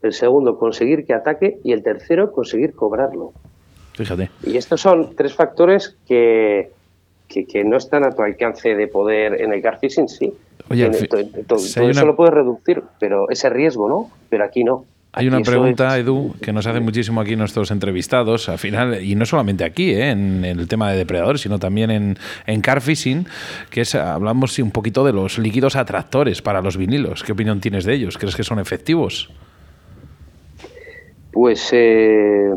El 0.00 0.12
segundo, 0.12 0.58
conseguir 0.58 1.04
que 1.04 1.12
ataque. 1.12 1.58
Y 1.64 1.72
el 1.72 1.82
tercero, 1.82 2.32
conseguir 2.32 2.72
cobrarlo. 2.74 3.32
Fíjate. 3.94 4.30
Y 4.44 4.56
estos 4.56 4.80
son 4.80 5.14
tres 5.16 5.34
factores 5.34 5.96
que, 6.06 6.70
que, 7.28 7.64
no 7.64 7.76
están 7.76 8.04
a 8.04 8.10
tu 8.10 8.22
alcance 8.22 8.74
de 8.74 8.88
poder 8.88 9.40
en 9.40 9.52
el 9.52 9.62
car 9.62 9.78
fishing, 9.78 10.08
sí. 10.08 10.32
Oye, 10.70 10.88
todo, 11.46 11.58
eso 11.58 12.06
lo 12.06 12.16
puedes 12.16 12.32
reducir, 12.32 12.82
pero 12.98 13.28
ese 13.28 13.50
riesgo, 13.50 13.88
¿no? 13.88 14.10
Pero 14.28 14.44
aquí 14.44 14.64
no. 14.64 14.84
Hay 15.14 15.28
una 15.28 15.40
pregunta, 15.40 15.98
Edu, 15.98 16.34
que 16.40 16.54
nos 16.54 16.66
hace 16.66 16.80
muchísimo 16.80 17.20
aquí 17.20 17.36
nuestros 17.36 17.70
entrevistados, 17.70 18.48
al 18.48 18.58
final, 18.58 19.04
y 19.04 19.14
no 19.14 19.26
solamente 19.26 19.62
aquí, 19.62 19.90
¿eh? 19.90 20.08
en, 20.08 20.42
el 20.42 20.66
tema 20.68 20.90
de 20.90 20.96
depredadores, 20.96 21.42
sino 21.42 21.58
también 21.58 21.90
en, 21.90 22.16
en 22.46 22.60
car 22.62 22.80
fishing, 22.80 23.26
que 23.68 23.82
es, 23.82 23.94
hablamos 23.94 24.58
un 24.58 24.70
poquito 24.70 25.04
de 25.04 25.12
los 25.12 25.38
líquidos 25.38 25.76
atractores 25.76 26.40
para 26.40 26.62
los 26.62 26.78
vinilos. 26.78 27.22
¿Qué 27.22 27.32
opinión 27.32 27.60
tienes 27.60 27.84
de 27.84 27.92
ellos? 27.92 28.16
¿Crees 28.16 28.34
que 28.34 28.42
son 28.42 28.58
efectivos? 28.58 29.28
Pues 31.30 31.70
eh, 31.72 32.50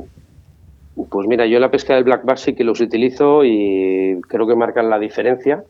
pues 0.95 1.27
mira, 1.27 1.45
yo 1.45 1.59
la 1.59 1.71
pesca 1.71 1.95
del 1.95 2.05
black 2.05 2.23
bass 2.23 2.41
sí 2.41 2.55
que 2.55 2.63
los 2.63 2.79
utilizo 2.79 3.43
y 3.43 4.19
creo 4.27 4.47
que 4.47 4.55
marcan 4.55 4.89
la 4.89 4.97
diferencia. 4.97 5.63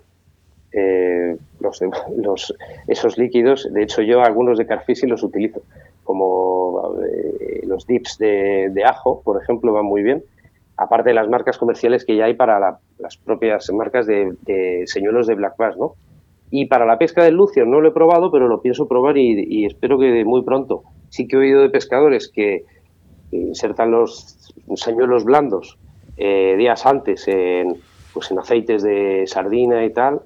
Eh, 0.71 1.37
los, 1.59 1.81
esos 2.87 3.17
líquidos, 3.17 3.67
de 3.71 3.83
hecho 3.83 4.01
yo 4.01 4.21
algunos 4.21 4.57
de 4.57 4.67
carfishing 4.67 5.09
los 5.09 5.23
utilizo, 5.23 5.61
como 6.03 6.97
eh, 7.01 7.61
los 7.65 7.87
dips 7.87 8.17
de, 8.19 8.83
ajo, 8.85 9.21
por 9.23 9.41
ejemplo, 9.41 9.71
van 9.73 9.85
muy 9.85 10.03
bien, 10.03 10.23
aparte 10.77 11.09
de 11.09 11.15
las 11.15 11.29
marcas 11.29 11.57
comerciales 11.57 12.05
que 12.05 12.17
ya 12.17 12.25
hay 12.25 12.33
para 12.33 12.79
las 12.99 13.17
propias 13.17 13.71
marcas 13.71 14.05
de, 14.05 14.83
señuelos 14.85 15.27
de 15.27 15.35
black 15.35 15.55
bass, 15.57 15.77
¿no? 15.77 15.93
Y 16.51 16.67
para 16.67 16.85
la 16.85 16.99
pesca 16.99 17.23
del 17.23 17.35
lucio 17.35 17.65
no 17.65 17.81
lo 17.81 17.89
he 17.89 17.93
probado, 17.93 18.31
pero 18.31 18.47
lo 18.47 18.61
pienso 18.61 18.87
probar 18.87 19.17
y, 19.17 19.45
y 19.47 19.65
espero 19.65 19.97
que 19.97 20.23
muy 20.25 20.43
pronto. 20.43 20.83
Sí 21.09 21.27
que 21.27 21.37
he 21.37 21.39
oído 21.39 21.61
de 21.61 21.69
pescadores 21.69 22.29
que 22.29 22.65
insertan 23.31 23.91
los 23.91 24.53
señuelos 24.75 25.23
blandos 25.23 25.77
eh, 26.17 26.55
días 26.57 26.85
antes 26.85 27.27
en, 27.27 27.75
pues 28.13 28.31
en 28.31 28.39
aceites 28.39 28.83
de 28.83 29.25
sardina 29.27 29.83
y 29.85 29.91
tal, 29.91 30.21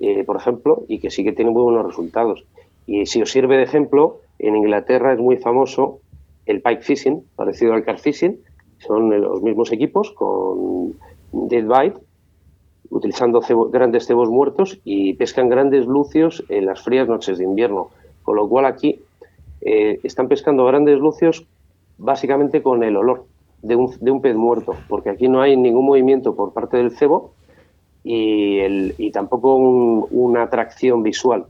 eh, 0.00 0.24
por 0.24 0.36
ejemplo, 0.36 0.84
y 0.88 0.98
que 0.98 1.10
sí 1.10 1.24
que 1.24 1.32
tienen 1.32 1.52
muy 1.52 1.62
buenos 1.62 1.86
resultados. 1.86 2.44
Y 2.86 3.06
si 3.06 3.22
os 3.22 3.30
sirve 3.30 3.56
de 3.56 3.64
ejemplo, 3.64 4.20
en 4.38 4.56
Inglaterra 4.56 5.12
es 5.12 5.18
muy 5.18 5.36
famoso 5.36 6.00
el 6.46 6.60
pike 6.60 6.82
fishing, 6.82 7.24
parecido 7.36 7.74
al 7.74 7.84
car 7.84 7.98
fishing, 7.98 8.40
son 8.78 9.20
los 9.20 9.42
mismos 9.42 9.72
equipos 9.72 10.10
con 10.12 10.94
dead 11.32 11.64
bite, 11.64 11.98
utilizando 12.90 13.40
grandes 13.70 14.06
cebos 14.06 14.28
muertos 14.28 14.78
y 14.84 15.14
pescan 15.14 15.48
grandes 15.48 15.86
lucios 15.86 16.44
en 16.48 16.66
las 16.66 16.82
frías 16.82 17.08
noches 17.08 17.38
de 17.38 17.44
invierno. 17.44 17.90
Con 18.22 18.36
lo 18.36 18.48
cual 18.48 18.66
aquí 18.66 19.00
eh, 19.60 19.98
están 20.02 20.28
pescando 20.28 20.64
grandes 20.66 20.98
lucios 20.98 21.46
básicamente 22.02 22.62
con 22.62 22.82
el 22.82 22.96
olor 22.96 23.26
de 23.62 23.76
un, 23.76 23.94
de 24.00 24.10
un 24.10 24.20
pez 24.20 24.36
muerto, 24.36 24.74
porque 24.88 25.10
aquí 25.10 25.28
no 25.28 25.40
hay 25.40 25.56
ningún 25.56 25.86
movimiento 25.86 26.34
por 26.34 26.52
parte 26.52 26.76
del 26.76 26.90
cebo 26.90 27.32
y, 28.02 28.58
el, 28.58 28.94
y 28.98 29.12
tampoco 29.12 29.54
una 29.56 30.42
atracción 30.42 31.02
visual, 31.02 31.46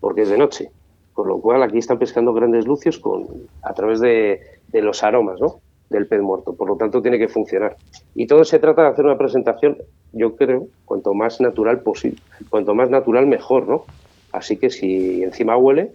porque 0.00 0.22
es 0.22 0.28
de 0.28 0.38
noche. 0.38 0.70
Con 1.14 1.26
lo 1.26 1.40
cual 1.40 1.64
aquí 1.64 1.78
están 1.78 1.98
pescando 1.98 2.32
grandes 2.32 2.64
lucios 2.64 2.98
con, 3.00 3.26
a 3.62 3.74
través 3.74 3.98
de, 3.98 4.40
de 4.68 4.82
los 4.82 5.02
aromas 5.02 5.40
¿no? 5.40 5.56
del 5.90 6.06
pez 6.06 6.22
muerto. 6.22 6.54
Por 6.54 6.68
lo 6.68 6.76
tanto, 6.76 7.02
tiene 7.02 7.18
que 7.18 7.26
funcionar. 7.26 7.76
Y 8.14 8.28
todo 8.28 8.44
se 8.44 8.60
trata 8.60 8.82
de 8.82 8.88
hacer 8.88 9.04
una 9.04 9.18
presentación 9.18 9.78
yo 10.12 10.36
creo, 10.36 10.68
cuanto 10.84 11.14
más 11.14 11.40
natural 11.40 11.80
posible, 11.80 12.20
cuanto 12.50 12.74
más 12.74 12.88
natural 12.88 13.26
mejor, 13.26 13.68
¿no? 13.68 13.84
Así 14.32 14.56
que 14.56 14.70
si 14.70 15.22
encima 15.22 15.56
huele, 15.56 15.92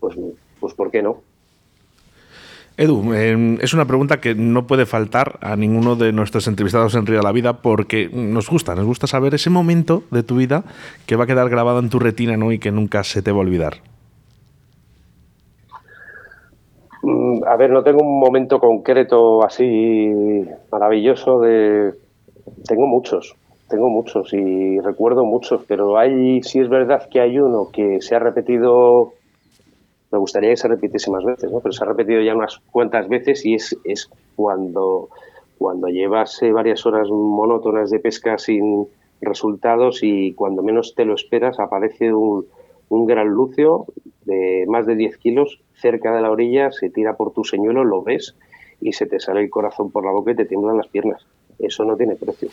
pues, 0.00 0.16
pues 0.60 0.74
¿por 0.74 0.90
qué 0.90 1.02
no? 1.02 1.22
Edu, 2.76 3.14
em, 3.14 3.58
es 3.60 3.72
una 3.72 3.84
pregunta 3.84 4.20
que 4.20 4.34
no 4.34 4.66
puede 4.66 4.84
faltar 4.84 5.38
a 5.40 5.54
ninguno 5.54 5.94
de 5.94 6.12
nuestros 6.12 6.48
entrevistados 6.48 6.96
en 6.96 7.06
Río 7.06 7.18
de 7.18 7.22
la 7.22 7.30
Vida 7.30 7.58
porque 7.58 8.10
nos 8.12 8.50
gusta, 8.50 8.74
nos 8.74 8.84
gusta 8.84 9.06
saber 9.06 9.32
ese 9.32 9.48
momento 9.48 10.02
de 10.10 10.24
tu 10.24 10.36
vida 10.36 10.64
que 11.06 11.14
va 11.14 11.22
a 11.22 11.26
quedar 11.28 11.48
grabado 11.48 11.78
en 11.78 11.88
tu 11.88 12.00
retina 12.00 12.36
¿no? 12.36 12.50
y 12.50 12.58
que 12.58 12.72
nunca 12.72 13.04
se 13.04 13.22
te 13.22 13.30
va 13.30 13.38
a 13.38 13.40
olvidar. 13.42 13.74
Mm, 17.02 17.44
a 17.46 17.54
ver, 17.56 17.70
no 17.70 17.84
tengo 17.84 18.02
un 18.02 18.18
momento 18.18 18.58
concreto 18.58 19.44
así 19.44 20.44
maravilloso 20.72 21.40
de... 21.40 21.92
Tengo 22.66 22.88
muchos, 22.88 23.36
tengo 23.68 23.88
muchos 23.88 24.32
y 24.32 24.80
recuerdo 24.80 25.24
muchos, 25.24 25.62
pero 25.68 25.96
hay, 25.96 26.42
sí 26.42 26.58
es 26.58 26.68
verdad 26.68 27.08
que 27.08 27.20
hay 27.20 27.38
uno 27.38 27.68
que 27.72 28.00
se 28.00 28.16
ha 28.16 28.18
repetido 28.18 29.12
me 30.14 30.20
gustaría 30.20 30.50
que 30.50 30.56
se 30.56 30.68
repitiese 30.68 31.10
más 31.10 31.24
veces, 31.24 31.50
¿no? 31.50 31.58
pero 31.58 31.72
se 31.72 31.82
ha 31.82 31.88
repetido 31.88 32.22
ya 32.22 32.36
unas 32.36 32.60
cuantas 32.70 33.08
veces 33.08 33.44
y 33.44 33.54
es, 33.54 33.76
es 33.82 34.08
cuando, 34.36 35.08
cuando 35.58 35.88
llevas 35.88 36.40
eh, 36.44 36.52
varias 36.52 36.86
horas 36.86 37.08
monótonas 37.10 37.90
de 37.90 37.98
pesca 37.98 38.38
sin 38.38 38.86
resultados 39.20 40.04
y 40.04 40.32
cuando 40.34 40.62
menos 40.62 40.94
te 40.94 41.04
lo 41.04 41.14
esperas 41.14 41.58
aparece 41.58 42.14
un, 42.14 42.46
un 42.90 43.06
gran 43.06 43.26
lucio 43.26 43.86
de 44.24 44.64
más 44.68 44.86
de 44.86 44.94
10 44.94 45.16
kilos 45.18 45.60
cerca 45.74 46.14
de 46.14 46.22
la 46.22 46.30
orilla, 46.30 46.70
se 46.70 46.90
tira 46.90 47.16
por 47.16 47.32
tu 47.32 47.42
señuelo, 47.42 47.82
lo 47.82 48.02
ves 48.02 48.36
y 48.80 48.92
se 48.92 49.06
te 49.06 49.18
sale 49.18 49.40
el 49.40 49.50
corazón 49.50 49.90
por 49.90 50.04
la 50.04 50.12
boca 50.12 50.30
y 50.30 50.36
te 50.36 50.44
tiemblan 50.44 50.76
las 50.76 50.86
piernas. 50.86 51.26
Eso 51.58 51.84
no 51.84 51.96
tiene 51.96 52.14
precio. 52.14 52.50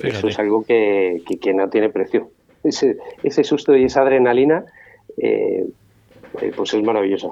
Eso 0.00 0.28
es 0.28 0.38
algo 0.38 0.64
que, 0.64 1.22
que, 1.40 1.54
no 1.54 1.70
tiene 1.70 1.88
precio. 1.88 2.28
Ese, 2.62 2.98
ese 3.22 3.42
susto 3.42 3.74
y 3.74 3.84
esa 3.84 4.02
adrenalina 4.02 4.66
eh, 5.16 5.66
eh, 6.40 6.52
pues 6.54 6.74
es 6.74 6.82
maravillosa. 6.82 7.28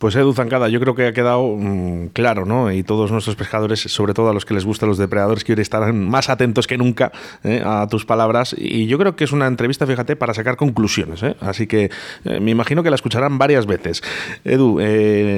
Pues 0.00 0.16
Edu 0.16 0.32
Zancada, 0.32 0.70
yo 0.70 0.80
creo 0.80 0.94
que 0.94 1.08
ha 1.08 1.12
quedado 1.12 1.56
mm, 1.58 2.06
claro, 2.14 2.46
¿no? 2.46 2.72
Y 2.72 2.82
todos 2.82 3.12
nuestros 3.12 3.36
pescadores, 3.36 3.80
sobre 3.80 4.14
todo 4.14 4.30
a 4.30 4.32
los 4.32 4.46
que 4.46 4.54
les 4.54 4.64
gustan 4.64 4.88
los 4.88 4.96
depredadores, 4.96 5.44
que 5.44 5.52
estarán 5.52 6.08
más 6.08 6.30
atentos 6.30 6.66
que 6.66 6.78
nunca 6.78 7.12
¿eh? 7.44 7.62
a 7.62 7.86
tus 7.86 8.06
palabras. 8.06 8.56
Y 8.56 8.86
yo 8.86 8.96
creo 8.96 9.14
que 9.14 9.24
es 9.24 9.32
una 9.32 9.46
entrevista, 9.46 9.86
fíjate, 9.86 10.16
para 10.16 10.32
sacar 10.32 10.56
conclusiones. 10.56 11.22
¿eh? 11.22 11.36
Así 11.40 11.66
que 11.66 11.90
me 12.24 12.50
imagino 12.50 12.82
que 12.82 12.88
la 12.88 12.96
escucharán 12.96 13.36
varias 13.36 13.66
veces. 13.66 14.02
Edu, 14.42 14.80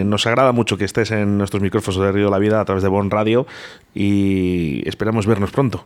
nos 0.04 0.28
agrada 0.28 0.52
mucho 0.52 0.78
que 0.78 0.84
estés 0.84 1.10
en 1.10 1.38
nuestros 1.38 1.60
micrófonos 1.60 2.00
de 2.00 2.12
Río 2.12 2.26
de 2.26 2.30
la 2.30 2.38
Vida 2.38 2.60
a 2.60 2.64
través 2.64 2.84
de 2.84 2.88
Bon 2.88 3.10
Radio 3.10 3.48
y 3.96 4.88
esperamos 4.88 5.26
vernos 5.26 5.50
pronto. 5.50 5.84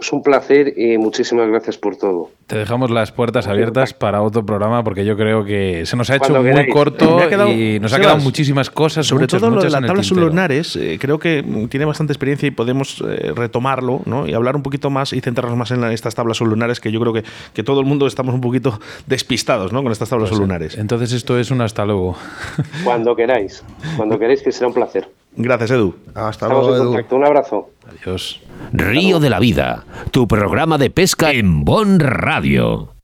Pues 0.00 0.14
un 0.14 0.22
placer 0.22 0.72
y 0.78 0.96
muchísimas 0.96 1.46
gracias 1.48 1.76
por 1.76 1.94
todo. 1.94 2.30
Te 2.46 2.56
dejamos 2.56 2.90
las 2.90 3.12
puertas 3.12 3.46
abiertas 3.46 3.92
para 3.92 4.22
otro 4.22 4.46
programa 4.46 4.82
porque 4.82 5.04
yo 5.04 5.14
creo 5.14 5.44
que 5.44 5.84
se 5.84 5.94
nos 5.94 6.08
ha 6.08 6.16
hecho 6.16 6.42
muy 6.42 6.68
corto 6.70 7.18
y 7.50 7.78
nos 7.80 7.92
ha 7.92 8.00
quedado 8.00 8.16
muchísimas 8.16 8.70
cosas. 8.70 9.06
Sobre 9.06 9.26
todo 9.26 9.50
lo 9.50 9.60
de 9.60 9.68
las 9.68 9.84
tablas 9.84 10.10
lunares, 10.10 10.74
eh, 10.76 10.96
creo 10.98 11.18
que 11.18 11.44
tiene 11.68 11.84
bastante 11.84 12.14
experiencia 12.14 12.46
y 12.46 12.50
podemos 12.50 13.04
eh, 13.06 13.32
retomarlo 13.36 14.00
¿no? 14.06 14.26
y 14.26 14.32
hablar 14.32 14.56
un 14.56 14.62
poquito 14.62 14.88
más 14.88 15.12
y 15.12 15.20
centrarnos 15.20 15.58
más 15.58 15.70
en 15.70 15.84
estas 15.84 16.14
tablas 16.14 16.40
lunares 16.40 16.80
que 16.80 16.90
yo 16.90 16.98
creo 16.98 17.12
que, 17.12 17.22
que, 17.52 17.62
todo 17.62 17.80
el 17.80 17.86
mundo 17.86 18.06
estamos 18.06 18.34
un 18.34 18.40
poquito 18.40 18.80
despistados 19.06 19.70
¿no? 19.70 19.82
con 19.82 19.92
estas 19.92 20.08
tablas 20.08 20.30
pues, 20.30 20.40
lunares. 20.40 20.78
Entonces 20.78 21.12
esto 21.12 21.38
es 21.38 21.50
un 21.50 21.60
hasta 21.60 21.84
luego. 21.84 22.16
Cuando 22.84 23.14
queráis, 23.14 23.62
cuando 23.98 24.18
queráis 24.18 24.40
que 24.40 24.50
será 24.50 24.68
un 24.68 24.72
placer. 24.72 25.19
Gracias, 25.36 25.70
Edu. 25.70 25.94
Hasta 26.14 26.48
luego, 26.48 26.74
Edu. 26.74 27.16
Un 27.16 27.24
abrazo. 27.24 27.70
Adiós. 27.88 28.40
Río 28.72 29.20
de 29.20 29.30
la 29.30 29.38
Vida, 29.38 29.84
tu 30.10 30.28
programa 30.28 30.78
de 30.78 30.90
pesca 30.90 31.32
en 31.32 31.64
Bon 31.64 31.98
Radio. 31.98 32.94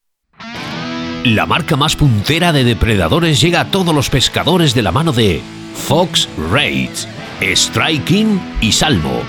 La 1.24 1.44
marca 1.44 1.76
más 1.76 1.96
puntera 1.96 2.52
de 2.52 2.62
depredadores 2.62 3.40
llega 3.40 3.60
a 3.60 3.70
todos 3.70 3.94
los 3.94 4.10
pescadores 4.10 4.74
de 4.74 4.82
la 4.82 4.92
mano 4.92 5.12
de 5.12 5.40
Fox 5.74 6.28
Raids, 6.52 7.08
Striking 7.40 8.40
y 8.60 8.70
Salmo. 8.72 9.22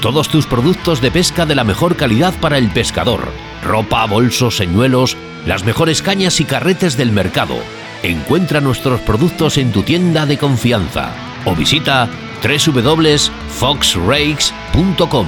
Todos 0.00 0.28
tus 0.28 0.46
productos 0.46 1.00
de 1.00 1.10
pesca 1.10 1.46
de 1.46 1.54
la 1.54 1.64
mejor 1.64 1.96
calidad 1.96 2.34
para 2.40 2.58
el 2.58 2.70
pescador. 2.70 3.20
Ropa, 3.64 4.06
bolsos, 4.06 4.56
señuelos, 4.56 5.16
las 5.46 5.64
mejores 5.64 6.02
cañas 6.02 6.40
y 6.40 6.44
carretes 6.44 6.96
del 6.96 7.10
mercado. 7.10 7.56
Encuentra 8.04 8.60
nuestros 8.60 9.00
productos 9.00 9.56
en 9.56 9.72
tu 9.72 9.82
tienda 9.82 10.26
de 10.26 10.36
confianza 10.36 11.14
o 11.46 11.56
visita 11.56 12.10
www.foxrakes.com 12.42 15.26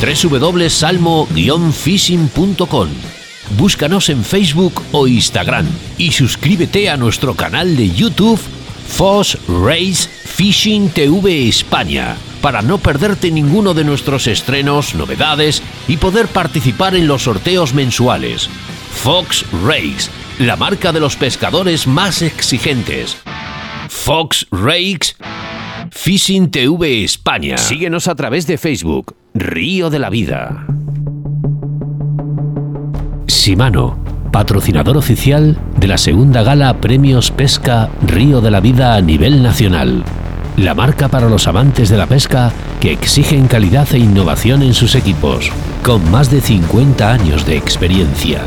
www.salmo-fishing.com 0.00 2.88
Búscanos 3.58 4.08
en 4.10 4.24
Facebook 4.24 4.80
o 4.92 5.08
Instagram 5.08 5.66
y 5.98 6.12
suscríbete 6.12 6.88
a 6.88 6.96
nuestro 6.96 7.34
canal 7.34 7.76
de 7.76 7.90
YouTube 7.90 8.38
Fox 8.86 9.36
Race 9.48 10.08
Fishing 10.08 10.90
TV 10.90 11.48
España 11.48 12.14
para 12.40 12.62
no 12.62 12.78
perderte 12.78 13.32
ninguno 13.32 13.74
de 13.74 13.82
nuestros 13.82 14.28
estrenos, 14.28 14.94
novedades 14.94 15.64
y 15.88 15.96
poder 15.96 16.28
participar 16.28 16.94
en 16.94 17.08
los 17.08 17.22
sorteos 17.22 17.74
mensuales. 17.74 18.48
Fox 19.02 19.44
Race, 19.64 20.08
la 20.38 20.56
marca 20.56 20.92
de 20.92 21.00
los 21.00 21.16
pescadores 21.16 21.86
más 21.86 22.22
exigentes. 22.22 23.16
Fox 23.88 24.46
Rakes 24.50 25.16
Fishing 25.90 26.50
TV 26.50 27.04
España. 27.04 27.56
Síguenos 27.56 28.08
a 28.08 28.16
través 28.16 28.46
de 28.46 28.58
Facebook, 28.58 29.14
Río 29.32 29.90
de 29.90 29.98
la 30.00 30.10
Vida. 30.10 30.66
Simano, 33.28 33.96
patrocinador 34.32 34.96
oficial 34.96 35.56
de 35.76 35.86
la 35.86 35.98
segunda 35.98 36.42
gala 36.42 36.80
Premios 36.80 37.30
Pesca 37.30 37.90
Río 38.04 38.40
de 38.40 38.50
la 38.50 38.60
Vida 38.60 38.96
a 38.96 39.00
nivel 39.00 39.42
nacional. 39.42 40.02
La 40.56 40.74
marca 40.74 41.08
para 41.08 41.28
los 41.28 41.46
amantes 41.46 41.88
de 41.90 41.96
la 41.96 42.06
pesca 42.06 42.52
que 42.80 42.92
exigen 42.92 43.46
calidad 43.46 43.88
e 43.92 43.98
innovación 43.98 44.62
en 44.62 44.74
sus 44.74 44.96
equipos, 44.96 45.50
con 45.84 46.10
más 46.10 46.30
de 46.30 46.40
50 46.40 47.12
años 47.12 47.46
de 47.46 47.56
experiencia. 47.56 48.42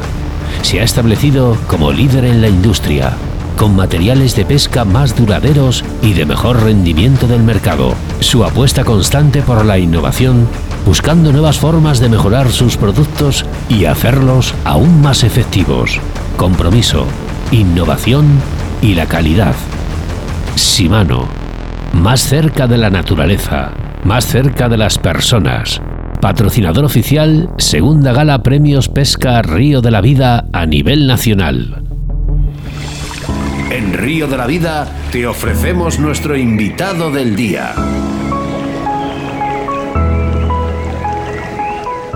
Se 0.61 0.79
ha 0.79 0.83
establecido 0.83 1.57
como 1.67 1.91
líder 1.91 2.25
en 2.25 2.41
la 2.41 2.49
industria 2.49 3.13
con 3.57 3.75
materiales 3.75 4.35
de 4.35 4.45
pesca 4.45 4.85
más 4.85 5.15
duraderos 5.15 5.83
y 6.01 6.13
de 6.13 6.25
mejor 6.25 6.63
rendimiento 6.63 7.27
del 7.27 7.41
mercado. 7.41 7.95
Su 8.19 8.45
apuesta 8.45 8.85
constante 8.85 9.41
por 9.41 9.65
la 9.65 9.79
innovación, 9.79 10.47
buscando 10.85 11.31
nuevas 11.31 11.57
formas 11.57 11.99
de 11.99 12.07
mejorar 12.07 12.51
sus 12.51 12.77
productos 12.77 13.45
y 13.67 13.85
hacerlos 13.85 14.53
aún 14.63 15.01
más 15.01 15.23
efectivos. 15.23 15.99
Compromiso, 16.37 17.05
innovación 17.51 18.27
y 18.81 18.93
la 18.93 19.07
calidad. 19.07 19.55
Simano, 20.55 21.27
más 21.93 22.21
cerca 22.21 22.67
de 22.67 22.77
la 22.77 22.91
naturaleza, 22.91 23.71
más 24.03 24.25
cerca 24.25 24.69
de 24.69 24.77
las 24.77 24.99
personas. 24.99 25.81
Patrocinador 26.21 26.83
oficial, 26.83 27.49
Segunda 27.57 28.11
Gala 28.11 28.41
Premios 28.41 28.89
Pesca 28.89 29.43
Río 29.43 29.81
de 29.81 29.91
la 29.91 30.01
Vida 30.01 30.47
a 30.51 30.65
nivel 30.65 31.05
nacional. 31.05 31.83
En 33.69 33.93
Río 33.93 34.27
de 34.27 34.37
la 34.37 34.47
Vida 34.47 34.87
te 35.11 35.27
ofrecemos 35.27 35.99
nuestro 35.99 36.35
invitado 36.35 37.11
del 37.11 37.35
día. 37.35 37.75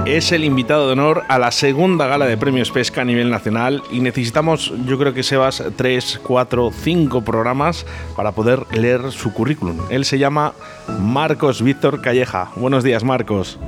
Es 0.07 0.31
el 0.31 0.43
invitado 0.45 0.87
de 0.87 0.93
honor 0.93 1.23
a 1.29 1.37
la 1.37 1.51
segunda 1.51 2.07
gala 2.07 2.25
de 2.25 2.35
premios 2.35 2.71
pesca 2.71 3.01
a 3.01 3.05
nivel 3.05 3.29
nacional 3.29 3.83
y 3.91 3.99
necesitamos, 3.99 4.73
yo 4.87 4.97
creo 4.97 5.13
que 5.13 5.21
Sebas, 5.21 5.63
tres, 5.77 6.19
cuatro, 6.23 6.71
cinco 6.71 7.21
programas 7.21 7.85
para 8.15 8.31
poder 8.31 8.65
leer 8.73 9.11
su 9.11 9.31
currículum. 9.31 9.77
Él 9.89 10.03
se 10.03 10.17
llama 10.17 10.53
Marcos 10.99 11.61
Víctor 11.61 12.01
Calleja. 12.01 12.49
Buenos 12.55 12.83
días, 12.83 13.03
Marcos. 13.03 13.59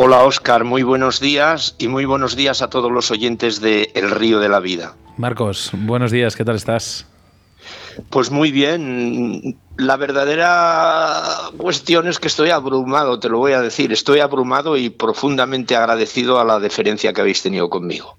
Hola 0.00 0.22
Oscar, 0.22 0.62
muy 0.62 0.84
buenos 0.84 1.18
días 1.18 1.74
y 1.76 1.88
muy 1.88 2.04
buenos 2.04 2.36
días 2.36 2.62
a 2.62 2.70
todos 2.70 2.92
los 2.92 3.10
oyentes 3.10 3.60
de 3.60 3.90
El 3.96 4.12
Río 4.12 4.38
de 4.38 4.48
la 4.48 4.60
Vida. 4.60 4.94
Marcos, 5.16 5.72
buenos 5.74 6.12
días, 6.12 6.36
¿qué 6.36 6.44
tal 6.44 6.54
estás? 6.54 7.04
Pues 8.08 8.30
muy 8.30 8.52
bien. 8.52 9.58
La 9.76 9.96
verdadera 9.96 11.50
cuestión 11.56 12.06
es 12.06 12.20
que 12.20 12.28
estoy 12.28 12.50
abrumado, 12.50 13.18
te 13.18 13.28
lo 13.28 13.38
voy 13.38 13.54
a 13.54 13.60
decir. 13.60 13.90
Estoy 13.90 14.20
abrumado 14.20 14.76
y 14.76 14.88
profundamente 14.88 15.74
agradecido 15.74 16.38
a 16.38 16.44
la 16.44 16.60
deferencia 16.60 17.12
que 17.12 17.20
habéis 17.20 17.42
tenido 17.42 17.68
conmigo. 17.68 18.16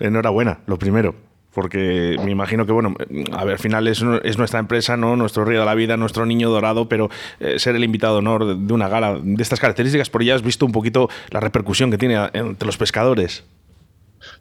Enhorabuena, 0.00 0.60
lo 0.66 0.78
primero. 0.78 1.14
Porque 1.52 2.16
me 2.24 2.30
imagino 2.30 2.64
que, 2.64 2.72
bueno, 2.72 2.94
a 3.32 3.44
ver, 3.44 3.54
al 3.54 3.58
final 3.58 3.86
es, 3.86 4.02
nuestra 4.02 4.58
empresa, 4.58 4.96
¿no? 4.96 5.16
Nuestro 5.16 5.44
río 5.44 5.60
de 5.60 5.66
la 5.66 5.74
vida, 5.74 5.96
nuestro 5.96 6.24
niño 6.24 6.48
dorado, 6.50 6.88
pero 6.88 7.10
eh, 7.40 7.58
ser 7.58 7.76
el 7.76 7.84
invitado 7.84 8.14
de 8.14 8.18
honor 8.20 8.56
de 8.56 8.72
una 8.72 8.88
gala 8.88 9.18
de 9.22 9.42
estas 9.42 9.60
características, 9.60 10.08
por 10.08 10.22
ya 10.24 10.34
has 10.34 10.42
visto 10.42 10.64
un 10.64 10.72
poquito 10.72 11.10
la 11.30 11.40
repercusión 11.40 11.90
que 11.90 11.98
tiene 11.98 12.30
entre 12.32 12.66
los 12.66 12.76
pescadores. 12.76 13.44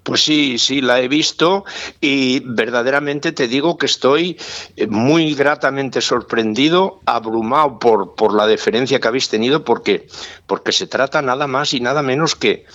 Pues 0.04 0.24
sí, 0.24 0.58
sí, 0.58 0.82
la 0.82 1.00
he 1.00 1.08
visto 1.08 1.66
y 2.00 2.42
verdaderamente 2.46 3.32
te 3.32 3.48
digo 3.48 3.78
que 3.78 3.86
estoy 3.86 4.38
eh, 4.76 4.88
muy 4.88 5.34
gratamente 5.36 6.02
sorprendido, 6.02 7.02
abrumado 7.06 7.80
por, 7.80 8.16
por 8.16 8.34
la 8.34 8.48
deferencia 8.48 9.00
que 9.00 9.08
habéis 9.08 9.30
tenido, 9.30 9.64
porque, 9.64 10.08
porque 10.48 10.72
se 10.72 10.88
trata 10.88 11.22
nada 11.22 11.48
más 11.48 11.74
y 11.74 11.80
nada 11.80 12.02
menos 12.02 12.36
que, 12.36 12.66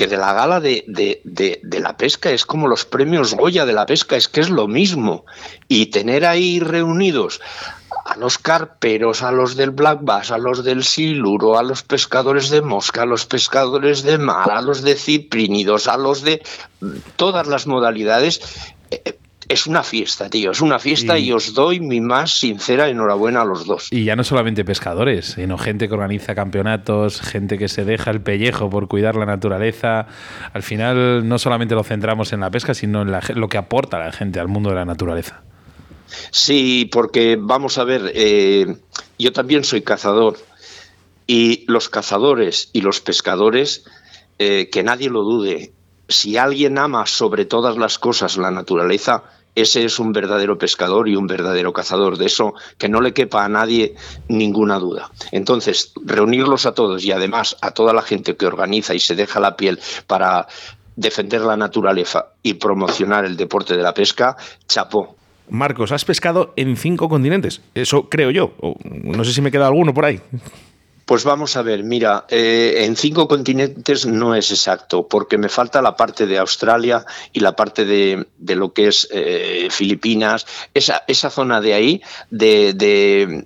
que 0.00 0.06
de 0.06 0.16
la 0.16 0.32
gala 0.32 0.60
de, 0.60 0.82
de, 0.86 1.20
de, 1.62 1.80
la 1.80 1.94
pesca, 1.98 2.30
es 2.30 2.46
como 2.46 2.68
los 2.68 2.86
premios 2.86 3.34
Goya 3.34 3.66
de 3.66 3.74
la 3.74 3.84
pesca, 3.84 4.16
es 4.16 4.28
que 4.28 4.40
es 4.40 4.48
lo 4.48 4.66
mismo. 4.66 5.26
Y 5.68 5.90
tener 5.90 6.24
ahí 6.24 6.58
reunidos 6.58 7.42
a 8.06 8.16
los 8.16 8.38
carperos, 8.38 9.22
a 9.22 9.30
los 9.30 9.56
del 9.56 9.72
black 9.72 9.98
bass, 10.00 10.30
a 10.30 10.38
los 10.38 10.64
del 10.64 10.84
siluro, 10.84 11.58
a 11.58 11.62
los 11.62 11.82
pescadores 11.82 12.48
de 12.48 12.62
mosca, 12.62 13.02
a 13.02 13.04
los 13.04 13.26
pescadores 13.26 14.02
de 14.02 14.16
mar, 14.16 14.50
a 14.50 14.62
los 14.62 14.80
de 14.80 14.94
ciprínidos, 14.94 15.86
a 15.86 15.98
los 15.98 16.22
de 16.22 16.42
todas 17.16 17.46
las 17.46 17.66
modalidades. 17.66 18.40
Eh, 18.90 19.18
es 19.50 19.66
una 19.66 19.82
fiesta, 19.82 20.30
tío, 20.30 20.52
es 20.52 20.60
una 20.60 20.78
fiesta 20.78 21.18
y, 21.18 21.32
os 21.32 21.54
doy 21.54 21.80
mi 21.80 22.00
más 22.00 22.38
sincera 22.38 22.88
enhorabuena 22.88 23.42
a 23.42 23.44
los 23.44 23.66
dos. 23.66 23.88
Y 23.90 24.04
ya 24.04 24.14
no 24.14 24.22
solamente 24.22 24.64
pescadores, 24.64 25.32
sino 25.34 25.58
gente 25.58 25.88
que 25.88 25.94
organiza 25.94 26.36
campeonatos, 26.36 27.20
gente 27.20 27.58
que 27.58 27.66
se 27.66 27.84
deja 27.84 28.12
el 28.12 28.20
pellejo 28.20 28.70
por 28.70 28.86
cuidar 28.86 29.16
la 29.16 29.26
naturaleza. 29.26 30.06
Al 30.52 30.62
final 30.62 31.28
no 31.28 31.36
solamente 31.40 31.74
lo 31.74 31.82
centramos 31.82 32.32
en 32.32 32.40
la 32.40 32.50
pesca, 32.52 32.74
sino 32.74 33.02
en 33.02 33.12
lo 33.40 33.48
que 33.48 33.58
aporta 33.58 33.98
la 33.98 34.12
gente 34.12 34.38
al 34.38 34.46
mundo 34.46 34.70
de 34.70 34.76
la 34.76 34.84
naturaleza. 34.84 35.42
Sí, 36.30 36.88
porque 36.90 37.36
vamos 37.36 37.76
a 37.78 37.84
ver, 37.84 38.12
eh, 38.14 38.76
yo 39.18 39.32
también 39.32 39.64
soy 39.64 39.82
cazador 39.82 40.38
y 41.26 41.64
los 41.66 41.88
cazadores 41.88 42.70
y 42.72 42.82
los 42.82 43.00
pescadores, 43.00 43.84
eh, 44.38 44.68
que 44.70 44.84
nadie 44.84 45.10
lo 45.10 45.22
dude, 45.24 45.72
si 46.08 46.36
alguien 46.36 46.78
ama 46.78 47.06
sobre 47.06 47.46
todas 47.46 47.76
las 47.76 47.98
cosas 47.98 48.36
la 48.36 48.50
naturaleza, 48.50 49.24
ese 49.54 49.84
es 49.84 49.98
un 49.98 50.12
verdadero 50.12 50.56
pescador 50.56 51.08
y 51.08 51.16
un 51.16 51.26
verdadero 51.26 51.72
cazador. 51.72 52.18
De 52.18 52.26
eso 52.26 52.54
que 52.78 52.88
no 52.88 53.00
le 53.00 53.12
quepa 53.12 53.44
a 53.44 53.48
nadie 53.48 53.94
ninguna 54.28 54.78
duda. 54.78 55.10
Entonces, 55.32 55.92
reunirlos 56.04 56.66
a 56.66 56.72
todos 56.72 57.04
y 57.04 57.12
además 57.12 57.56
a 57.60 57.72
toda 57.72 57.92
la 57.92 58.02
gente 58.02 58.36
que 58.36 58.46
organiza 58.46 58.94
y 58.94 59.00
se 59.00 59.14
deja 59.14 59.40
la 59.40 59.56
piel 59.56 59.78
para 60.06 60.46
defender 60.96 61.40
la 61.40 61.56
naturaleza 61.56 62.32
y 62.42 62.54
promocionar 62.54 63.24
el 63.24 63.36
deporte 63.36 63.76
de 63.76 63.82
la 63.82 63.94
pesca, 63.94 64.36
chapó. 64.66 65.16
Marcos, 65.48 65.92
has 65.92 66.04
pescado 66.04 66.52
en 66.56 66.76
cinco 66.76 67.08
continentes. 67.08 67.60
Eso 67.74 68.08
creo 68.08 68.30
yo. 68.30 68.52
no 68.84 69.24
sé 69.24 69.32
si 69.32 69.40
me 69.40 69.50
queda 69.50 69.66
alguno 69.66 69.92
por 69.92 70.04
ahí. 70.04 70.20
Pues 71.10 71.24
vamos 71.24 71.56
a 71.56 71.62
ver, 71.62 71.82
mira, 71.82 72.24
eh, 72.28 72.84
en 72.84 72.94
cinco 72.94 73.26
continentes 73.26 74.06
no 74.06 74.36
es 74.36 74.52
exacto, 74.52 75.08
porque 75.08 75.38
me 75.38 75.48
falta 75.48 75.82
la 75.82 75.96
parte 75.96 76.24
de 76.24 76.38
Australia 76.38 77.04
y 77.32 77.40
la 77.40 77.56
parte 77.56 77.84
de, 77.84 78.28
lo 78.54 78.72
que 78.72 78.86
es 78.86 79.08
eh, 79.10 79.66
Filipinas, 79.72 80.46
esa, 80.72 81.02
esa 81.08 81.28
zona 81.28 81.60
de 81.60 81.74
ahí, 81.74 82.02
de, 82.30 82.74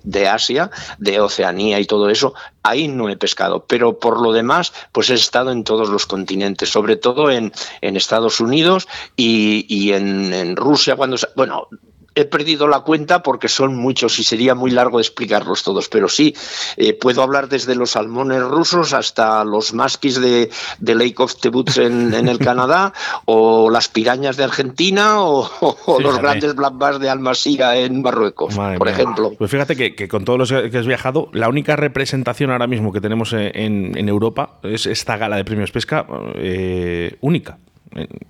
de, 0.03 0.27
Asia, 0.27 0.69
de 0.99 1.19
Oceanía 1.19 1.79
y 1.79 1.85
todo 1.85 2.11
eso, 2.11 2.35
ahí 2.61 2.87
no 2.87 3.09
he 3.09 3.17
pescado, 3.17 3.65
pero 3.65 3.97
por 3.97 4.21
lo 4.21 4.31
demás, 4.31 4.71
pues 4.91 5.09
he 5.09 5.15
estado 5.15 5.51
en 5.51 5.63
todos 5.63 5.89
los 5.89 6.05
continentes, 6.05 6.69
sobre 6.69 6.97
todo 6.97 7.31
en, 7.31 7.51
en 7.81 7.97
Estados 7.97 8.41
Unidos 8.41 8.87
y, 9.15 9.65
y 9.67 9.93
en, 9.93 10.35
en, 10.35 10.55
Rusia, 10.55 10.95
cuando, 10.95 11.17
bueno, 11.35 11.67
he 12.15 12.25
perdido 12.25 12.67
la 12.67 12.79
cuenta 12.79 13.21
porque 13.21 13.49
son 13.49 13.75
muchos 13.75 14.17
y 14.19 14.23
sería 14.23 14.55
muy 14.55 14.71
largo 14.71 14.99
explicarlos 14.99 15.63
todos, 15.63 15.89
pero 15.89 16.07
sí, 16.07 16.33
eh, 16.77 16.93
puedo 16.93 17.21
hablar 17.21 17.49
desde 17.49 17.75
los 17.75 17.91
salmones 17.91 18.41
rusos 18.41 18.93
hasta 18.93 19.43
los 19.43 19.73
maskis 19.73 20.19
de, 20.19 20.49
Lake 20.79 21.15
of 21.17 21.35
the 21.41 21.49
Woods 21.49 21.77
en, 21.77 22.13
el 22.13 22.39
Canadá, 22.39 22.93
o 23.25 23.69
las 23.69 23.89
pirañas 23.89 24.37
de 24.37 24.45
Argentina, 24.45 25.21
o, 25.21 25.49
los 25.99 26.17
grandes 26.17 26.55
black 26.55 26.77
bass 26.77 26.99
de 26.99 27.09
Almasía 27.09 27.75
en 27.77 28.01
Marruecos, 28.01 28.55
por 28.55 28.87
ejemplo. 28.87 29.33
Pues 29.37 29.51
fíjate 29.51 29.75
que, 29.75 30.07
con 30.07 30.23
todos 30.23 30.39
los 30.39 30.71
que 30.71 30.77
has 30.77 30.87
viajado, 30.87 31.29
la 31.33 31.49
única 31.49 31.75
representación 31.75 32.51
ahora 32.51 32.67
mismo 32.67 32.93
que 32.93 33.01
tenemos 33.01 33.33
en, 33.33 34.05
Europa 34.05 34.59
es 34.63 34.85
esta 34.85 35.17
gala 35.17 35.35
de 35.35 35.43
premios 35.43 35.71
pesca 35.71 36.05
eh, 36.35 37.17
única 37.21 37.57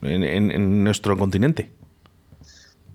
en 0.01 0.83
nuestro 0.83 1.17
continente. 1.17 1.69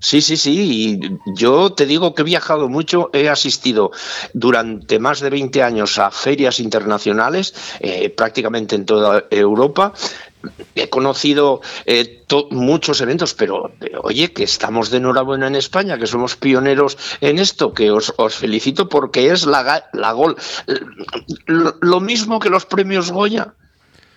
Sí, 0.01 0.23
sí, 0.23 0.39
sí. 0.39 0.99
Y 1.05 1.35
yo 1.35 1.73
te 1.73 1.85
digo 1.85 2.15
que 2.15 2.23
he 2.23 2.25
viajado 2.25 2.69
mucho, 2.69 3.11
he 3.13 3.29
asistido 3.29 3.91
durante 4.33 4.99
más 4.99 5.21
de 5.21 5.29
20 5.29 5.63
años 5.63 5.99
a 5.99 6.11
ferias 6.11 6.59
internacionales, 6.59 7.55
eh, 7.81 8.09
prácticamente 8.09 8.77
en 8.77 8.87
toda 8.87 9.25
Europa. 9.31 9.93
He 10.75 10.89
conocido 10.89 11.61
eh, 11.85 12.25
muchos 12.51 13.03
eventos, 13.03 13.35
pero 13.35 13.73
eh, 13.83 13.93
oye, 14.03 14.33
que 14.33 14.45
estamos 14.45 14.89
de 14.89 14.97
enhorabuena 14.97 15.49
en 15.49 15.57
España, 15.57 15.99
que 15.99 16.07
somos 16.07 16.37
pioneros 16.37 16.97
en 17.21 17.39
esto, 17.39 17.75
que 17.75 17.91
os, 17.91 18.15
felicito 18.31 18.89
porque 18.89 19.31
es 19.31 19.45
la, 19.45 19.91
la 19.93 20.13
gol. 20.13 20.37
lo 21.47 22.01
mismo 22.01 22.41
que 22.41 22.49
los 22.49 22.65
premios 22.65 23.11
Goya 23.13 23.55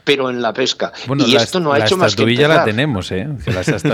pero 0.03 0.29
en 0.29 0.41
la 0.41 0.53
pesca. 0.53 0.91
y 1.25 1.35
esto 1.35 1.59
no 1.59 1.73
ha 1.73 1.79
hecho 1.79 1.97
más 1.97 2.15
que 2.15 2.23
empezar. 2.23 2.49
la 2.49 2.65
tenemos, 2.65 3.11
¿eh? 3.11 3.27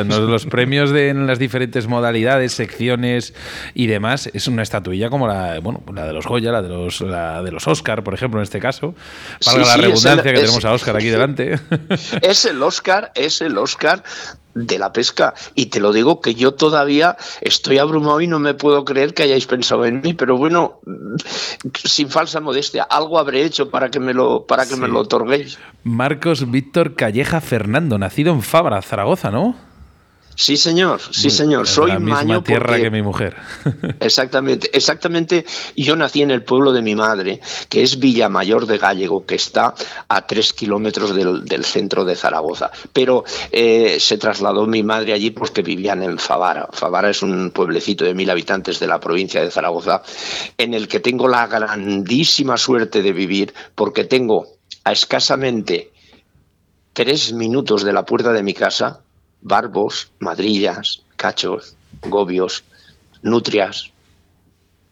los 0.05 0.45
premios 0.45 0.91
de, 0.91 1.09
en 1.09 1.27
las 1.27 1.39
diferentes 1.39 1.87
modalidades, 1.87 2.53
secciones 2.53 3.33
y 3.73 3.87
demás, 3.87 4.29
es 4.33 4.47
una 4.47 4.63
estatuilla 4.63 5.09
como 5.09 5.27
la, 5.27 5.59
bueno, 5.59 5.83
la 5.93 6.05
de 6.05 6.13
los 6.13 6.25
Goya, 6.25 6.51
la 6.51 6.61
de 6.61 6.69
los, 6.69 7.01
la 7.01 7.41
de 7.43 7.51
los 7.51 7.67
Oscar, 7.67 8.03
por 8.03 8.13
ejemplo, 8.13 8.39
en 8.39 8.43
este 8.43 8.59
caso. 8.59 8.95
Para 9.43 9.59
la 9.59 9.77
redundancia 9.77 10.23
que 10.23 10.39
tenemos 10.39 10.65
a 10.65 10.73
Oscar 10.73 10.95
aquí 10.95 11.09
delante. 11.09 11.59
Es 12.21 12.45
el 12.45 12.61
Oscar, 12.61 13.11
es 13.15 13.41
el 13.41 13.57
Oscar 13.57 14.03
de 14.65 14.79
la 14.79 14.91
pesca. 14.91 15.33
Y 15.55 15.67
te 15.67 15.79
lo 15.79 15.91
digo 15.93 16.21
que 16.21 16.35
yo 16.35 16.53
todavía 16.53 17.17
estoy 17.41 17.77
abrumado 17.77 18.21
y 18.21 18.27
no 18.27 18.39
me 18.39 18.53
puedo 18.53 18.85
creer 18.85 19.13
que 19.13 19.23
hayáis 19.23 19.45
pensado 19.47 19.85
en 19.85 20.01
mí, 20.01 20.13
pero 20.13 20.37
bueno, 20.37 20.79
sin 21.83 22.09
falsa 22.09 22.39
modestia, 22.39 22.83
algo 22.83 23.19
habré 23.19 23.43
hecho 23.43 23.69
para 23.69 23.89
que 23.89 23.99
me 23.99 24.13
lo, 24.13 24.45
para 24.45 24.67
que 24.67 24.75
me 24.75 24.87
lo 24.87 24.99
otorguéis. 24.99 25.59
Marcos 25.83 26.49
Víctor 26.51 26.95
Calleja 26.95 27.41
Fernando, 27.41 27.97
nacido 27.97 28.33
en 28.33 28.41
Fabra, 28.41 28.81
Zaragoza, 28.81 29.31
¿no? 29.31 29.68
Sí, 30.39 30.55
señor, 30.55 31.01
sí, 31.01 31.29
señor. 31.29 31.67
Soy 31.67 31.91
la 31.91 31.99
misma 31.99 32.41
tierra 32.41 32.77
que 32.77 32.89
mi 32.89 33.01
mujer. 33.01 33.35
Exactamente, 33.99 34.69
exactamente. 34.71 35.45
Yo 35.75 35.97
nací 35.97 36.21
en 36.21 36.31
el 36.31 36.43
pueblo 36.43 36.71
de 36.71 36.81
mi 36.81 36.95
madre, 36.95 37.41
que 37.67 37.83
es 37.83 37.99
Villamayor 37.99 38.65
de 38.65 38.77
Gallego, 38.77 39.25
que 39.25 39.35
está 39.35 39.73
a 40.07 40.25
tres 40.25 40.53
kilómetros 40.53 41.13
del, 41.13 41.65
centro 41.65 42.05
de 42.05 42.15
Zaragoza. 42.15 42.71
Pero 42.93 43.25
eh, 43.51 43.97
se 43.99 44.17
trasladó 44.17 44.65
mi 44.65 44.81
madre 44.81 45.11
allí 45.11 45.31
porque 45.31 45.61
vivían 45.61 46.03
en 46.03 46.17
Favara. 46.17 46.69
Favara 46.71 47.09
es 47.09 47.21
un 47.21 47.51
pueblecito 47.51 48.05
de 48.05 48.13
mil 48.13 48.29
habitantes 48.29 48.79
de 48.79 48.87
la 48.87 49.01
provincia 49.01 49.43
de 49.43 49.51
Zaragoza, 49.51 50.03
en 50.57 50.73
el 50.73 50.87
que 50.87 51.01
tengo 51.01 51.27
la 51.27 51.47
grandísima 51.47 52.57
suerte 52.57 53.01
de 53.01 53.11
vivir, 53.11 53.53
porque 53.75 54.05
tengo 54.05 54.47
a 54.85 54.93
escasamente 54.93 55.91
tres 56.93 57.33
minutos 57.33 57.83
de 57.83 57.91
la 57.91 58.05
puerta 58.05 58.31
de 58.31 58.41
mi 58.41 58.53
casa 58.53 59.01
barbos, 59.41 60.11
madrillas, 60.19 61.03
cachos, 61.15 61.75
gobios, 62.01 62.63
nutrias. 63.21 63.91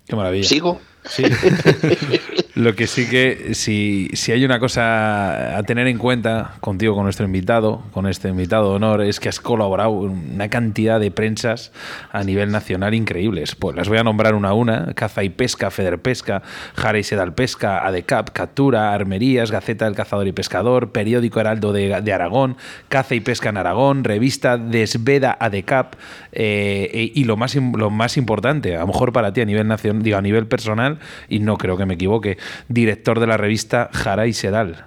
Qué 0.08 0.16
maravilla. 0.16 0.48
¿Sigo? 0.48 0.82
Sí. 1.06 1.24
Lo 2.58 2.76
que 2.76 2.88
sí 2.88 3.08
que, 3.08 3.54
si, 3.54 4.10
si, 4.14 4.32
hay 4.32 4.44
una 4.44 4.58
cosa 4.58 5.60
a 5.60 5.62
tener 5.62 5.86
en 5.86 6.00
cuenta 6.00 6.56
contigo, 6.60 6.96
con 6.96 7.04
nuestro 7.04 7.24
invitado, 7.24 7.84
con 7.92 8.08
este 8.08 8.30
invitado 8.30 8.72
de 8.72 8.76
honor, 8.78 9.04
es 9.04 9.20
que 9.20 9.30
has 9.30 9.40
colaborado 9.40 10.08
en 10.08 10.34
una 10.34 10.50
cantidad 10.50 11.00
de 11.00 11.12
prensas 11.12 11.72
a 12.12 12.24
nivel 12.24 12.52
nacional 12.52 12.96
increíbles. 12.96 13.54
Pues 13.54 13.76
las 13.76 13.88
voy 13.88 14.00
a 14.00 14.04
nombrar 14.04 14.34
una 14.34 14.50
a 14.50 14.54
una: 14.54 14.96
Caza 14.96 15.24
y 15.24 15.30
Pesca, 15.30 15.70
Federpesca, 15.70 16.42
Jara 16.76 16.98
y 16.98 17.04
Sedal 17.04 17.36
Pesca, 17.36 17.86
ADECAP, 17.86 18.32
Captura, 18.32 18.92
Armerías, 18.92 19.52
Gaceta 19.52 19.86
del 19.86 19.94
Cazador 19.94 20.26
y 20.26 20.32
Pescador, 20.32 20.92
Periódico 20.92 21.40
Heraldo 21.40 21.74
de, 21.74 22.02
de 22.02 22.14
Aragón, 22.14 22.58
Caza 22.90 23.14
y 23.14 23.20
Pesca 23.20 23.50
en 23.50 23.58
Aragón, 23.58 24.04
Revista 24.04 24.58
Desveda 24.58 25.38
ADECAP, 25.40 25.94
eh, 26.40 27.12
y 27.16 27.24
lo 27.24 27.36
más, 27.36 27.56
lo 27.56 27.90
más 27.90 28.16
importante, 28.16 28.76
a 28.76 28.82
lo 28.82 28.88
mejor 28.88 29.12
para 29.12 29.34
ti 29.34 29.42
a 29.42 29.46
nivel 29.46 29.68
nacional, 29.68 30.04
digo, 30.04 30.18
a 30.18 30.22
nivel 30.22 30.46
personal, 30.46 31.00
y 31.28 31.40
no 31.40 31.58
creo 31.58 31.78
que 31.78 31.88
me 31.88 31.96
equivoque, 31.96 32.38
director 32.68 33.20
de 33.20 33.26
la 33.26 33.38
revista 33.38 33.90
Jara 33.92 34.28
y 34.28 34.34
Sedal. 34.34 34.86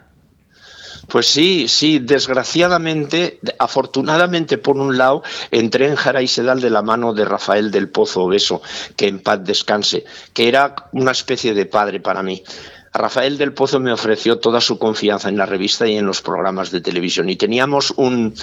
Pues 1.09 1.27
sí, 1.27 1.67
sí, 1.67 1.99
desgraciadamente, 1.99 3.41
afortunadamente 3.59 4.59
por 4.59 4.77
un 4.77 4.97
lado, 4.97 5.25
entré 5.51 5.89
en 5.89 5.97
Jara 5.97 6.23
y 6.23 6.29
Sedal 6.29 6.61
de 6.61 6.71
la 6.71 6.83
mano 6.83 7.15
de 7.15 7.25
Rafael 7.25 7.73
del 7.73 7.89
Pozo 7.89 8.23
Obeso, 8.23 8.63
que 8.95 9.09
en 9.09 9.19
paz 9.19 9.43
descanse, 9.43 10.05
que 10.33 10.47
era 10.47 10.77
una 10.93 11.11
especie 11.11 11.53
de 11.53 11.67
padre 11.67 11.99
para 11.99 12.23
mí. 12.23 12.45
Rafael 12.93 13.39
del 13.39 13.55
Pozo 13.55 13.81
me 13.81 13.93
ofreció 13.93 14.39
toda 14.39 14.61
su 14.61 14.79
confianza 14.79 15.29
en 15.29 15.37
la 15.37 15.47
revista 15.47 15.89
y 15.89 15.97
en 15.97 16.07
los 16.07 16.23
programas 16.23 16.71
de 16.71 16.81
televisión 16.81 17.29
y 17.29 17.35
teníamos 17.35 17.93
un, 17.97 18.35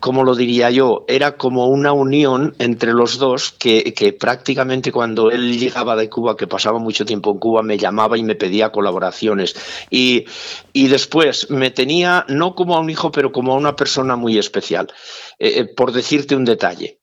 como 0.00 0.24
lo 0.24 0.34
diría 0.34 0.70
yo, 0.70 1.04
era 1.08 1.36
como 1.36 1.66
una 1.66 1.92
unión 1.92 2.54
entre 2.58 2.92
los 2.92 3.18
dos 3.18 3.52
que, 3.52 4.16
prácticamente 4.18 4.92
cuando 4.92 5.30
él 5.30 5.58
llegaba 5.58 5.96
de 5.96 6.08
Cuba, 6.08 6.36
que 6.36 6.46
pasaba 6.46 6.78
mucho 6.78 7.04
tiempo 7.04 7.32
en 7.32 7.38
Cuba, 7.38 7.62
me 7.62 7.78
llamaba 7.78 8.18
y 8.18 8.22
me 8.22 8.34
pedía 8.34 8.70
colaboraciones. 8.70 9.56
Y, 9.90 10.26
y 10.72 10.88
después 10.88 11.50
me 11.50 11.70
tenía 11.70 12.24
no 12.28 12.54
como 12.54 12.76
a 12.76 12.80
un 12.80 12.90
hijo, 12.90 13.10
pero 13.10 13.32
como 13.32 13.52
a 13.52 13.56
una 13.56 13.76
persona 13.76 14.16
muy 14.16 14.38
especial. 14.38 14.88
Eh, 15.38 15.60
eh, 15.60 15.64
por 15.66 15.92
decirte 15.92 16.34
un 16.34 16.46
detalle, 16.46 16.98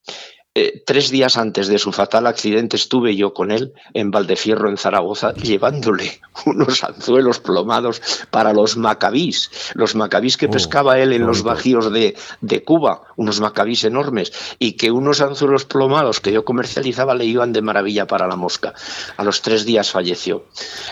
eh, 0.55 0.83
tres 0.85 1.09
días 1.09 1.37
antes 1.37 1.67
de 1.67 1.79
su 1.79 1.91
fatal 1.91 2.27
accidente 2.27 2.75
estuve 2.75 3.15
yo 3.15 3.33
con 3.33 3.49
él 3.49 3.73
en 3.95 4.11
Valdefierro, 4.11 4.69
en 4.69 4.77
Zaragoza, 4.77 5.33
llevándole 5.33 6.21
unos 6.45 6.83
anzuelos 6.83 7.39
plomados 7.39 8.01
para 8.29 8.53
los 8.53 8.77
macabís, 8.77 9.49
los 9.73 9.95
macabís 9.95 10.37
que 10.37 10.45
oh, 10.45 10.51
pescaba 10.51 10.99
él 10.99 11.11
en 11.13 11.25
los 11.25 11.41
bajíos 11.41 11.91
de, 11.91 12.15
de, 12.41 12.63
Cuba, 12.63 13.01
unos 13.15 13.39
macabís 13.39 13.83
enormes, 13.83 14.31
y 14.59 14.73
que 14.73 14.91
unos 14.91 15.21
anzuelos 15.21 15.65
plomados 15.65 16.19
que 16.19 16.31
yo 16.31 16.45
comercializaba 16.45 17.15
le 17.15 17.25
iban 17.25 17.51
de 17.51 17.63
maravilla 17.63 18.05
para 18.05 18.27
la 18.27 18.35
mosca. 18.35 18.75
A 19.17 19.23
los 19.23 19.41
tres 19.41 19.65
días 19.65 19.89
falleció. 19.89 20.45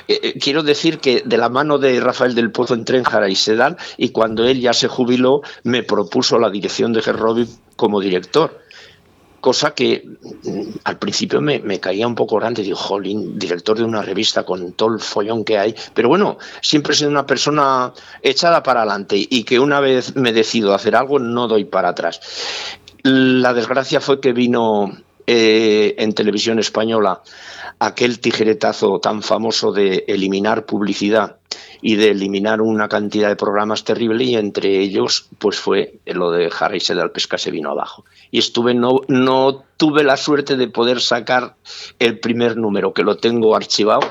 Eh, 0.07 0.19
eh, 0.23 0.39
quiero 0.39 0.63
decir 0.63 0.97
que 0.97 1.21
de 1.23 1.37
la 1.37 1.49
mano 1.49 1.77
de 1.77 1.99
Rafael 1.99 2.33
del 2.33 2.51
Pozo 2.51 2.73
entré 2.73 2.97
en 2.97 3.03
Jara 3.03 3.29
y 3.29 3.35
Sedal, 3.35 3.77
y 3.97 4.09
cuando 4.09 4.43
él 4.43 4.59
ya 4.59 4.73
se 4.73 4.87
jubiló, 4.87 5.41
me 5.61 5.83
propuso 5.83 6.39
la 6.39 6.49
dirección 6.49 6.93
de 6.93 7.03
Gerrobi 7.03 7.47
como 7.75 7.99
director 7.99 8.59
cosa 9.41 9.71
que 9.71 10.05
mm, 10.43 10.61
al 10.85 10.97
principio 10.97 11.41
me, 11.41 11.79
caía 11.79 12.07
un 12.07 12.15
poco 12.15 12.37
grande, 12.37 12.63
digo, 12.63 12.77
jolín, 12.77 13.37
director 13.37 13.77
de 13.77 13.83
una 13.83 14.01
revista 14.01 14.43
con 14.43 14.73
todo 14.73 14.93
el 14.93 14.99
follón 15.01 15.43
que 15.43 15.57
hay, 15.57 15.75
pero 15.93 16.07
bueno, 16.07 16.37
siempre 16.61 16.93
he 16.93 16.95
sido 16.95 17.09
una 17.09 17.25
persona 17.25 17.91
echada 18.21 18.63
para 18.63 18.81
adelante 18.81 19.17
y 19.17 19.43
que 19.43 19.59
una 19.59 19.79
vez 19.79 20.15
me 20.15 20.31
decido 20.31 20.73
hacer 20.73 20.95
algo 20.95 21.19
no 21.19 21.47
doy 21.47 21.65
para 21.65 21.89
atrás. 21.89 22.21
La 23.03 23.53
desgracia 23.53 23.99
fue 23.99 24.21
que 24.21 24.31
vino 24.31 24.95
eh, 25.27 25.95
en 25.97 26.13
televisión 26.13 26.59
española 26.59 27.21
aquel 27.79 28.19
tijeretazo 28.19 28.99
tan 28.99 29.23
famoso 29.23 29.71
de 29.71 30.05
eliminar 30.07 30.65
publicidad 30.65 31.37
y 31.81 31.95
de 31.95 32.09
eliminar 32.09 32.61
una 32.61 32.87
cantidad 32.87 33.29
de 33.29 33.35
programas 33.35 33.83
terrible 33.83 34.23
y 34.23 34.35
entre 34.35 34.79
ellos 34.79 35.27
pues 35.39 35.59
fue 35.59 35.99
lo 36.05 36.31
de 36.31 36.51
Harry 36.59 36.79
Sedal 36.79 37.11
Pesca 37.11 37.37
se 37.37 37.51
vino 37.51 37.71
abajo 37.71 38.05
y 38.29 38.39
estuve 38.39 38.73
no 38.73 39.01
no 39.07 39.63
tuve 39.77 40.03
la 40.03 40.17
suerte 40.17 40.55
de 40.57 40.67
poder 40.67 41.01
sacar 41.01 41.55
el 41.99 42.19
primer 42.19 42.57
número 42.57 42.93
que 42.93 43.03
lo 43.03 43.17
tengo 43.17 43.55
archivado 43.55 44.01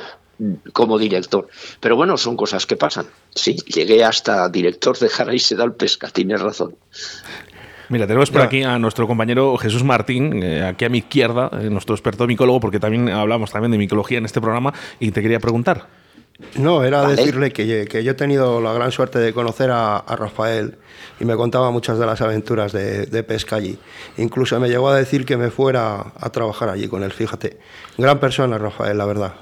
como 0.73 0.99
director. 0.99 1.49
Pero 1.81 1.97
bueno, 1.97 2.17
son 2.17 2.37
cosas 2.37 2.67
que 2.67 2.77
pasan. 2.77 3.07
Sí, 3.35 3.57
llegué 3.57 4.05
hasta 4.05 4.49
director 4.49 4.99
de 4.99 5.11
Harry 5.19 5.39
Sedal 5.39 5.75
Pesca, 5.75 6.09
tienes 6.09 6.41
razón. 6.41 6.77
Mira, 7.89 8.07
tenemos 8.07 8.31
por 8.31 8.43
aquí 8.43 8.63
a 8.63 8.79
nuestro 8.79 9.09
compañero 9.09 9.57
Jesús 9.57 9.83
Martín, 9.83 10.43
eh, 10.43 10.63
aquí 10.63 10.85
a 10.85 10.89
mi 10.89 10.99
izquierda, 10.99 11.51
eh, 11.53 11.69
nuestro 11.71 11.95
experto 11.95 12.25
micólogo, 12.27 12.61
porque 12.61 12.79
también 12.79 13.09
hablamos 13.09 13.51
también 13.51 13.73
de 13.73 13.79
micología 13.79 14.19
en 14.19 14.27
este 14.27 14.41
programa, 14.41 14.73
y 15.01 15.11
te 15.11 15.21
quería 15.21 15.41
preguntar. 15.41 15.89
No, 16.57 16.85
era 16.85 17.07
decirle 17.07 17.53
que, 17.53 17.87
que, 17.87 18.05
yo 18.05 18.13
he 18.13 18.15
tenido 18.15 18.61
la 18.61 18.73
gran 18.73 18.93
suerte 18.93 19.19
de 19.19 19.33
conocer 19.33 19.71
a, 19.71 20.03
Rafael 20.09 20.77
y 21.19 21.25
me 21.25 21.37
contaba 21.37 21.71
muchas 21.71 21.99
de 21.99 22.07
las 22.07 22.21
aventuras 22.21 22.73
de, 22.73 23.07
de, 23.07 23.23
pesca 23.23 23.57
allí. 23.57 23.79
Incluso 24.17 24.59
me 24.59 24.69
llegó 24.69 24.89
a 24.89 24.97
decir 24.97 25.25
que 25.25 25.37
me 25.37 25.51
fuera 25.51 26.13
a 26.19 26.31
trabajar 26.31 26.69
allí 26.69 26.89
con 26.89 27.03
él, 27.03 27.13
fíjate. 27.13 27.59
Gran 27.99 28.19
persona, 28.19 28.59
Rafael, 28.59 28.97
la 28.99 29.05
verdad. 29.05 29.35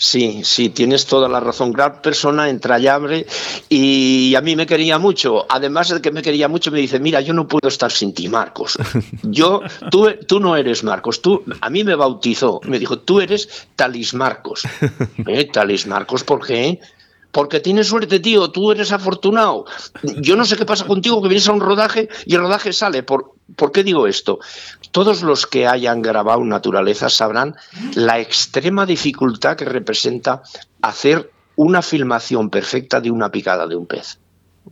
Sí, 0.00 0.42
sí, 0.44 0.68
tienes 0.68 1.06
toda 1.06 1.28
la 1.28 1.40
razón. 1.40 1.72
Gran 1.72 2.00
persona, 2.00 2.48
entrañable 2.48 3.26
y 3.68 4.32
a 4.36 4.40
mí 4.40 4.54
me 4.54 4.64
quería 4.64 4.98
mucho. 4.98 5.44
Además 5.48 5.88
de 5.88 6.00
que 6.00 6.12
me 6.12 6.22
quería 6.22 6.46
mucho, 6.46 6.70
me 6.70 6.78
dice, 6.78 7.00
mira, 7.00 7.20
yo 7.20 7.34
no 7.34 7.48
puedo 7.48 7.66
estar 7.66 7.90
sin 7.90 8.14
ti, 8.14 8.28
Marcos. 8.28 8.78
Yo, 9.24 9.60
tú, 9.90 10.08
tú 10.26 10.38
no 10.38 10.56
eres 10.56 10.84
Marcos. 10.84 11.20
Tú, 11.20 11.42
a 11.60 11.68
mí 11.68 11.82
me 11.82 11.96
bautizó. 11.96 12.60
Me 12.64 12.78
dijo, 12.78 13.00
tú 13.00 13.20
eres 13.20 13.66
Talis 13.74 14.14
Marcos. 14.14 14.62
¿Eh? 15.26 15.46
Talis 15.52 15.86
Marcos, 15.86 16.22
¿por 16.22 16.46
qué? 16.46 16.80
Porque 17.38 17.60
tienes 17.60 17.86
suerte, 17.86 18.18
tío, 18.18 18.50
tú 18.50 18.72
eres 18.72 18.90
afortunado. 18.90 19.64
Yo 20.02 20.34
no 20.34 20.44
sé 20.44 20.56
qué 20.56 20.66
pasa 20.66 20.84
contigo, 20.84 21.22
que 21.22 21.28
vienes 21.28 21.48
a 21.48 21.52
un 21.52 21.60
rodaje 21.60 22.08
y 22.26 22.34
el 22.34 22.40
rodaje 22.40 22.72
sale. 22.72 23.04
¿Por, 23.04 23.36
¿por 23.54 23.70
qué 23.70 23.84
digo 23.84 24.08
esto? 24.08 24.40
Todos 24.90 25.22
los 25.22 25.46
que 25.46 25.64
hayan 25.68 26.02
grabado 26.02 26.42
naturaleza 26.42 27.08
sabrán 27.08 27.54
la 27.94 28.18
extrema 28.18 28.86
dificultad 28.86 29.56
que 29.56 29.66
representa 29.66 30.42
hacer 30.82 31.30
una 31.54 31.80
filmación 31.80 32.50
perfecta 32.50 33.00
de 33.00 33.12
una 33.12 33.30
picada 33.30 33.68
de 33.68 33.76
un 33.76 33.86
pez. 33.86 34.18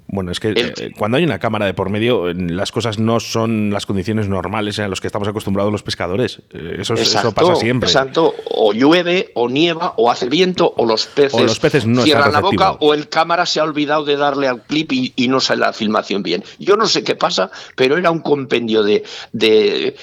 Bueno, 0.09 0.31
es 0.31 0.41
que 0.41 0.51
eh, 0.51 0.93
cuando 0.97 1.17
hay 1.17 1.25
una 1.25 1.39
cámara 1.39 1.67
de 1.67 1.75
por 1.75 1.91
medio, 1.91 2.33
las 2.33 2.73
cosas 2.73 2.99
no 2.99 3.21
son 3.21 3.71
las 3.71 3.87
condiciones 3.87 4.29
normales 4.29 4.79
a 4.79 4.89
las 4.89 5.01
que 5.01 5.07
estamos 5.07 5.29
acostumbrados 5.29 5.73
los 5.73 5.83
pescadores. 5.83 6.43
Eh, 6.53 6.77
eso, 6.81 6.95
eso 6.95 7.33
pasa 7.33 7.57
siempre. 7.57 7.89
Exacto. 7.89 8.35
O 8.51 8.73
llueve, 8.73 9.31
o 9.35 9.49
nieva, 9.49 9.95
o 9.97 10.11
hace 10.11 10.29
viento, 10.29 10.73
o 10.77 10.87
los 10.87 11.07
peces, 11.07 11.41
los 11.41 11.59
peces 11.59 11.87
no 11.87 12.03
cierran 12.03 12.33
la 12.33 12.41
boca, 12.41 12.73
o 12.81 12.95
el 12.95 13.09
cámara 13.09 13.47
se 13.47 13.61
ha 13.61 13.65
olvidado 13.65 14.05
de 14.05 14.17
darle 14.17 14.49
al 14.49 14.63
clip 14.63 14.93
y, 14.93 15.27
no 15.27 15.41
sale 15.41 15.61
la 15.61 15.73
filmación 15.73 16.23
bien. 16.23 16.45
Yo 16.61 16.77
no 16.77 16.87
sé 16.87 17.03
qué 17.03 17.17
pasa, 17.17 17.51
pero 17.75 17.97
era 17.97 18.13
un 18.13 18.21
compendio 18.21 18.85
de, 18.85 19.03
de 19.33 19.97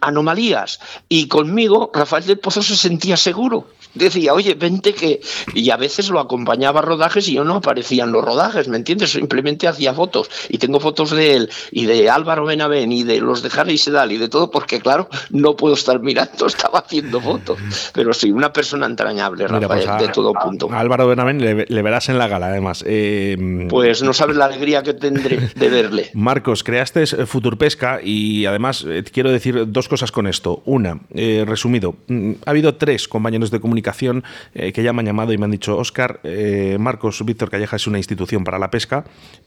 anomalías. 0.00 0.80
Y 1.08 1.28
conmigo, 1.28 1.92
Rafael 1.94 2.26
del 2.26 2.38
Pozo 2.38 2.62
se 2.62 2.76
sentía 2.76 3.16
seguro 3.16 3.68
decía, 3.96 4.34
oye, 4.34 4.54
vente 4.54 4.94
que... 4.94 5.20
Y 5.54 5.70
a 5.70 5.76
veces 5.76 6.10
lo 6.10 6.20
acompañaba 6.20 6.80
a 6.80 6.82
rodajes 6.82 7.28
y 7.28 7.34
yo 7.34 7.44
no 7.44 7.56
aparecía 7.56 8.04
en 8.04 8.12
los 8.12 8.24
rodajes, 8.24 8.68
¿me 8.68 8.76
entiendes? 8.86 9.10
Simplemente 9.10 9.66
hacía 9.66 9.92
fotos. 9.92 10.30
Y 10.48 10.58
tengo 10.58 10.80
fotos 10.80 11.10
de 11.10 11.34
él 11.34 11.50
y 11.70 11.86
de 11.86 12.08
Álvaro 12.08 12.44
Benavén 12.44 12.92
y 12.92 13.02
de 13.02 13.20
los 13.20 13.42
de 13.42 13.50
Harry 13.58 13.78
Sedal 13.78 14.12
y 14.12 14.18
de 14.18 14.28
todo, 14.28 14.50
porque 14.50 14.80
claro, 14.80 15.08
no 15.30 15.56
puedo 15.56 15.74
estar 15.74 16.00
mirando, 16.00 16.46
estaba 16.46 16.80
haciendo 16.80 17.20
fotos. 17.20 17.58
Pero 17.92 18.12
sí, 18.12 18.30
una 18.30 18.52
persona 18.52 18.86
entrañable, 18.86 19.46
pues 19.46 19.62
Rafael, 19.62 20.06
de 20.06 20.12
todo 20.12 20.32
punto. 20.32 20.68
Álvaro 20.70 21.06
Benavén 21.08 21.40
le, 21.40 21.82
verás 21.82 22.08
en 22.08 22.18
la 22.18 22.28
gala, 22.28 22.46
además. 22.48 22.84
Eh, 22.86 23.66
pues 23.68 24.02
no 24.02 24.12
sabes 24.12 24.36
la 24.36 24.46
alegría 24.46 24.82
que 24.82 24.94
tendré 24.94 25.50
de 25.54 25.68
verle. 25.68 26.10
Marcos, 26.14 26.62
creaste 26.62 27.06
Futurpesca 27.06 28.00
y 28.02 28.46
además 28.46 28.84
eh, 28.86 29.02
quiero 29.10 29.30
decir 29.30 29.70
dos 29.72 29.88
cosas 29.88 30.12
con 30.12 30.26
esto. 30.26 30.62
Una, 30.64 31.00
eh, 31.14 31.44
resumido, 31.46 31.96
mm, 32.08 32.32
ha 32.44 32.50
habido 32.50 32.74
tres 32.76 33.08
compañeros 33.08 33.50
de 33.50 33.60
comunicación 33.60 34.24
eh, 34.54 34.72
que 34.72 34.82
ya 34.82 34.92
me 34.92 35.00
han 35.00 35.06
llamado 35.06 35.32
y 35.32 35.38
me 35.38 35.44
han 35.44 35.50
dicho, 35.50 35.76
Oscar, 35.76 36.20
eh, 36.24 36.76
Marcos 36.78 37.24
Víctor 37.24 37.50
Calleja 37.50 37.76
es 37.76 37.86
una 37.86 37.98
institución 37.98 38.44
para 38.44 38.58
la 38.58 38.70
pesca 38.76 39.04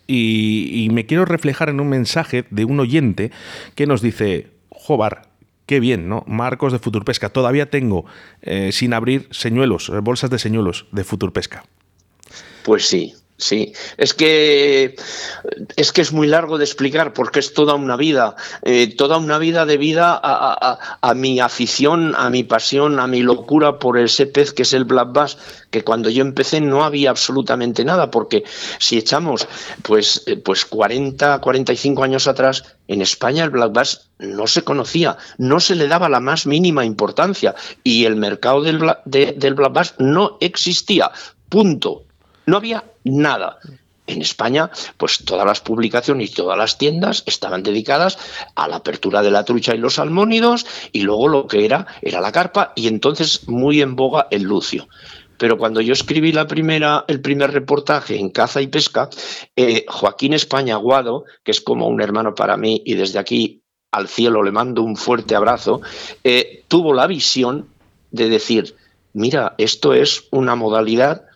y, 0.07 0.87
me 0.91 1.05
quiero 1.05 1.23
reflejar 1.23 1.69
en 1.69 1.79
un 1.79 1.87
mensaje 1.87 2.45
de 2.49 2.65
un 2.65 2.79
oyente 2.79 3.29
que 3.75 3.85
nos 3.85 4.01
dice, 4.01 4.47
Jobar, 4.69 5.29
qué 5.67 5.79
bien, 5.79 6.09
¿no? 6.09 6.23
Marcos 6.25 6.73
de 6.73 6.79
Futurpesca, 6.79 7.29
todavía 7.29 7.69
tengo 7.69 8.05
eh, 8.41 8.71
sin 8.71 8.95
abrir 8.95 9.27
señuelos, 9.29 9.91
bolsas 10.01 10.31
de 10.31 10.39
señuelos 10.39 10.87
de 10.91 11.03
Futurpesca. 11.03 11.63
Pues 12.63 12.87
sí, 12.87 13.13
Sí, 13.39 13.71
es 13.95 14.13
que 14.13 14.97
es 15.77 15.93
que 15.93 16.01
es 16.01 16.11
muy 16.11 16.27
largo 16.27 16.57
de 16.57 16.65
explicar 16.65 17.13
porque 17.13 17.39
es 17.39 17.53
toda 17.53 17.73
una 17.73 17.95
vida, 17.95 18.35
eh, 18.63 18.93
toda 18.97 19.17
una 19.17 19.37
vida 19.37 19.65
de 19.65 19.77
vida 19.77 20.19
a, 20.21 21.13
mi 21.13 21.39
afición, 21.39 22.15
a 22.17 22.29
mi 22.29 22.43
pasión, 22.43 22.99
a 22.99 23.07
mi 23.07 23.21
locura 23.21 23.79
por 23.79 23.97
ese 23.97 24.25
pez 24.25 24.51
que 24.51 24.63
es 24.63 24.73
el 24.73 24.83
black 24.83 25.13
bass, 25.13 25.37
que 25.71 25.85
cuando 25.85 26.09
yo 26.09 26.21
empecé 26.21 26.59
no 26.59 26.83
había 26.83 27.11
absolutamente 27.11 27.85
nada, 27.85 28.11
porque 28.11 28.43
si 28.77 28.97
echamos 28.97 29.47
pues, 29.83 30.23
eh, 30.25 30.35
pues 30.35 30.65
40, 30.65 31.39
45 31.39 32.03
años 32.03 32.27
atrás, 32.27 32.65
en 32.89 33.01
España 33.01 33.45
el 33.45 33.51
black 33.51 33.71
bass 33.71 34.09
no 34.17 34.47
se 34.47 34.63
conocía, 34.63 35.17
no 35.37 35.61
se 35.61 35.75
le 35.75 35.87
daba 35.87 36.09
la 36.09 36.19
más 36.19 36.45
mínima 36.45 36.83
importancia 36.83 37.55
y 37.85 38.03
el 38.03 38.17
mercado 38.17 38.63
del, 38.63 38.81
del 39.05 39.53
black 39.53 39.71
bass 39.71 39.95
no 39.97 40.37
existía. 40.41 41.09
Punto. 41.47 42.03
No 42.45 42.57
había 42.57 42.83
nada. 43.09 43.59
En 44.07 44.23
España, 44.23 44.71
pues 44.97 45.23
todas 45.23 45.45
las 45.45 45.61
publicaciones 45.61 46.31
y 46.31 46.33
todas 46.33 46.57
las 46.57 46.79
tiendas 46.79 47.23
estaban 47.27 47.61
dedicadas 47.61 48.17
a 48.55 48.67
la 48.67 48.77
apertura 48.77 49.21
de 49.21 49.29
la 49.29 49.45
trucha 49.45 49.75
y 49.75 49.77
los 49.77 49.95
salmónidos 49.95 50.65
y 50.91 51.01
luego 51.01 51.27
lo 51.27 51.47
que 51.47 51.63
era 51.63 51.85
era 52.01 52.19
la 52.19 52.31
carpa 52.31 52.73
y 52.75 52.87
entonces 52.87 53.47
muy 53.47 53.81
en 53.81 53.95
boga 53.95 54.27
el 54.31 54.43
lucio. 54.43 54.87
Pero 55.37 55.57
cuando 55.57 55.79
yo 55.79 55.93
escribí 55.93 56.33
la 56.33 56.47
primera, 56.47 57.05
el 57.07 57.21
primer 57.21 57.51
reportaje 57.51 58.19
en 58.19 58.29
caza 58.29 58.61
y 58.61 58.67
pesca, 58.67 59.09
eh, 59.55 59.85
Joaquín 59.87 60.33
España 60.33 60.73
Aguado, 60.73 61.23
que 61.43 61.51
es 61.51 61.61
como 61.61 61.87
un 61.87 62.01
hermano 62.01 62.35
para 62.35 62.57
mí 62.57 62.81
y 62.85 62.95
desde 62.95 63.19
aquí 63.19 63.61
al 63.91 64.09
cielo 64.09 64.43
le 64.43 64.51
mando 64.51 64.83
un 64.83 64.97
fuerte 64.97 65.35
abrazo, 65.35 65.81
eh, 66.25 66.65
tuvo 66.67 66.93
la 66.93 67.07
visión 67.07 67.69
de 68.11 68.27
decir, 68.27 68.75
mira, 69.13 69.55
esto 69.57 69.93
es 69.93 70.25
una 70.31 70.55
modalidad 70.55 71.28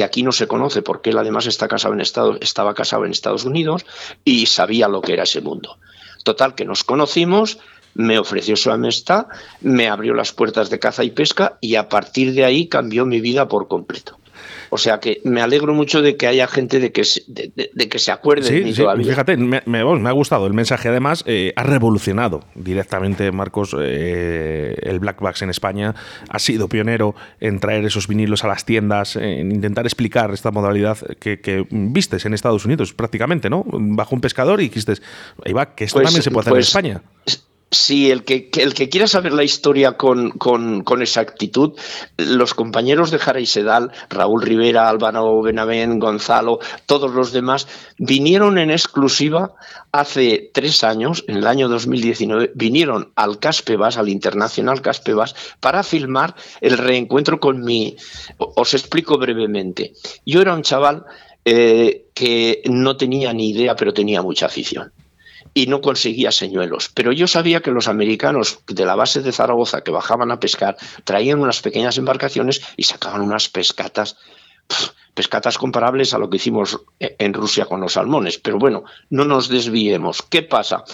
que 0.00 0.04
aquí 0.04 0.22
no 0.22 0.32
se 0.32 0.46
conoce 0.46 0.80
porque 0.80 1.10
él 1.10 1.18
además 1.18 1.44
está 1.44 1.68
casado 1.68 1.92
en 1.92 2.00
estaba 2.00 2.72
casado 2.72 3.04
en 3.04 3.10
Estados 3.10 3.44
Unidos 3.44 3.84
y 4.24 4.46
sabía 4.46 4.88
lo 4.88 5.02
que 5.02 5.12
era 5.12 5.24
ese 5.24 5.42
mundo. 5.42 5.76
Total, 6.24 6.54
que 6.54 6.64
nos 6.64 6.84
conocimos, 6.84 7.58
me 7.92 8.18
ofreció 8.18 8.56
su 8.56 8.70
amistad, 8.70 9.26
me 9.60 9.90
abrió 9.90 10.14
las 10.14 10.32
puertas 10.32 10.70
de 10.70 10.78
caza 10.78 11.04
y 11.04 11.10
pesca 11.10 11.58
y 11.60 11.74
a 11.74 11.90
partir 11.90 12.32
de 12.32 12.46
ahí 12.46 12.66
cambió 12.66 13.04
mi 13.04 13.20
vida 13.20 13.46
por 13.46 13.68
completo. 13.68 14.19
O 14.70 14.78
sea 14.78 15.00
que 15.00 15.20
me 15.24 15.40
alegro 15.40 15.74
mucho 15.74 16.02
de 16.02 16.16
que 16.16 16.26
haya 16.26 16.46
gente 16.46 16.78
de 16.78 16.92
que 16.92 17.04
se, 17.04 17.22
de, 17.26 17.88
que 17.88 17.98
se 17.98 18.12
acuerde 18.12 18.48
sí, 18.48 18.60
de 18.60 18.72
sí, 18.74 18.84
Fíjate, 19.04 19.36
me, 19.36 19.62
me, 19.66 19.78
ha 19.80 20.12
gustado 20.12 20.46
el 20.46 20.54
mensaje. 20.54 20.88
Además, 20.88 21.24
eh, 21.26 21.52
ha 21.56 21.62
revolucionado 21.62 22.44
directamente, 22.54 23.32
Marcos, 23.32 23.74
eh, 23.78 24.76
el 24.82 25.00
Black 25.00 25.20
Box 25.20 25.42
en 25.42 25.50
España. 25.50 25.94
Ha 26.28 26.38
sido 26.38 26.68
pionero 26.68 27.14
en 27.40 27.60
traer 27.60 27.84
esos 27.84 28.06
vinilos 28.06 28.44
a 28.44 28.48
las 28.48 28.64
tiendas, 28.64 29.16
en 29.16 29.52
intentar 29.52 29.86
explicar 29.86 30.32
esta 30.32 30.50
modalidad 30.50 30.98
que, 31.18 31.66
vistes 31.70 32.24
en 32.26 32.34
Estados 32.34 32.64
Unidos 32.64 32.92
prácticamente, 32.94 33.50
¿no? 33.50 33.64
Bajo 33.66 34.14
un 34.14 34.20
pescador 34.20 34.60
y 34.60 34.64
dijiste, 34.64 34.94
ahí 35.44 35.52
va, 35.52 35.74
que 35.74 35.84
esto 35.84 35.98
pues, 35.98 36.06
también 36.06 36.22
se 36.22 36.30
puede 36.30 36.42
hacer 36.42 36.52
en 36.52 36.56
pues, 36.56 36.68
España. 36.68 37.02
Sí, 37.72 38.10
el 38.10 38.24
que, 38.24 38.50
el 38.56 38.74
que 38.74 38.88
quiera 38.88 39.06
saber 39.06 39.32
la 39.32 39.44
historia 39.44 39.96
con, 39.96 40.32
con, 40.32 41.02
exactitud, 41.02 41.78
los 42.16 42.52
compañeros 42.52 43.12
de 43.12 43.20
Jara 43.20 43.38
y 43.38 43.46
Sedal, 43.46 43.92
Raúl 44.08 44.42
Rivera, 44.42 44.88
Álvaro 44.88 45.40
Benavén, 45.40 46.00
Gonzalo, 46.00 46.58
todos 46.86 47.12
los 47.12 47.30
demás, 47.30 47.68
vinieron 47.96 48.58
en 48.58 48.72
exclusiva 48.72 49.54
hace 49.92 50.50
tres 50.52 50.82
años, 50.82 51.24
en 51.28 51.36
el 51.36 51.46
año 51.46 51.68
2019, 51.68 52.50
vinieron 52.56 53.12
al 53.14 53.38
Caspebas, 53.38 53.98
al 53.98 54.08
Internacional 54.08 54.82
Caspebas, 54.82 55.36
para 55.60 55.84
filmar 55.84 56.34
el 56.60 56.76
reencuentro 56.76 57.38
con 57.38 57.62
mi... 57.62 57.96
Os 58.38 58.74
explico 58.74 59.16
brevemente. 59.16 59.92
Yo 60.26 60.40
era 60.40 60.54
un 60.54 60.62
chaval 60.62 61.04
eh, 61.44 62.06
que 62.14 62.62
no 62.64 62.96
tenía 62.96 63.32
ni 63.32 63.50
idea, 63.50 63.76
pero 63.76 63.94
tenía 63.94 64.22
mucha 64.22 64.46
afición 64.46 64.92
y 65.54 65.66
no 65.66 65.80
conseguía 65.80 66.32
señuelos. 66.32 66.90
Pero 66.94 67.12
yo 67.12 67.26
sabía 67.26 67.60
que 67.60 67.70
los 67.70 67.88
americanos 67.88 68.60
de 68.66 68.84
la 68.84 68.94
base 68.94 69.22
de 69.22 69.32
Zaragoza 69.32 69.82
que 69.82 69.90
bajaban 69.90 70.30
a 70.30 70.40
pescar 70.40 70.76
traían 71.04 71.40
unas 71.40 71.60
pequeñas 71.60 71.98
embarcaciones 71.98 72.62
y 72.76 72.84
sacaban 72.84 73.22
unas 73.22 73.48
pescatas, 73.48 74.16
pescatas 75.14 75.58
comparables 75.58 76.14
a 76.14 76.18
lo 76.18 76.30
que 76.30 76.36
hicimos 76.36 76.80
en 76.98 77.34
Rusia 77.34 77.66
con 77.66 77.80
los 77.80 77.94
salmones. 77.94 78.38
Pero 78.38 78.58
bueno, 78.58 78.84
no 79.10 79.24
nos 79.24 79.48
desviemos. 79.48 80.22
¿Qué 80.22 80.42
pasa? 80.42 80.84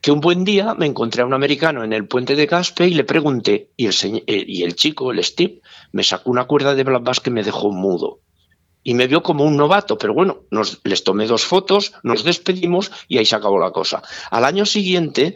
Que 0.00 0.10
un 0.12 0.20
buen 0.20 0.44
día 0.44 0.74
me 0.74 0.86
encontré 0.86 1.22
a 1.22 1.26
un 1.26 1.32
americano 1.32 1.82
en 1.82 1.92
el 1.92 2.06
puente 2.06 2.36
de 2.36 2.46
Caspe 2.46 2.88
y 2.88 2.94
le 2.94 3.04
pregunté, 3.04 3.70
y 3.76 3.86
el, 3.86 3.94
eh, 4.26 4.44
y 4.46 4.62
el 4.62 4.74
chico, 4.74 5.12
el 5.12 5.24
Steve, 5.24 5.60
me 5.92 6.04
sacó 6.04 6.30
una 6.30 6.44
cuerda 6.44 6.74
de 6.74 6.84
black 6.84 7.22
que 7.22 7.30
me 7.30 7.42
dejó 7.42 7.70
mudo 7.70 8.20
y 8.84 8.92
me 8.92 9.08
vio 9.08 9.22
como 9.22 9.44
un 9.44 9.56
novato, 9.56 9.96
pero 9.96 10.12
bueno, 10.12 10.42
nos, 10.50 10.80
les 10.84 11.02
tomé 11.02 11.26
dos 11.26 11.44
fotos, 11.44 11.94
nos 12.02 12.22
despedimos 12.22 12.92
y 13.08 13.16
ahí 13.16 13.24
se 13.24 13.34
acabó 13.34 13.58
la 13.58 13.72
cosa. 13.72 14.02
Al 14.30 14.44
año 14.44 14.66
siguiente 14.66 15.34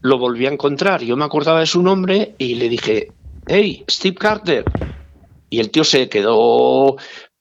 lo 0.00 0.18
volví 0.18 0.46
a 0.46 0.50
encontrar, 0.50 1.02
yo 1.02 1.16
me 1.16 1.24
acordaba 1.24 1.60
de 1.60 1.66
su 1.66 1.82
nombre 1.82 2.34
y 2.36 2.56
le 2.56 2.68
dije, 2.68 3.12
hey, 3.46 3.84
Steve 3.88 4.16
Carter. 4.16 4.64
Y 5.50 5.60
el 5.60 5.70
tío 5.70 5.84
se 5.84 6.08
quedó 6.08 6.96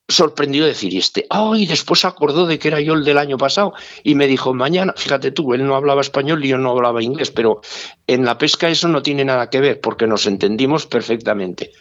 sorprendido 0.07 0.65
de 0.65 0.72
decir, 0.72 0.95
este, 0.95 1.26
ay, 1.30 1.65
después 1.65 1.99
se 1.99 2.07
acordó 2.07 2.45
de 2.45 2.57
que 2.57 2.70
era 2.70 2.80
yo 2.80 2.93
el 2.93 3.03
del 3.03 3.18
año 3.18 3.38
pasado 3.38 3.74
y 4.03 4.15
me 4.15 4.28
dijo, 4.28 4.53
mañana, 4.53 4.93
fíjate 4.95 5.32
tú, 5.32 5.53
él 5.53 5.65
no 5.65 5.76
hablaba 5.76 5.99
español 5.99 6.45
y 6.45 6.49
yo 6.49 6.57
no 6.57 6.72
hablaba 6.72 7.03
inglés, 7.03 7.32
pero 7.32 7.59
en 8.05 8.24
la 8.24 8.38
pesca 8.38 8.70
eso 8.70 8.88
no 8.88 9.01
tiene 9.01 9.26
nada 9.26 9.49
que 9.49 9.59
ver 9.59 9.82
porque 9.82 10.07
nos 10.07 10.26
entendimos 10.28 10.86
perfectamente. 10.86 11.72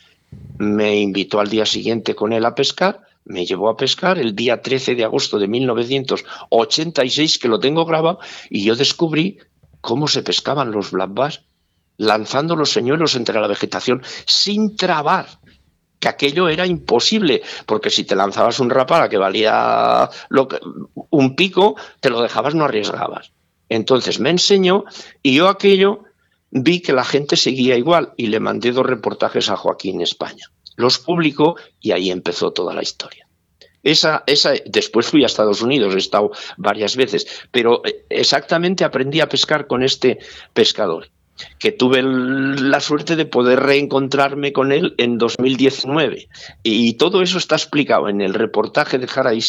Me 0.59 0.99
invitó 0.99 1.39
al 1.39 1.49
día 1.49 1.67
siguiente 1.67 2.17
con 2.17 2.33
él 2.33 2.45
a 2.45 2.55
pescar 2.55 3.06
me 3.27 3.45
llevó 3.45 3.69
a 3.69 3.77
pescar 3.77 4.19
el 4.19 4.35
día 4.35 4.63
13 4.63 4.95
de 4.95 5.05
agosto 5.05 5.39
de 5.39 5.49
1986, 5.49 7.39
que 7.39 7.49
lo 7.49 7.59
tengo 7.59 7.85
grabado, 7.85 8.21
y 8.49 8.65
yo 8.65 8.75
descubrí 8.77 9.39
cómo 9.81 10.09
se 10.09 10.23
pescaban 10.23 10.71
los 10.71 10.93
black 10.93 11.43
lanzando 11.99 12.57
los 12.57 12.71
señuelos 12.71 13.15
entre 13.17 13.41
la 13.41 13.49
vegetación 13.49 14.03
sin 14.27 14.77
trabar, 14.77 15.27
que 15.99 16.09
aquello 16.09 16.49
era 16.49 16.67
imposible, 16.67 17.43
porque 17.67 17.91
si 17.91 18.05
te 18.05 18.15
lanzabas 18.15 18.61
un 18.61 18.71
rapala 18.71 19.09
que 19.09 19.17
valía 19.17 20.09
lo 20.29 20.47
que, 20.47 20.59
un 21.11 21.35
pico, 21.35 21.77
te 22.01 22.11
lo 22.11 22.21
dejabas, 22.21 22.55
no 22.55 22.65
arriesgabas. 22.65 23.33
Entonces 23.69 24.21
me 24.21 24.31
enseñó 24.31 24.85
y 25.23 25.35
yo 25.35 25.49
aquello 25.49 26.05
vi 26.51 26.81
que 26.81 26.93
la 26.93 27.05
gente 27.05 27.37
seguía 27.37 27.77
igual 27.77 28.13
y 28.17 28.29
le 28.29 28.39
mandé 28.39 28.71
dos 28.73 28.87
reportajes 28.87 29.51
a 29.51 29.57
Joaquín 29.57 30.01
España 30.01 30.51
los 30.77 30.99
publicó 30.99 31.57
y 31.81 31.93
ahí 31.93 32.11
empezó 32.11 32.53
toda 32.53 32.75
la 32.75 32.83
historia. 32.83 33.27
Esa, 33.83 34.25
esa, 34.27 34.55
después 34.67 35.07
fui 35.07 35.23
a 35.23 35.27
Estados 35.27 35.63
Unidos, 35.63 35.95
he 35.95 35.99
estado 35.99 36.33
varias 36.57 36.97
veces, 36.97 37.27
pero 37.53 37.83
eh, 37.85 38.05
exactamente 38.11 38.85
aprendí 38.85 39.21
a 39.21 39.29
pescar 39.29 39.67
con 39.67 39.83
este 39.83 40.19
pescador 40.53 41.09
que 41.59 41.73
tuve 41.73 42.03
la 42.03 42.81
suerte 42.81 43.17
de 43.17 43.27
poder 43.27 43.61
reencontrarme 43.61 44.53
con 44.53 44.73
él 44.73 44.95
en 44.99 45.19
2019. 45.19 46.29
Y 46.63 46.95
todo 46.95 47.23
eso 47.23 47.39
está 47.39 47.57
explicado 47.57 48.09
en 48.09 48.21
el 48.21 48.35
reportaje 48.35 48.99
de 48.99 49.07
Jara 49.07 49.35
y 49.35 49.41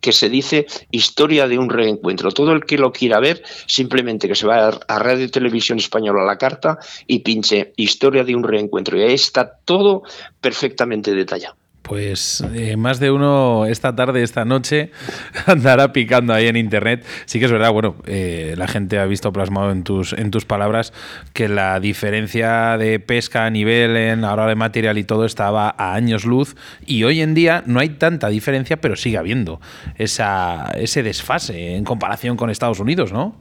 que 0.00 0.12
se 0.12 0.28
dice 0.28 0.66
Historia 0.90 1.48
de 1.48 1.58
un 1.58 1.70
reencuentro. 1.70 2.30
Todo 2.30 2.52
el 2.52 2.64
que 2.64 2.78
lo 2.78 2.92
quiera 2.92 3.20
ver, 3.20 3.42
simplemente 3.66 4.28
que 4.28 4.34
se 4.34 4.46
vaya 4.46 4.78
a 4.86 4.98
Radio 4.98 5.30
Televisión 5.30 5.78
Española 5.78 6.22
a 6.22 6.26
la 6.26 6.38
carta 6.38 6.78
y 7.06 7.20
pinche 7.20 7.72
Historia 7.76 8.24
de 8.24 8.34
un 8.34 8.44
reencuentro. 8.44 8.98
Y 8.98 9.02
ahí 9.02 9.14
está 9.14 9.58
todo 9.64 10.02
perfectamente 10.40 11.14
detallado. 11.14 11.61
Pues 11.82 12.44
eh, 12.54 12.76
más 12.76 13.00
de 13.00 13.10
uno 13.10 13.66
esta 13.66 13.94
tarde, 13.94 14.22
esta 14.22 14.44
noche, 14.44 14.90
andará 15.46 15.92
picando 15.92 16.32
ahí 16.32 16.46
en 16.46 16.56
internet. 16.56 17.04
Sí 17.26 17.38
que 17.38 17.46
es 17.46 17.52
verdad, 17.52 17.72
bueno, 17.72 17.96
eh, 18.06 18.54
la 18.56 18.68
gente 18.68 18.98
ha 18.98 19.06
visto 19.06 19.32
plasmado 19.32 19.72
en 19.72 19.82
tus, 19.82 20.12
en 20.12 20.30
tus 20.30 20.44
palabras 20.44 20.92
que 21.32 21.48
la 21.48 21.80
diferencia 21.80 22.78
de 22.78 23.00
pesca 23.00 23.46
a 23.46 23.50
nivel 23.50 23.96
en 23.96 24.22
la 24.22 24.32
hora 24.32 24.46
de 24.46 24.54
material 24.54 24.96
y 24.96 25.04
todo 25.04 25.24
estaba 25.24 25.74
a 25.76 25.94
años 25.94 26.24
luz 26.24 26.54
y 26.86 27.04
hoy 27.04 27.20
en 27.20 27.34
día 27.34 27.62
no 27.66 27.80
hay 27.80 27.90
tanta 27.90 28.28
diferencia, 28.28 28.80
pero 28.80 28.96
sigue 28.96 29.18
habiendo 29.18 29.60
esa, 29.96 30.70
ese 30.76 31.02
desfase 31.02 31.74
en 31.74 31.84
comparación 31.84 32.36
con 32.36 32.50
Estados 32.50 32.80
Unidos, 32.80 33.12
¿no? 33.12 33.34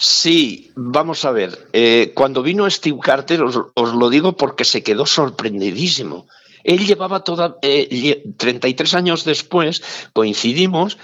Sí, 0.00 0.70
vamos 0.76 1.24
a 1.24 1.32
ver. 1.32 1.68
Eh, 1.72 2.12
cuando 2.14 2.44
vino 2.44 2.70
Steve 2.70 2.98
Carter, 3.02 3.42
os, 3.42 3.56
lo 3.74 4.08
digo 4.10 4.36
porque 4.36 4.64
se 4.64 4.84
quedó 4.84 5.06
sorprendidísimo. 5.06 6.28
Él 6.68 6.86
llevaba 6.86 7.24
toda, 7.24 7.58
33 7.60 8.92
eh, 8.92 8.96
años 8.98 9.24
después, 9.24 9.82
coincidimos 10.12 10.98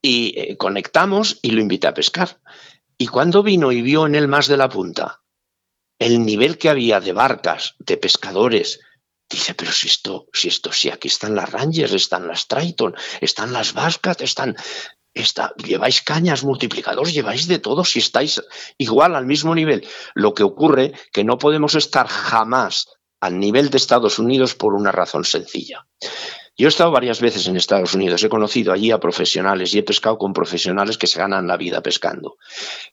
y 0.00 0.32
eh, 0.34 0.56
conectamos 0.56 1.38
y 1.42 1.50
lo 1.50 1.60
invité 1.60 1.88
a 1.88 1.92
pescar. 1.92 2.40
Y 2.96 3.06
cuando 3.06 3.42
vino 3.42 3.70
y 3.70 3.82
vio 3.82 4.06
en 4.06 4.14
el 4.14 4.28
más 4.28 4.48
de 4.48 4.56
la 4.56 4.70
punta 4.70 5.20
el 5.98 6.24
nivel 6.24 6.56
que 6.56 6.70
había 6.70 7.00
de 7.00 7.12
barcas, 7.12 7.74
de 7.78 7.98
pescadores, 7.98 8.80
dice, 9.28 9.52
pero 9.52 9.72
si 9.72 9.88
esto, 9.88 10.26
si 10.32 10.48
esto, 10.48 10.72
si 10.72 10.88
aquí 10.88 11.08
están 11.08 11.34
las 11.36 11.52
Rangers, 11.52 11.92
están 11.92 12.26
las 12.26 12.48
Triton, 12.48 12.94
están 13.20 13.52
las 13.52 13.74
Bascat, 13.74 14.22
están, 14.22 14.56
Está, 15.12 15.52
lleváis 15.56 16.02
cañas, 16.02 16.44
multiplicadores, 16.44 17.12
lleváis 17.12 17.48
de 17.48 17.58
todo 17.58 17.84
si 17.84 17.98
estáis 17.98 18.40
igual 18.78 19.16
al 19.16 19.26
mismo 19.26 19.56
nivel. 19.56 19.86
Lo 20.14 20.34
que 20.34 20.44
ocurre 20.44 20.92
que 21.12 21.24
no 21.24 21.36
podemos 21.36 21.74
estar 21.74 22.06
jamás 22.06 22.86
al 23.20 23.38
nivel 23.38 23.70
de 23.70 23.76
Estados 23.76 24.18
Unidos 24.18 24.54
por 24.54 24.74
una 24.74 24.92
razón 24.92 25.24
sencilla. 25.24 25.86
Yo 26.56 26.66
he 26.66 26.68
estado 26.68 26.90
varias 26.90 27.20
veces 27.20 27.46
en 27.46 27.56
Estados 27.56 27.94
Unidos, 27.94 28.22
he 28.22 28.28
conocido 28.28 28.72
allí 28.72 28.90
a 28.90 29.00
profesionales 29.00 29.74
y 29.74 29.78
he 29.78 29.82
pescado 29.82 30.18
con 30.18 30.32
profesionales 30.32 30.98
que 30.98 31.06
se 31.06 31.18
ganan 31.18 31.46
la 31.46 31.56
vida 31.56 31.82
pescando. 31.82 32.36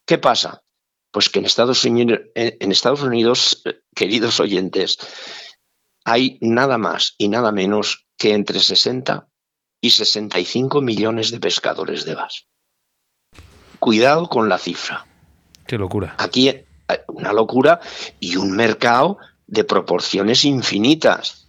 ¿Qué 0.05 0.17
pasa? 0.17 0.63
Pues 1.11 1.29
que 1.29 1.39
en 1.39 1.45
Estados 1.45 1.83
Unidos, 1.83 2.19
en 2.35 2.71
Estados 2.71 3.01
Unidos 3.01 3.63
queridos 3.95 4.39
oyentes, 4.39 4.97
hay 6.05 6.37
nada 6.41 6.77
más 6.77 7.15
y 7.17 7.27
nada 7.27 7.51
menos 7.51 8.07
que 8.17 8.33
entre 8.33 8.59
60 8.59 9.27
y 9.81 9.89
65 9.89 10.81
millones 10.81 11.31
de 11.31 11.39
pescadores 11.39 12.05
de 12.05 12.15
bass. 12.15 12.47
Cuidado 13.79 14.27
con 14.27 14.49
la 14.49 14.57
cifra. 14.57 15.05
Qué 15.65 15.77
locura. 15.77 16.15
Aquí 16.17 16.49
hay 16.49 16.63
una 17.07 17.33
locura 17.33 17.79
y 18.19 18.37
un 18.37 18.51
mercado 18.51 19.17
de 19.47 19.63
proporciones 19.63 20.45
infinitas. 20.45 21.47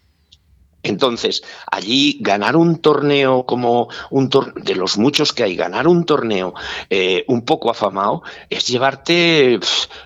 Entonces, 0.84 1.42
allí 1.70 2.18
ganar 2.20 2.56
un 2.56 2.78
torneo 2.78 3.44
como 3.44 3.88
un 4.10 4.30
torneo, 4.30 4.54
de 4.64 4.76
los 4.76 4.96
muchos 4.96 5.32
que 5.32 5.42
hay, 5.42 5.56
ganar 5.56 5.88
un 5.88 6.04
torneo 6.04 6.54
eh, 6.88 7.24
un 7.26 7.44
poco 7.44 7.70
afamado 7.70 8.22
es 8.48 8.66
llevarte, 8.68 9.58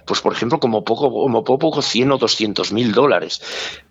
pues 0.06 0.20
por 0.22 0.32
ejemplo, 0.32 0.60
como 0.60 0.82
poco, 0.82 1.10
como 1.10 1.44
poco 1.44 1.82
100 1.82 2.12
o 2.12 2.18
200 2.18 2.72
mil 2.72 2.92
dólares. 2.92 3.42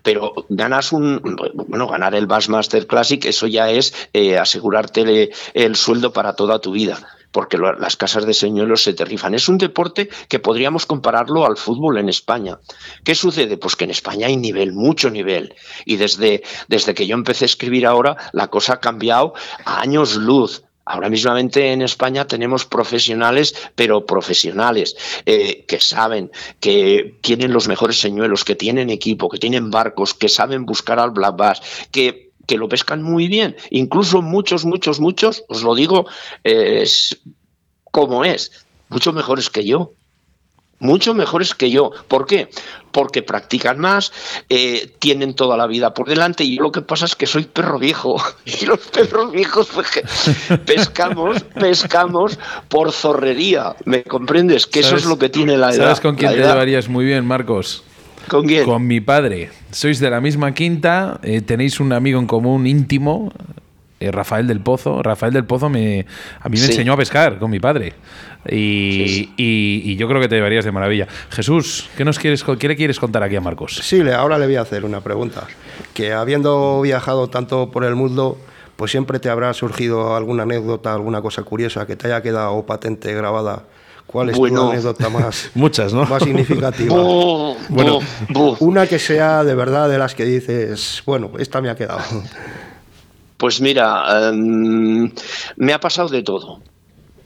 Pero 0.02 0.34
ganas 0.48 0.92
un, 0.92 1.20
bueno, 1.54 1.86
ganar 1.86 2.16
el 2.16 2.26
Bassmaster 2.26 2.88
Classic, 2.88 3.24
eso 3.26 3.46
ya 3.46 3.70
es 3.70 3.94
eh, 4.12 4.38
asegurarte 4.38 5.30
el 5.54 5.76
sueldo 5.76 6.12
para 6.12 6.34
toda 6.34 6.58
tu 6.58 6.72
vida 6.72 6.98
porque 7.32 7.58
las 7.58 7.96
casas 7.96 8.26
de 8.26 8.34
señuelos 8.34 8.82
se 8.82 8.94
te 8.94 9.04
rifan. 9.04 9.34
Es 9.34 9.48
un 9.48 9.58
deporte 9.58 10.08
que 10.28 10.38
podríamos 10.38 10.86
compararlo 10.86 11.44
al 11.44 11.56
fútbol 11.56 11.98
en 11.98 12.08
España. 12.08 12.58
¿Qué 13.04 13.14
sucede? 13.14 13.56
Pues 13.56 13.74
que 13.74 13.84
en 13.84 13.90
España 13.90 14.28
hay 14.28 14.36
nivel, 14.36 14.72
mucho 14.72 15.10
nivel. 15.10 15.54
Y 15.84 15.96
desde, 15.96 16.42
desde 16.68 16.94
que 16.94 17.06
yo 17.06 17.14
empecé 17.14 17.44
a 17.44 17.46
escribir 17.46 17.86
ahora, 17.86 18.16
la 18.32 18.48
cosa 18.48 18.74
ha 18.74 18.80
cambiado 18.80 19.34
a 19.64 19.80
años 19.80 20.16
luz. 20.16 20.62
Ahora 20.84 21.08
mismamente 21.08 21.72
en 21.72 21.80
España 21.80 22.26
tenemos 22.26 22.66
profesionales, 22.66 23.54
pero 23.76 24.04
profesionales, 24.04 24.96
eh, 25.26 25.64
que 25.66 25.78
saben, 25.78 26.32
que 26.58 27.18
tienen 27.20 27.52
los 27.52 27.68
mejores 27.68 28.00
señuelos, 28.00 28.44
que 28.44 28.56
tienen 28.56 28.90
equipo, 28.90 29.28
que 29.28 29.38
tienen 29.38 29.70
barcos, 29.70 30.12
que 30.12 30.28
saben 30.28 30.66
buscar 30.66 30.98
al 30.98 31.12
black 31.12 31.36
bass, 31.36 31.62
que 31.92 32.31
que 32.52 32.58
lo 32.58 32.68
pescan 32.68 33.02
muy 33.02 33.28
bien, 33.28 33.56
incluso 33.70 34.20
muchos, 34.20 34.66
muchos, 34.66 35.00
muchos, 35.00 35.42
os 35.48 35.62
lo 35.62 35.74
digo 35.74 36.04
es 36.44 37.18
como 37.90 38.26
es, 38.26 38.66
mucho 38.90 39.14
mejores 39.14 39.48
que 39.48 39.64
yo 39.64 39.94
mucho 40.82 41.14
mejores 41.14 41.54
que 41.54 41.70
yo. 41.70 41.92
¿Por 42.08 42.26
qué? 42.26 42.48
Porque 42.90 43.22
practican 43.22 43.78
más, 43.78 44.12
eh, 44.48 44.92
tienen 44.98 45.34
toda 45.34 45.56
la 45.56 45.66
vida 45.66 45.94
por 45.94 46.08
delante 46.08 46.42
y 46.44 46.56
yo 46.56 46.62
lo 46.64 46.72
que 46.72 46.82
pasa 46.82 47.06
es 47.06 47.14
que 47.14 47.26
soy 47.26 47.44
perro 47.44 47.78
viejo 47.78 48.20
y 48.44 48.66
los 48.66 48.80
perros 48.80 49.30
viejos 49.30 49.68
pues, 49.72 49.88
pescamos, 50.66 51.40
pescamos 51.58 52.38
por 52.68 52.92
zorrería, 52.92 53.76
¿me 53.84 54.02
comprendes? 54.02 54.66
Que 54.66 54.80
eso 54.80 54.96
es 54.96 55.04
lo 55.04 55.18
que 55.18 55.28
tiene 55.28 55.56
la 55.56 55.70
edad. 55.70 55.84
¿Sabes 55.84 56.00
con 56.00 56.16
quién 56.16 56.32
te 56.32 56.38
llevarías 56.38 56.88
muy 56.88 57.04
bien, 57.04 57.24
Marcos? 57.24 57.84
¿Con 58.28 58.46
quién? 58.46 58.64
Con 58.64 58.86
mi 58.86 59.00
padre. 59.00 59.50
Sois 59.70 59.98
de 60.00 60.10
la 60.10 60.20
misma 60.20 60.54
quinta, 60.54 61.20
eh, 61.22 61.40
tenéis 61.40 61.80
un 61.80 61.92
amigo 61.92 62.18
en 62.18 62.26
común 62.26 62.66
íntimo, 62.66 63.32
eh, 64.00 64.10
Rafael 64.10 64.46
del 64.46 64.60
Pozo. 64.60 65.02
Rafael 65.02 65.32
del 65.32 65.44
Pozo 65.44 65.68
me, 65.68 66.06
a 66.40 66.48
mí 66.48 66.58
me 66.58 66.66
enseñó 66.66 66.92
a 66.92 66.96
pescar 66.96 67.38
con 67.38 67.50
mi 67.50 67.60
padre. 67.60 67.94
Y, 68.48 69.96
yo 69.96 70.08
creo 70.08 70.20
que 70.20 70.28
te 70.28 70.34
llevarías 70.34 70.64
de 70.64 70.72
maravilla. 70.72 71.06
Jesús, 71.30 71.88
¿qué, 71.96 72.04
nos 72.04 72.18
quieres, 72.18 72.44
¿qué 72.58 72.68
le 72.68 72.76
quieres 72.76 72.98
contar 72.98 73.22
aquí 73.22 73.36
a 73.36 73.40
Marcos? 73.40 73.80
Sí, 73.82 74.00
ahora 74.10 74.38
le 74.38 74.46
voy 74.46 74.56
a 74.56 74.62
hacer 74.62 74.84
una 74.84 75.00
pregunta. 75.00 75.46
Que 75.94 76.12
habiendo 76.12 76.80
viajado 76.80 77.28
tanto 77.28 77.70
por 77.70 77.84
el 77.84 77.94
mundo, 77.94 78.38
pues 78.76 78.90
siempre 78.90 79.20
te 79.20 79.28
habrá 79.28 79.54
surgido 79.54 80.16
alguna 80.16 80.42
anécdota, 80.42 80.92
alguna 80.92 81.22
cosa 81.22 81.44
curiosa 81.44 81.86
que 81.86 81.94
te 81.94 82.08
haya 82.08 82.22
quedado 82.22 82.66
patente, 82.66 83.14
grabada. 83.14 83.64
¿Cuál 84.06 84.30
es 84.30 84.36
tu 84.36 84.44
anécdota 84.44 85.08
más, 85.08 85.50
Muchas, 85.54 85.94
¿no? 85.94 86.04
más 86.04 86.22
significativa? 86.22 86.94
bueno, 87.68 88.00
una 88.60 88.86
que 88.86 88.98
sea 88.98 89.42
de 89.44 89.54
verdad 89.54 89.88
de 89.88 89.98
las 89.98 90.14
que 90.14 90.24
dices, 90.24 91.02
bueno, 91.06 91.30
esta 91.38 91.60
me 91.60 91.70
ha 91.70 91.76
quedado. 91.76 92.02
Pues 93.38 93.60
mira, 93.60 94.28
em, 94.28 95.10
me 95.56 95.72
ha 95.72 95.80
pasado 95.80 96.08
de 96.08 96.22
todo. 96.22 96.60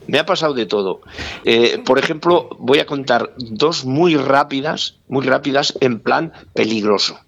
Me 0.06 0.18
ha 0.18 0.26
pasado 0.26 0.54
de 0.54 0.66
todo. 0.66 1.00
Eh, 1.44 1.82
por 1.84 1.98
ejemplo, 1.98 2.48
voy 2.58 2.78
a 2.78 2.86
contar 2.86 3.32
dos 3.36 3.84
muy 3.84 4.16
rápidas, 4.16 4.96
muy 5.08 5.26
rápidas 5.26 5.76
en 5.80 5.98
plan 5.98 6.32
peligroso. 6.54 7.18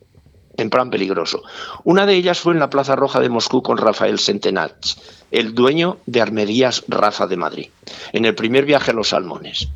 En 0.58 0.70
plan 0.70 0.90
peligroso. 0.90 1.44
Una 1.84 2.04
de 2.04 2.16
ellas 2.16 2.40
fue 2.40 2.52
en 2.52 2.58
la 2.58 2.68
Plaza 2.68 2.96
Roja 2.96 3.20
de 3.20 3.28
Moscú 3.28 3.62
con 3.62 3.78
Rafael 3.78 4.18
Sentenach, 4.18 4.98
el 5.30 5.54
dueño 5.54 5.98
de 6.06 6.20
Armerías 6.20 6.82
Raza 6.88 7.28
de 7.28 7.36
Madrid, 7.36 7.68
en 8.12 8.24
el 8.24 8.34
primer 8.34 8.64
viaje 8.64 8.90
a 8.90 8.94
los 8.94 9.10
Salmones. 9.10 9.68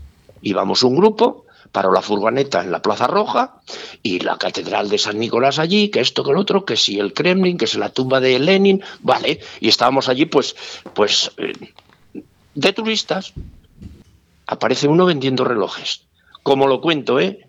Íbamos 0.43 0.83
un 0.83 0.97
grupo, 0.97 1.47
paró 1.71 1.93
la 1.93 2.03
furgoneta 2.03 2.65
en 2.65 2.73
la 2.73 2.83
Plaza 2.83 3.07
Roja 3.07 3.61
y 4.03 4.19
la 4.19 4.39
Catedral 4.39 4.89
de 4.89 4.99
San 4.99 5.21
Nicolás 5.21 5.61
allí, 5.61 5.89
que 5.89 6.01
esto, 6.01 6.25
que 6.25 6.33
el 6.33 6.37
otro, 6.37 6.65
que 6.65 6.77
si 6.77 6.99
el 6.99 7.13
Kremlin, 7.13 7.59
que 7.59 7.67
es 7.67 7.77
la 7.77 7.91
tumba 7.91 8.19
de 8.19 8.41
Lenin, 8.41 8.83
vale, 9.03 9.39
y 9.61 9.69
estábamos 9.69 10.09
allí 10.09 10.27
pues, 10.27 10.57
pues 10.95 11.31
eh, 11.37 11.53
de 12.57 12.73
turistas. 12.73 13.35
Aparece 14.49 14.89
uno 14.89 15.07
vendiendo 15.07 15.45
relojes, 15.45 16.03
como 16.43 16.67
lo 16.67 16.81
cuento, 16.81 17.21
¿eh? 17.21 17.47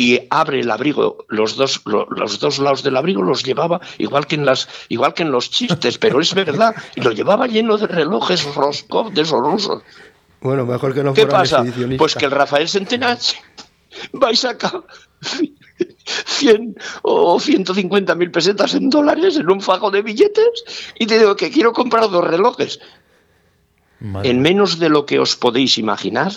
Y 0.00 0.20
abre 0.30 0.60
el 0.60 0.70
abrigo, 0.70 1.26
los 1.28 1.56
dos, 1.56 1.82
los 1.84 2.38
dos 2.38 2.60
lados 2.60 2.84
del 2.84 2.96
abrigo 2.96 3.20
los 3.20 3.42
llevaba 3.42 3.80
igual 3.98 4.28
que 4.28 4.36
en 4.36 4.46
las, 4.46 4.68
igual 4.88 5.12
que 5.12 5.24
en 5.24 5.32
los 5.32 5.50
chistes, 5.50 5.98
pero 5.98 6.20
es 6.20 6.32
verdad, 6.34 6.76
y 6.94 7.00
lo 7.00 7.10
llevaba 7.10 7.48
lleno 7.48 7.76
de 7.76 7.88
relojes 7.88 8.54
Roscoff 8.54 9.12
de 9.12 9.22
esos 9.22 9.40
rusos. 9.40 9.82
Bueno, 10.40 10.64
mejor 10.64 10.94
que 10.94 11.02
no 11.02 11.14
¿Qué 11.14 11.26
pasa? 11.26 11.64
Pues 11.98 12.14
que 12.14 12.26
el 12.26 12.30
Rafael 12.30 12.68
Centenach 12.68 13.34
va 14.22 14.30
y 14.30 14.36
saca 14.36 14.84
100 16.06 16.76
o 17.02 17.40
150 17.40 18.14
mil 18.14 18.30
pesetas 18.30 18.74
en 18.74 18.90
dólares 18.90 19.36
en 19.36 19.50
un 19.50 19.60
fajo 19.60 19.90
de 19.90 20.02
billetes 20.02 20.92
y 20.96 21.06
te 21.06 21.18
digo 21.18 21.34
que 21.34 21.50
quiero 21.50 21.72
comprar 21.72 22.08
dos 22.08 22.24
relojes. 22.24 22.78
En 24.22 24.42
menos 24.42 24.78
de 24.78 24.90
lo 24.90 25.06
que 25.06 25.18
os 25.18 25.34
podéis 25.34 25.76
imaginar, 25.76 26.34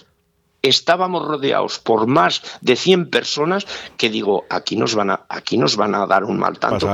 estábamos 0.61 1.27
rodeados 1.27 1.79
por 1.79 2.07
más 2.07 2.41
de 2.61 2.75
100 2.75 3.09
personas 3.09 3.65
que 3.97 4.09
digo, 4.09 4.45
aquí 4.49 4.75
nos 4.75 4.95
van 4.95 5.11
a, 5.11 5.21
aquí 5.29 5.57
nos 5.57 5.75
van 5.75 5.95
a 5.95 6.05
dar 6.05 6.23
un 6.23 6.37
mal 6.37 6.59
tanto. 6.59 6.87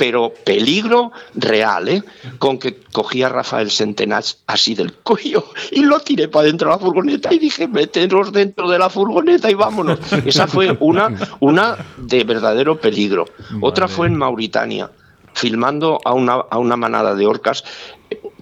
pero 0.00 0.32
peligro 0.32 1.12
real, 1.34 1.86
¿eh? 1.86 2.02
Con 2.38 2.58
que 2.58 2.80
cogía 2.90 3.26
a 3.26 3.28
Rafael 3.28 3.70
Sentenach 3.70 4.32
así 4.46 4.74
del 4.74 4.94
cuello 4.94 5.44
y 5.72 5.82
lo 5.82 6.00
tiré 6.00 6.26
para 6.26 6.46
dentro 6.46 6.70
de 6.70 6.76
la 6.76 6.80
furgoneta 6.80 7.34
y 7.34 7.38
dije, 7.38 7.68
meteros 7.68 8.32
dentro 8.32 8.70
de 8.70 8.78
la 8.78 8.88
furgoneta 8.88 9.50
y 9.50 9.54
vámonos. 9.54 9.98
Esa 10.24 10.46
fue 10.46 10.74
una, 10.80 11.14
una 11.40 11.76
de 11.98 12.24
verdadero 12.24 12.80
peligro. 12.80 13.26
Otra 13.60 13.88
fue 13.88 14.06
en 14.06 14.16
Mauritania, 14.16 14.90
filmando 15.34 16.00
a 16.02 16.14
una, 16.14 16.32
a 16.50 16.56
una 16.56 16.78
manada 16.78 17.14
de 17.14 17.26
orcas 17.26 17.62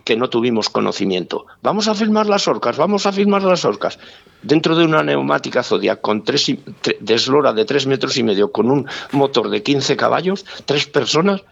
que 0.09 0.17
no 0.17 0.31
tuvimos 0.31 0.71
conocimiento. 0.71 1.45
Vamos 1.61 1.87
a 1.87 1.95
filmar 1.95 2.27
las 2.29 2.49
orcas, 2.49 2.79
vamos 2.79 3.05
a 3.05 3.13
filmar 3.13 3.43
las 3.43 3.67
orcas. 3.67 3.99
Dentro 4.41 4.75
de 4.75 4.87
una 4.87 5.03
neumática 5.03 5.63
Zodiac 5.63 6.01
con 6.01 6.25
tres, 6.25 6.47
de 6.47 7.15
eslora 7.15 7.53
de 7.53 7.67
tres 7.67 7.87
metros 7.87 8.17
y 8.17 8.23
medio, 8.23 8.51
con 8.51 8.71
un 8.71 8.89
motor 9.13 9.51
de 9.51 9.63
15 9.63 9.99
caballos, 9.99 10.47
tres 10.65 10.87
personas 10.87 11.43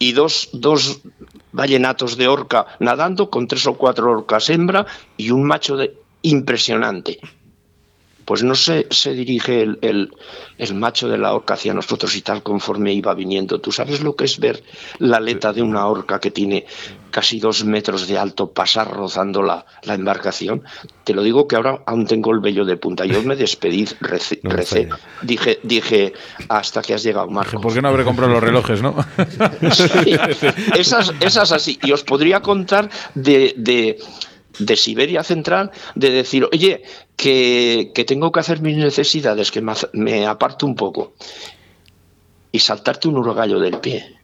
y 0.00 0.10
dos, 0.10 0.48
dos 0.52 1.02
vallenatos 1.52 2.16
de 2.16 2.26
orca 2.26 2.66
nadando 2.80 3.30
con 3.30 3.46
tres 3.46 3.64
o 3.68 3.74
cuatro 3.74 4.10
orcas 4.10 4.50
hembra 4.50 4.84
y 5.16 5.30
un 5.30 5.44
macho 5.44 5.76
de 5.76 5.94
impresionante 6.22 7.20
pues 8.28 8.42
no 8.42 8.54
se, 8.54 8.86
se 8.90 9.14
dirige 9.14 9.62
el, 9.62 10.12
macho 10.74 11.08
de 11.08 11.16
la 11.16 11.32
orca 11.32 11.54
hacia 11.54 11.72
nosotros 11.72 12.14
y 12.14 12.20
tal 12.20 12.42
conforme 12.42 12.92
iba 12.92 13.14
viniendo. 13.14 13.58
¿Tú 13.58 13.72
sabes 13.72 14.02
lo 14.02 14.16
que 14.16 14.26
es 14.26 14.38
ver 14.38 14.62
la 14.98 15.16
aleta 15.16 15.54
de 15.54 15.62
una 15.62 15.86
orca 15.86 16.20
que 16.20 16.30
tiene 16.30 16.66
casi 17.10 17.40
dos 17.40 17.64
metros 17.64 18.06
de 18.06 18.18
alto 18.18 18.52
pasar 18.52 18.90
rozando 18.90 19.42
la, 19.42 19.64
embarcación? 19.82 20.62
Te 21.04 21.14
lo 21.14 21.22
digo 21.22 21.48
que 21.48 21.56
ahora 21.56 21.82
aún 21.86 22.06
tengo 22.06 22.30
el 22.32 22.40
vello 22.40 22.66
de 22.66 22.76
punta. 22.76 23.06
Yo 23.06 23.22
me 23.22 23.34
despedí, 23.34 23.88
recé, 24.02 24.42
dije, 25.22 25.60
dije, 25.62 26.12
hasta 26.50 26.82
que 26.82 26.92
has 26.92 27.02
llegado, 27.02 27.30
Marco. 27.30 27.58
¿Por 27.62 27.72
qué 27.72 27.80
no 27.80 27.88
habré 27.88 28.04
comprado 28.04 28.30
los 28.30 28.42
relojes, 28.42 28.82
no? 28.82 28.94
esas, 30.76 31.14
esas 31.20 31.50
así. 31.50 31.78
Y 31.82 31.92
os 31.92 32.04
podría 32.04 32.42
contar 32.42 32.90
de 33.14 33.54
de 33.56 33.98
Siberia 34.76 35.22
Central 35.22 35.70
de 35.94 36.10
decir, 36.10 36.48
oye, 36.52 36.82
que, 37.16 37.92
tengo 38.06 38.32
que 38.32 38.40
hacer 38.40 38.60
mis 38.60 38.76
necesidades, 38.76 39.50
que 39.50 39.62
me, 39.92 40.26
aparto 40.26 40.66
un 40.66 40.74
poco 40.74 41.14
y 42.52 42.58
saltarte 42.58 43.08
un 43.08 43.18
urogallo 43.18 43.58
del 43.60 43.78
pie. 43.78 44.17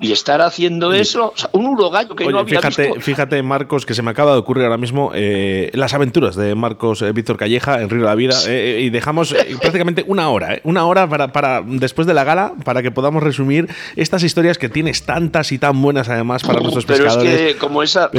Y 0.00 0.10
estar 0.10 0.40
haciendo 0.40 0.92
eso, 0.92 1.32
un 1.52 1.66
urogallo 1.66 2.16
que 2.16 2.26
no 2.26 2.40
había 2.40 2.60
fíjate, 2.60 3.00
Fíjate, 3.00 3.42
Marcos, 3.44 3.86
que 3.86 3.94
se 3.94 4.02
me 4.02 4.10
acaba 4.10 4.32
de 4.32 4.38
ocurrir 4.38 4.64
ahora 4.64 4.76
mismo 4.76 5.12
eh, 5.14 5.70
las 5.72 5.94
aventuras 5.94 6.34
de 6.34 6.56
Marcos 6.56 7.00
eh, 7.02 7.12
Víctor 7.12 7.36
Calleja 7.36 7.80
en 7.80 7.88
Río 7.88 8.00
de 8.00 8.06
la 8.06 8.16
Vida. 8.16 8.34
Eh, 8.48 8.80
y 8.82 8.90
dejamos 8.90 9.34
prácticamente 9.60 10.04
una 10.08 10.30
hora, 10.30 10.58
una 10.64 10.86
hora 10.86 11.08
para, 11.08 11.32
para, 11.32 11.62
después 11.64 12.08
de 12.08 12.14
la 12.14 12.24
gala, 12.24 12.54
para 12.64 12.82
que 12.82 12.90
podamos 12.90 13.22
resumir 13.22 13.68
estas 13.94 14.24
historias 14.24 14.58
que 14.58 14.68
tienes 14.68 15.04
tantas 15.04 15.52
y 15.52 15.58
tan 15.58 15.80
buenas 15.80 16.08
además 16.08 16.42
para 16.42 16.58
nuestros 16.58 16.84
pescadores. 16.84 17.16
Pero 17.16 17.46
es 17.46 17.52
que, 17.52 17.58
como 17.58 17.84
esa, 17.84 18.10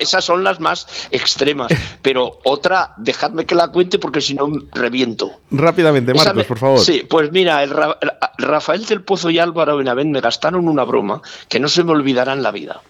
esas 0.00 0.24
son 0.24 0.42
las 0.42 0.58
más 0.58 1.08
extremas. 1.12 1.72
Pero 2.02 2.40
otra, 2.42 2.94
dejadme 2.96 3.46
que 3.46 3.54
la 3.54 3.68
cuente 3.68 4.00
porque 4.00 4.20
si 4.20 4.34
no 4.34 4.50
reviento. 4.72 5.30
Rápidamente, 5.52 6.14
Marcos, 6.14 6.44
por 6.46 6.58
favor. 6.58 6.80
Sí, 6.80 7.06
pues 7.08 7.30
mira, 7.30 7.62
el 7.62 7.70
Rafael 8.38 8.84
del 8.86 9.02
Pozo 9.02 9.30
y 9.30 9.38
Álvaro 9.38 9.76
Benavent 9.76 10.10
me 10.10 10.20
gastaron 10.20 10.63
una 10.68 10.84
broma 10.84 11.22
que 11.48 11.60
no 11.60 11.68
se 11.68 11.84
me 11.84 11.92
olvidará 11.92 12.32
en 12.32 12.42
la 12.42 12.50
vida. 12.50 12.80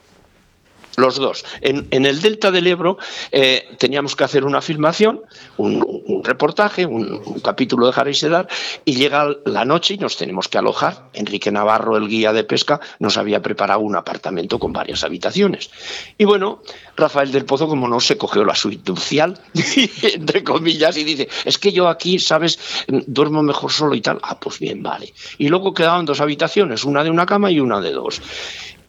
Los 0.97 1.16
dos. 1.16 1.45
En, 1.61 1.86
el 1.90 2.20
delta 2.20 2.51
del 2.51 2.66
Ebro 2.66 2.99
eh, 3.32 3.68
teníamos 3.78 4.14
que 4.14 4.24
hacer 4.24 4.45
una 4.45 4.61
filmación, 4.61 5.22
un, 5.57 6.22
reportaje, 6.22 6.86
un, 6.86 7.40
capítulo 7.42 7.86
de 7.86 7.92
Harry 7.97 8.14
Sedar, 8.14 8.49
y 8.84 8.95
llega 8.95 9.28
la 9.45 9.64
noche 9.64 9.95
y 9.95 9.99
nos 9.99 10.16
tenemos 10.16 10.49
que 10.49 10.59
alojar. 10.59 11.09
Enrique 11.12 11.51
Navarro, 11.51 11.97
el 11.97 12.09
guía 12.09 12.32
de 12.32 12.45
pesca, 12.45 12.80
nos 13.01 13.16
había 13.16 13.42
preparado 13.42 13.80
un 13.80 13.97
apartamento 13.97 14.59
con 14.59 14.72
varias 14.72 15.03
habitaciones. 15.03 15.70
Y 16.16 16.24
bueno, 16.24 16.62
Rafael 16.97 17.32
del 17.32 17.45
Pozo, 17.45 17.66
como 17.66 17.88
no, 17.88 17.99
se 18.01 18.16
cogió 18.16 18.45
la 18.45 18.55
suite 18.55 18.90
nupcial, 18.90 19.38
entre 20.03 20.45
comillas, 20.45 20.97
y 20.97 21.05
dice, 21.05 21.28
es 21.45 21.59
que 21.59 21.72
yo 21.72 21.88
aquí, 21.88 22.18
¿sabes? 22.18 22.59
Duermo 22.86 23.42
mejor 23.42 23.72
solo 23.72 23.95
y 23.95 24.01
tal. 24.01 24.20
Ah, 24.22 24.38
pues 24.38 24.61
bien, 24.61 24.82
vale. 24.82 25.12
Y 25.38 25.49
luego 25.49 25.74
quedaban 25.74 26.05
dos 26.05 26.20
habitaciones, 26.20 26.84
una 26.84 27.03
de 27.03 27.11
una 27.11 27.26
cama 27.26 27.51
y 27.51 27.59
una 27.59 27.80
de 27.80 27.92
dos 27.92 28.20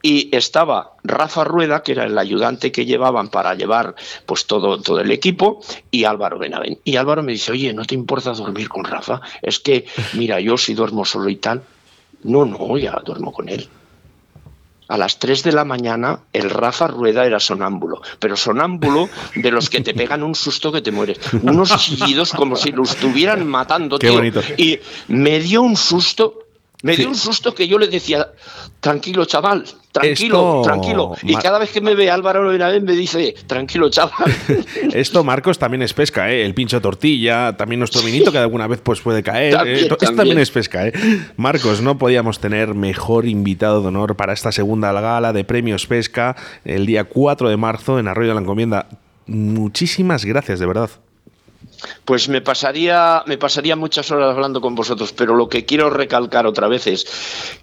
y 0.06 0.30
estaba 0.32 0.92
Rafa 1.04 1.44
Rueda, 1.44 1.82
que 1.82 1.94
era 1.94 2.04
el 2.04 2.16
ayudante 2.16 2.72
que 2.72 2.86
llevaban 2.86 3.30
para 3.30 3.56
llevar 3.56 3.96
pues 4.28 4.46
todo, 4.46 4.80
todo 4.80 5.00
el 5.00 5.10
equipo, 5.10 5.62
y 5.90 6.04
Álvaro 6.04 6.38
Benavent. 6.38 6.78
Y 6.84 6.98
Álvaro 6.98 7.24
me 7.24 7.32
dice, 7.32 7.54
oye, 7.54 7.74
¿no 7.74 7.86
te 7.86 7.96
importa 7.96 8.32
dormir 8.34 8.70
con 8.70 8.84
Rafa? 8.84 9.22
Es 9.42 9.60
que, 9.60 9.88
mira, 10.14 10.40
yo 10.40 10.60
si 10.60 10.76
duermo 10.76 11.06
solo 11.06 11.28
y 11.28 11.38
tal, 11.38 11.64
no, 12.22 12.46
no, 12.46 12.78
ya 12.78 13.02
duermo 13.04 13.34
con 13.34 13.50
él. 13.50 13.68
A 14.90 14.96
las 15.00 15.18
3 15.18 15.42
de 15.42 15.54
la 15.54 15.66
mañana 15.66 16.20
el 16.34 16.52
Rafa 16.52 16.86
Rueda 16.86 17.26
era 17.26 17.40
sonámbulo, 17.40 18.04
pero 18.20 18.38
sonámbulo 18.38 19.10
de 19.34 19.50
los 19.50 19.72
que 19.72 19.82
te 19.82 19.96
pegan 19.96 20.22
un 20.22 20.36
susto 20.36 20.72
que 20.72 20.82
te 20.82 20.92
mueres. 20.92 21.18
Unos 21.42 21.76
chillidos 21.78 22.32
como 22.32 22.56
si 22.56 22.72
lo 22.72 22.84
estuvieran 22.84 23.48
matando, 23.48 23.98
tío. 23.98 24.24
Y 24.56 24.78
me 25.08 25.40
dio 25.40 25.64
un 25.64 25.76
susto 25.76 26.46
Me 26.84 26.96
dio 26.96 27.08
un 27.08 27.16
susto 27.16 27.56
que 27.56 27.68
yo 27.68 27.80
le 27.80 27.88
decía, 27.88 28.30
tranquilo 28.86 29.26
chaval, 29.26 29.66
tranquilo, 29.92 30.62
tranquilo. 30.64 31.16
Y 31.24 31.34
cada 31.38 31.58
vez 31.58 31.72
que 31.72 31.82
me 31.82 31.96
ve 31.96 32.12
Álvaro 32.12 32.48
vez 32.48 32.84
me 32.84 32.92
dice, 32.92 33.34
tranquilo 33.48 33.90
chaval. 33.90 34.32
Esto, 34.94 35.24
Marcos, 35.24 35.58
también 35.58 35.82
es 35.82 35.92
pesca, 35.92 36.32
¿eh? 36.32 36.46
El 36.46 36.54
pincho 36.54 36.80
tortilla, 36.82 37.58
también 37.58 37.80
nuestro 37.80 38.04
vinito 38.04 38.32
que 38.32 38.38
alguna 38.38 38.68
vez 38.68 38.82
pues, 38.84 39.02
puede 39.02 39.24
caer. 39.24 39.56
¿eh? 39.66 39.74
Esto 39.82 39.98
también 39.98 40.38
es 40.38 40.52
pesca, 40.52 40.86
¿eh? 40.86 40.94
Marcos, 41.36 41.82
no 41.82 41.98
podíamos 41.98 42.38
tener 42.38 42.76
mejor 42.76 43.26
invitado 43.26 43.82
de 43.82 43.88
honor 43.88 44.16
para 44.16 44.34
esta 44.34 44.52
segunda 44.52 44.92
gala 44.92 45.34
de 45.34 45.44
premios 45.44 45.88
pesca 45.88 46.36
el 46.64 46.86
día 46.86 47.06
4 47.06 47.50
de 47.50 47.58
marzo 47.58 47.98
en 47.98 48.08
Arroyo 48.08 48.30
de 48.30 48.36
la 48.36 48.42
Encomienda. 48.42 48.86
Muchísimas 49.26 50.26
gracias, 50.26 50.60
de 50.60 50.68
verdad. 50.68 50.92
Pues 52.06 52.30
me 52.30 52.42
pasaría, 52.42 53.24
me 53.26 53.38
pasaría 53.38 53.76
muchas 53.76 54.12
horas 54.12 54.34
hablando 54.36 54.62
con 54.62 54.76
vosotros, 54.76 55.14
pero 55.14 55.36
lo 55.36 55.50
que 55.50 55.66
quiero 55.66 55.90
recalcar 55.90 56.46
otra 56.48 56.68
vez 56.68 56.88
es 56.88 57.06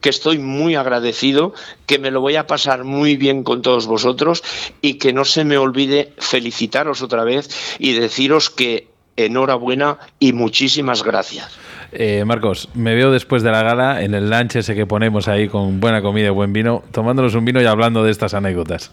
que 0.00 0.08
estoy 0.08 0.38
muy 0.38 0.74
agradecido, 0.74 1.54
que 1.86 1.98
me 1.98 2.10
lo 2.10 2.20
voy 2.20 2.36
a 2.36 2.46
pasar 2.46 2.84
muy 2.84 3.16
bien 3.16 3.44
con 3.44 3.62
todos 3.62 3.86
vosotros 3.86 4.42
y 4.80 4.94
que 4.94 5.12
no 5.12 5.24
se 5.24 5.44
me 5.44 5.58
olvide 5.58 6.12
felicitaros 6.18 7.02
otra 7.02 7.24
vez 7.24 7.76
y 7.78 7.92
deciros 7.92 8.50
que 8.50 8.88
enhorabuena 9.16 9.98
y 10.18 10.32
muchísimas 10.32 11.02
gracias. 11.02 11.58
Eh, 11.92 12.24
Marcos, 12.24 12.68
me 12.74 12.94
veo 12.94 13.10
después 13.10 13.42
de 13.42 13.50
la 13.50 13.62
gala 13.62 14.02
en 14.02 14.14
el 14.14 14.30
lunch 14.30 14.56
ese 14.56 14.74
que 14.74 14.86
ponemos 14.86 15.28
ahí 15.28 15.48
con 15.48 15.78
buena 15.78 16.00
comida 16.00 16.28
y 16.28 16.30
buen 16.30 16.52
vino, 16.52 16.82
tomándonos 16.90 17.34
un 17.34 17.44
vino 17.44 17.60
y 17.60 17.66
hablando 17.66 18.02
de 18.02 18.10
estas 18.10 18.32
anécdotas. 18.32 18.92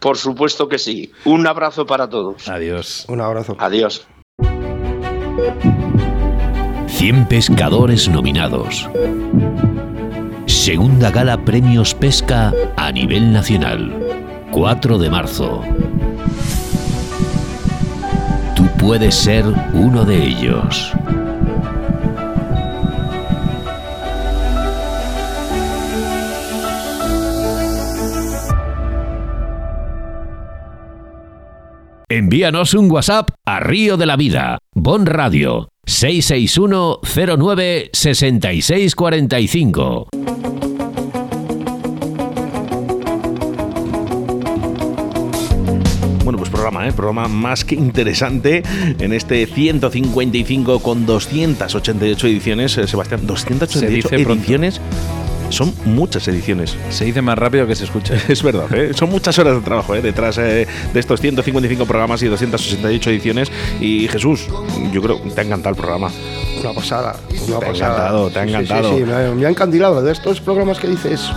Por 0.00 0.18
supuesto 0.18 0.68
que 0.68 0.78
sí. 0.78 1.12
Un 1.24 1.46
abrazo 1.46 1.86
para 1.86 2.08
todos. 2.08 2.48
Adiós. 2.48 3.06
Un 3.08 3.22
abrazo. 3.22 3.56
Adiós. 3.58 4.06
100 6.86 7.26
pescadores 7.26 8.08
nominados. 8.08 8.88
Segunda 10.46 11.10
gala 11.10 11.36
Premios 11.44 11.94
Pesca 11.94 12.52
a 12.76 12.90
nivel 12.90 13.32
nacional. 13.32 13.92
4 14.50 14.98
de 14.98 15.10
marzo. 15.10 15.62
Tú 18.54 18.66
puedes 18.78 19.14
ser 19.14 19.44
uno 19.74 20.04
de 20.04 20.24
ellos. 20.24 20.92
Envíanos 32.16 32.72
un 32.72 32.90
WhatsApp 32.90 33.28
a 33.44 33.60
Río 33.60 33.98
de 33.98 34.06
la 34.06 34.16
Vida, 34.16 34.56
Bon 34.72 35.04
Radio, 35.04 35.68
661 35.84 37.00
09 37.36 37.90
6645. 37.92 40.08
Bueno, 46.24 46.38
pues 46.38 46.48
programa, 46.48 46.88
¿eh? 46.88 46.92
programa 46.94 47.28
más 47.28 47.66
que 47.66 47.74
interesante 47.74 48.62
en 48.98 49.12
este 49.12 49.44
155 49.44 50.80
con 50.80 51.04
288 51.04 52.26
ediciones. 52.28 52.78
Eh, 52.78 52.88
Sebastián, 52.88 53.26
288 53.26 54.32
ediciones. 54.32 54.80
Son 55.48 55.72
muchas 55.84 56.26
ediciones. 56.28 56.76
Se 56.90 57.04
dice 57.04 57.22
más 57.22 57.38
rápido 57.38 57.66
que 57.66 57.74
se 57.74 57.84
escucha. 57.84 58.14
Es 58.28 58.42
verdad, 58.42 58.72
¿eh? 58.74 58.92
son 58.94 59.10
muchas 59.10 59.38
horas 59.38 59.54
de 59.54 59.60
trabajo 59.60 59.94
¿eh? 59.94 60.02
detrás 60.02 60.38
eh, 60.38 60.66
de 60.92 61.00
estos 61.00 61.20
155 61.20 61.86
programas 61.86 62.22
y 62.22 62.26
268 62.26 63.10
ediciones. 63.10 63.50
Y 63.80 64.08
Jesús, 64.08 64.48
yo 64.92 65.00
creo 65.02 65.22
que 65.22 65.30
te 65.30 65.40
ha 65.40 65.44
encantado 65.44 65.70
el 65.70 65.76
programa. 65.76 66.10
Una 66.60 66.72
pasada. 66.72 67.16
Una 67.46 67.58
te 67.58 67.66
ha 67.66 67.68
encantado, 67.70 68.30
te 68.30 68.38
ha 68.38 68.42
encantado. 68.42 68.90
Sí, 68.90 68.98
sí, 68.98 69.04
me, 69.04 69.34
me, 69.34 69.46
ha 69.46 69.50
encandilado. 69.50 70.02
De 70.02 70.12
estos 70.12 70.40
programas 70.40 70.78
que 70.78 70.88
dices. 70.88 71.30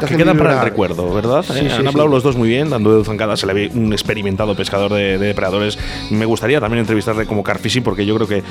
Que 0.00 0.16
quedan 0.16 0.36
para 0.36 0.54
el 0.54 0.60
recuerdo, 0.60 1.12
¿verdad? 1.12 1.42
Sí, 1.42 1.68
Han 1.70 1.86
hablado 1.86 2.08
los 2.08 2.22
dos 2.22 2.36
muy 2.36 2.48
bien, 2.48 2.70
dando 2.70 2.98
de 2.98 3.04
zancada 3.04 3.36
se 3.36 3.46
le 3.46 3.54
ve 3.54 3.70
un 3.74 3.92
experimentado 3.92 4.54
pescador 4.54 4.92
de, 4.92 5.18
de, 5.18 5.26
depredadores. 5.28 5.78
Me 6.10 6.26
gustaría 6.26 6.60
también 6.60 6.80
entrevistarle 6.80 7.26
como 7.26 7.42
carfishing 7.42 7.82
porque 7.82 8.04
yo 8.04 8.14
creo 8.16 8.26
que 8.26 8.42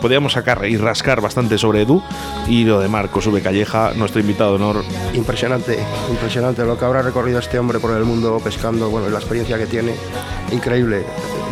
podríamos 0.00 0.32
sacar 0.32 0.66
y 0.66 0.76
rascar 0.76 1.20
bastante 1.20 1.58
sobre 1.58 1.82
Edu 1.82 2.02
y 2.48 2.64
lo 2.64 2.80
de 2.80 2.88
Marco 2.88 3.20
Sube 3.20 3.40
Calleja, 3.40 3.92
nuestro 3.94 4.20
invitado 4.20 4.56
de 4.56 4.64
honor. 4.64 4.84
Impresionante, 5.14 5.78
impresionante 6.10 6.64
lo 6.64 6.78
que 6.78 6.84
habrá 6.84 7.02
recorrido 7.02 7.38
este 7.38 7.58
hombre 7.58 7.78
por 7.78 7.96
el 7.96 8.04
mundo 8.04 8.40
pescando, 8.42 8.90
bueno, 8.90 9.08
la 9.08 9.18
experiencia 9.18 9.58
que 9.58 9.66
tiene, 9.66 9.92
increíble 10.52 11.04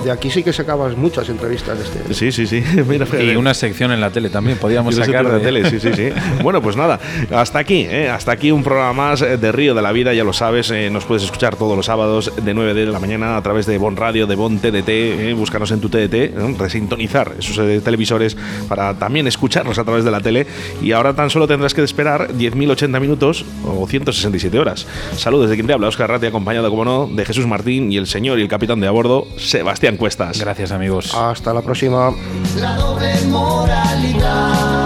de 0.03 0.11
aquí 0.11 0.31
sí 0.31 0.43
que 0.43 0.53
sacabas 0.53 0.97
muchas 0.97 1.29
entrevistas 1.29 1.79
de 1.79 1.85
este. 1.85 2.15
Sí, 2.15 2.33
sí, 2.33 2.47
sí. 2.47 2.63
Mira, 2.89 3.07
y 3.23 3.37
una 3.37 3.55
sección 3.55 3.93
en 3.93 4.01
la 4.01 4.11
tele 4.11 4.31
también, 4.31 4.59
podíamos 4.59 4.95
sacar 4.95 5.31
de... 5.31 5.41
tele, 5.41 5.69
sí, 5.71 5.81
sí, 5.81 5.93
sí. 5.95 6.09
bueno, 6.43 6.61
pues 6.61 6.77
nada, 6.77 6.99
hasta 7.31 7.59
aquí, 7.59 7.87
¿eh? 7.89 8.09
hasta 8.09 8.33
aquí 8.33 8.51
un 8.51 8.63
programa 8.63 8.93
más 8.93 9.21
de 9.21 9.42
Río 9.51 9.75
de 9.75 9.83
la 9.83 9.91
Vida, 9.91 10.15
ya 10.15 10.23
lo 10.23 10.33
sabes, 10.33 10.71
eh, 10.71 10.91
nos 10.91 11.05
puedes 11.05 11.25
escuchar 11.25 11.57
todos 11.57 11.77
los 11.77 11.87
sábados 11.87 12.33
de 12.37 12.55
9 12.55 12.75
de 12.75 12.87
la 12.87 13.01
mañana 13.01 13.37
a 13.37 13.43
través 13.43 13.67
de 13.67 13.79
Bon 13.79 13.97
Radio, 13.97 14.27
de 14.27 14.37
Bon 14.37 14.59
TDT, 14.59 14.89
eh, 14.89 15.35
búscanos 15.37 15.73
en 15.73 15.81
tu 15.81 15.89
TDT, 15.89 16.59
resintonizar 16.59 17.33
esos 17.39 17.59
eh, 17.59 17.81
televisores 17.81 18.37
para 18.69 18.95
también 18.95 19.27
escucharnos 19.27 19.79
a 19.79 19.85
través 19.85 20.05
de 20.05 20.11
la 20.11 20.21
tele 20.21 20.47
y 20.81 20.93
ahora 20.93 21.15
tan 21.15 21.31
solo 21.31 21.49
tendrás 21.49 21.75
que 21.75 21.83
esperar 21.83 22.29
10.080 22.29 23.01
minutos 23.01 23.45
o 23.67 23.87
167 23.87 24.59
horas. 24.59 24.87
Saludos 25.17 25.51
de 25.51 25.57
quien 25.57 25.67
te 25.67 25.73
habla, 25.73 25.89
Oscar 25.89 26.11
Ratti, 26.11 26.27
acompañado, 26.27 26.69
como 26.71 26.85
no, 26.85 27.09
de 27.11 27.25
Jesús 27.25 27.47
Martín 27.47 27.91
y 27.91 27.97
el 27.97 28.07
señor 28.07 28.39
y 28.39 28.43
el 28.43 28.49
capitán 28.49 28.81
de 28.81 28.87
a 28.87 28.91
bordo, 28.91 29.27
Sebastián 29.39 29.97
Cuestas. 29.97 30.39
Gracias, 30.39 30.71
amigos. 30.71 31.15
Hasta 31.15 31.55
la 31.55 31.63
próxima. 31.63 32.13
La 32.61 32.77
doble 32.77 33.15
moralidad 33.29 34.82